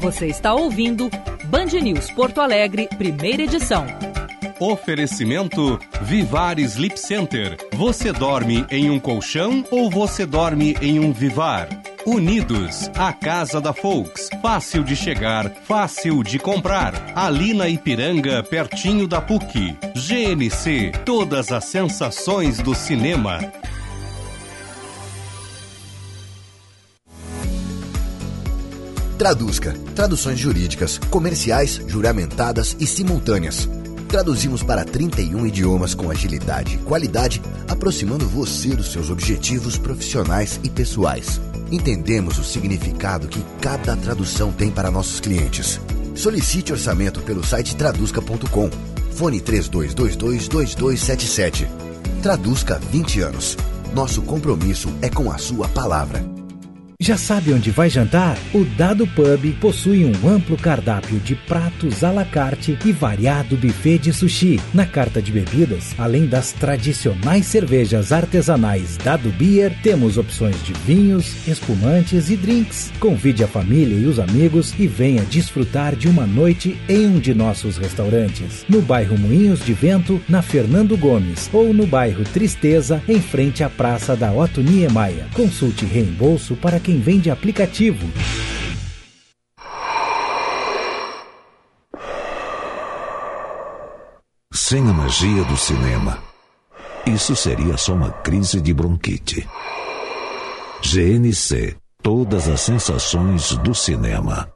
[0.00, 1.10] Você está ouvindo
[1.46, 3.84] Band News Porto Alegre, primeira edição.
[4.60, 7.56] Oferecimento Vivar Sleep Center.
[7.72, 11.68] Você dorme em um colchão ou você dorme em um Vivar?
[12.06, 14.28] Unidos, a casa da Folks.
[14.40, 17.12] Fácil de chegar, fácil de comprar.
[17.16, 19.76] Ali na Ipiranga, pertinho da PUC.
[19.94, 23.40] GNC, todas as sensações do cinema.
[29.18, 29.74] Traduzca.
[29.94, 33.68] Traduções jurídicas, comerciais, juramentadas e simultâneas.
[34.14, 40.70] Traduzimos para 31 idiomas com agilidade e qualidade, aproximando você dos seus objetivos profissionais e
[40.70, 41.40] pessoais.
[41.68, 45.80] Entendemos o significado que cada tradução tem para nossos clientes.
[46.14, 48.70] Solicite orçamento pelo site traduzca.com.
[49.16, 51.66] Fone 32222277.
[52.22, 53.56] Traduzca 20 anos.
[53.92, 56.24] Nosso compromisso é com a sua palavra.
[57.04, 58.38] Já sabe onde vai jantar?
[58.54, 63.98] O Dado Pub possui um amplo cardápio de pratos à la carte e variado buffet
[63.98, 64.58] de sushi.
[64.72, 71.46] Na carta de bebidas, além das tradicionais cervejas artesanais Dado Beer, temos opções de vinhos,
[71.46, 72.90] espumantes e drinks.
[72.98, 77.34] Convide a família e os amigos e venha desfrutar de uma noite em um de
[77.34, 78.64] nossos restaurantes.
[78.66, 83.68] No bairro Moinhos de Vento, na Fernando Gomes, ou no bairro Tristeza, em frente à
[83.68, 85.26] Praça da Otto Niemeyer.
[85.34, 88.06] Consulte reembolso para quem vende aplicativo.
[94.52, 96.22] Sem a magia do cinema,
[97.06, 99.46] isso seria só uma crise de bronquite.
[100.82, 104.52] GNC Todas as sensações do cinema.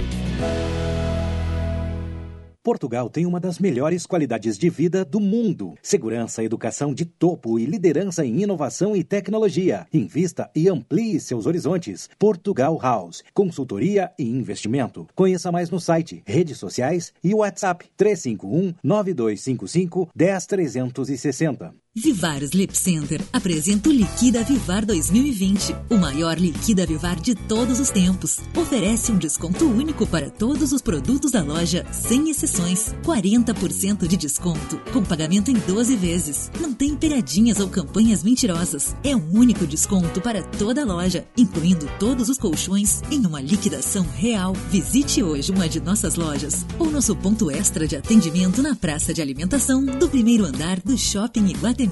[2.66, 5.74] Portugal tem uma das melhores qualidades de vida do mundo.
[5.80, 9.86] Segurança, educação de topo e liderança em inovação e tecnologia.
[9.94, 12.10] Invista e amplie seus horizontes.
[12.18, 13.22] Portugal House.
[13.32, 15.06] Consultoria e investimento.
[15.14, 21.85] Conheça mais no site, redes sociais e WhatsApp 351 9255 10360.
[21.98, 27.88] Vivar Sleep Center apresenta o Liquida Vivar 2020, o maior Liquida Vivar de todos os
[27.88, 28.38] tempos.
[28.54, 32.94] Oferece um desconto único para todos os produtos da loja, sem exceções.
[33.02, 36.50] 40% de desconto, com pagamento em 12 vezes.
[36.60, 38.94] Não tem pegadinhas ou campanhas mentirosas.
[39.02, 44.06] É um único desconto para toda a loja, incluindo todos os colchões, em uma liquidação
[44.16, 44.52] real.
[44.70, 49.22] Visite hoje uma de nossas lojas ou nosso ponto extra de atendimento na praça de
[49.22, 51.85] alimentação do primeiro andar do Shopping Iguatemi.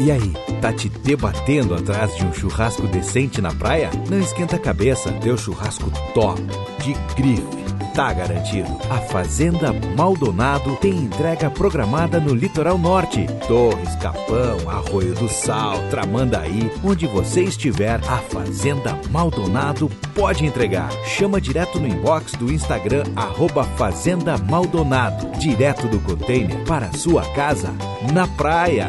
[0.00, 3.90] E aí, tá te debatendo atrás de um churrasco decente na praia?
[4.10, 6.42] Não esquenta a cabeça, teu churrasco top,
[6.82, 7.63] de grife,
[7.94, 8.76] tá garantido.
[8.90, 13.24] A Fazenda Maldonado tem entrega programada no litoral norte.
[13.46, 20.90] Torres, Capão, Arroio do Sal, Tramandaí, onde você estiver, a Fazenda Maldonado pode entregar.
[21.04, 27.72] Chama direto no inbox do Instagram, arroba Fazenda Maldonado, direto do container para sua casa,
[28.12, 28.88] na praia.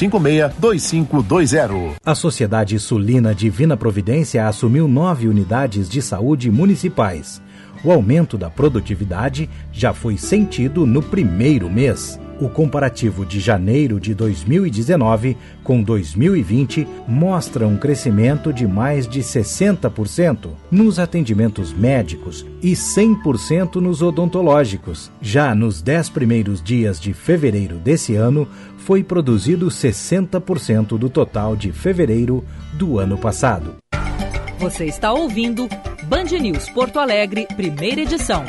[0.09, 1.95] 562520.
[2.03, 7.39] A Sociedade Sulina Divina Providência assumiu nove unidades de saúde municipais.
[7.83, 12.19] O aumento da produtividade já foi sentido no primeiro mês.
[12.41, 20.49] O comparativo de janeiro de 2019 com 2020 mostra um crescimento de mais de 60%
[20.71, 25.11] nos atendimentos médicos e 100% nos odontológicos.
[25.21, 28.47] Já nos 10 primeiros dias de fevereiro desse ano,
[28.81, 32.43] foi produzido 60% do total de fevereiro
[32.73, 33.75] do ano passado.
[34.59, 35.69] Você está ouvindo
[36.03, 38.43] Band News Porto Alegre, primeira edição.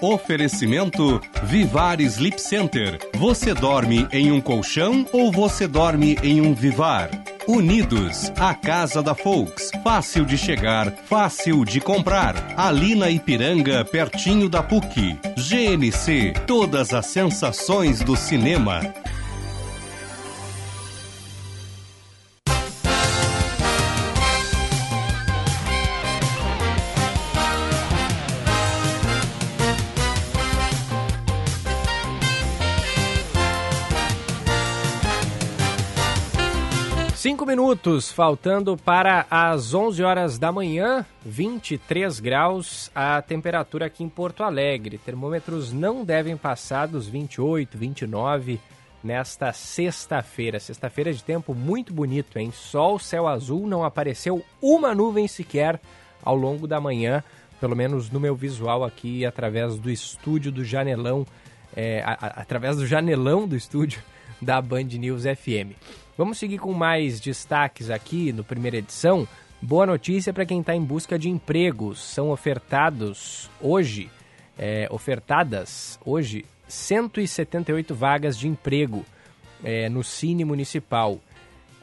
[0.00, 2.98] Oferecimento Vivar Sleep Center.
[3.14, 7.10] Você dorme em um colchão ou você dorme em um Vivar?
[7.46, 9.70] Unidos, a casa da Folks.
[9.82, 12.54] Fácil de chegar, fácil de comprar.
[12.56, 15.18] Ali na Ipiranga, pertinho da PUC.
[15.36, 18.80] GNC, todas as sensações do cinema.
[37.34, 44.08] Cinco minutos, faltando para as 11 horas da manhã, 23 graus a temperatura aqui em
[44.08, 44.98] Porto Alegre.
[44.98, 48.60] Termômetros não devem passar dos 28, 29
[49.02, 50.60] nesta sexta-feira.
[50.60, 52.52] Sexta-feira de tempo muito bonito, hein?
[52.52, 55.80] Sol, céu azul, não apareceu uma nuvem sequer
[56.22, 57.20] ao longo da manhã,
[57.60, 61.26] pelo menos no meu visual aqui, através do estúdio do Janelão,
[61.74, 64.00] é, a, a, através do janelão do estúdio
[64.40, 65.74] da Band News FM.
[66.16, 69.26] Vamos seguir com mais destaques aqui no primeira edição.
[69.60, 72.00] Boa notícia para quem está em busca de empregos.
[72.00, 74.08] São ofertados hoje,
[74.56, 79.04] é, ofertadas hoje 178 vagas de emprego
[79.64, 81.18] é, no Cine Municipal.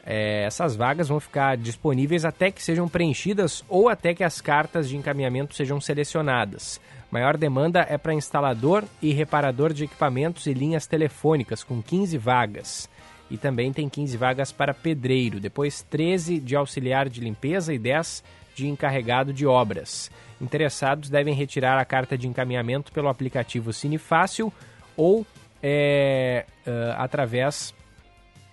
[0.02, 4.88] É, essas vagas vão ficar disponíveis até que sejam preenchidas ou até que as cartas
[4.88, 6.80] de encaminhamento sejam selecionadas.
[7.10, 12.88] Maior demanda é para instalador e reparador de equipamentos e linhas telefônicas, com 15 vagas
[13.32, 18.22] e também tem 15 vagas para pedreiro, depois 13 de auxiliar de limpeza e 10
[18.54, 20.10] de encarregado de obras.
[20.38, 24.52] Interessados devem retirar a carta de encaminhamento pelo aplicativo Cine Fácil
[24.94, 25.26] ou
[25.62, 27.72] é, uh, através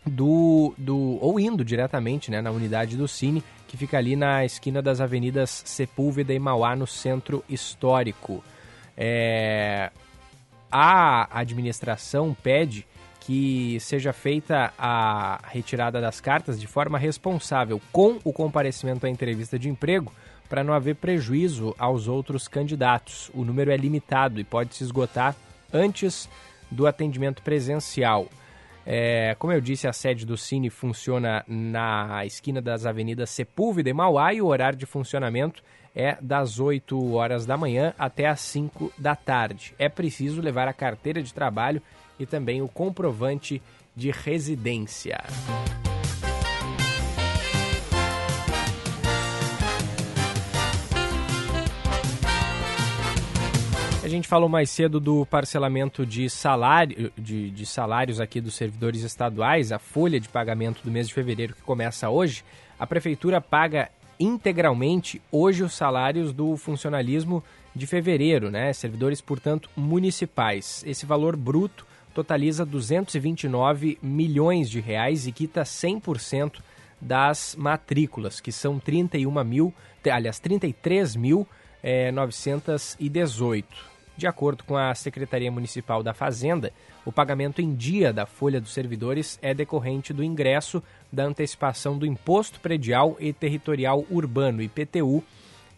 [0.05, 1.17] do, do.
[1.19, 5.61] ou indo diretamente né, na unidade do Cine, que fica ali na esquina das avenidas
[5.65, 8.41] Sepúlveda e Mauá, no centro histórico.
[8.95, 9.91] É,
[10.71, 12.87] a administração pede
[13.29, 19.59] que seja feita a retirada das cartas de forma responsável, com o comparecimento à entrevista
[19.59, 20.11] de emprego,
[20.49, 23.29] para não haver prejuízo aos outros candidatos.
[23.31, 25.35] O número é limitado e pode se esgotar
[25.71, 26.27] antes
[26.71, 28.27] do atendimento presencial.
[28.83, 33.93] É, como eu disse, a sede do Cine funciona na esquina das avenidas Sepúlveda e
[33.93, 35.61] Mauá e o horário de funcionamento
[35.95, 39.75] é das 8 horas da manhã até as 5 da tarde.
[39.77, 41.79] É preciso levar a carteira de trabalho
[42.19, 43.61] e também o comprovante
[43.95, 45.23] de residência.
[54.03, 59.03] A gente falou mais cedo do parcelamento de, salário, de, de, salários aqui dos servidores
[59.03, 62.43] estaduais, a folha de pagamento do mês de fevereiro que começa hoje.
[62.79, 67.43] A prefeitura paga integralmente hoje os salários do funcionalismo
[67.75, 68.73] de fevereiro, né?
[68.73, 70.83] Servidores, portanto, municipais.
[70.87, 76.61] Esse valor bruto totaliza 229 milhões de reais e quita 100%
[76.99, 79.73] das matrículas, que são 31 mil,
[80.11, 81.47] aliás, 33 mil
[81.81, 83.89] é, 918.
[84.17, 86.73] De acordo com a Secretaria Municipal da Fazenda,
[87.05, 92.05] o pagamento em dia da folha dos servidores é decorrente do ingresso da antecipação do
[92.05, 95.23] Imposto Predial e Territorial Urbano, IPTU,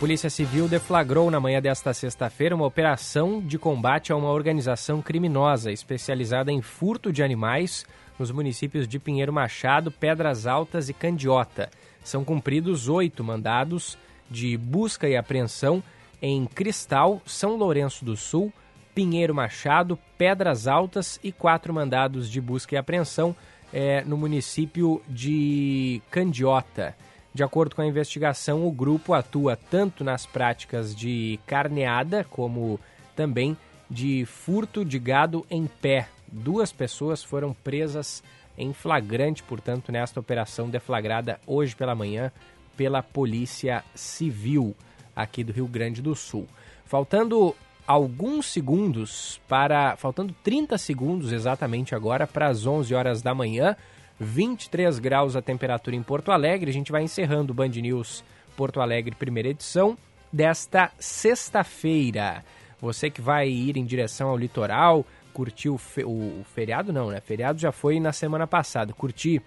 [0.00, 5.70] Polícia Civil deflagrou na manhã desta sexta-feira uma operação de combate a uma organização criminosa
[5.70, 7.84] especializada em furto de animais
[8.18, 11.68] nos municípios de Pinheiro Machado, Pedras Altas e Candiota.
[12.02, 13.98] São cumpridos oito mandados
[14.30, 15.82] de busca e apreensão
[16.22, 18.50] em Cristal, São Lourenço do Sul,
[18.94, 23.36] Pinheiro Machado, Pedras Altas e quatro mandados de busca e apreensão
[23.70, 26.96] é, no município de Candiota.
[27.32, 32.78] De acordo com a investigação, o grupo atua tanto nas práticas de carneada como
[33.14, 33.56] também
[33.88, 36.08] de furto de gado em pé.
[36.30, 38.22] Duas pessoas foram presas
[38.58, 42.32] em flagrante, portanto, nesta operação deflagrada hoje pela manhã
[42.76, 44.74] pela Polícia Civil
[45.14, 46.46] aqui do Rio Grande do Sul.
[46.86, 47.54] Faltando
[47.86, 49.96] alguns segundos para.
[49.96, 53.76] Faltando 30 segundos exatamente agora para as 11 horas da manhã.
[54.20, 56.70] 23 graus a temperatura em Porto Alegre.
[56.70, 58.22] A gente vai encerrando o Band News
[58.54, 59.96] Porto Alegre, primeira edição,
[60.30, 62.44] desta sexta-feira.
[62.80, 67.20] Você que vai ir em direção ao litoral, curtir o, fe o, feriado, não, né?
[67.20, 68.92] Feriado já foi na semana passada.
[68.92, 69.42] Curtir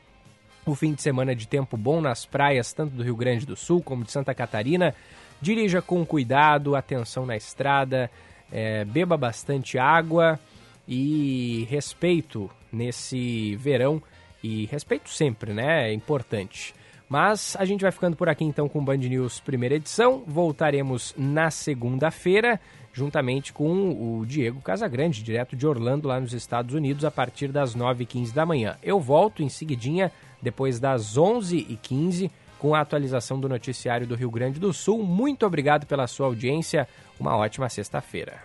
[0.66, 3.82] o fim de semana de tempo bom nas praias, tanto do Rio Grande do Sul
[3.82, 4.96] como de Santa Catarina.
[5.40, 8.10] Dirija com cuidado, atenção na estrada,
[8.52, 10.40] é, beba bastante água
[10.88, 14.02] e respeito nesse verão.
[14.44, 15.90] E respeito sempre, né?
[15.90, 16.76] É importante.
[17.08, 20.24] Mas a gente vai ficando por aqui então com Band News primeira edição.
[20.26, 22.60] Voltaremos na segunda-feira,
[22.92, 27.76] juntamente com o Diego Casagrande, direto de Orlando, lá nos Estados Unidos, a partir das
[27.76, 28.78] 9h15 da manhã.
[28.82, 30.12] Eu volto em seguidinha,
[30.42, 35.04] depois das 11h15 com a atualização do noticiário do Rio Grande do Sul.
[35.04, 36.88] Muito obrigado pela sua audiência.
[37.20, 38.42] Uma ótima sexta-feira.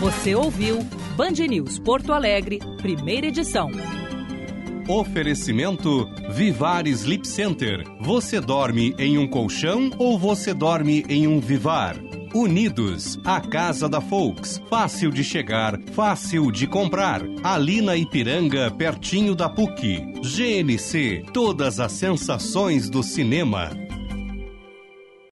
[0.00, 0.80] Você ouviu
[1.16, 3.70] Band News Porto Alegre, primeira edição.
[4.88, 7.84] Oferecimento Vivar Sleep Center.
[8.00, 11.96] Você dorme em um colchão ou você dorme em um Vivar?
[12.34, 14.60] Unidos, a casa da Folks.
[14.68, 17.22] Fácil de chegar, fácil de comprar.
[17.42, 20.04] Ali na Ipiranga, pertinho da PUC.
[20.20, 23.70] GNC, todas as sensações do cinema.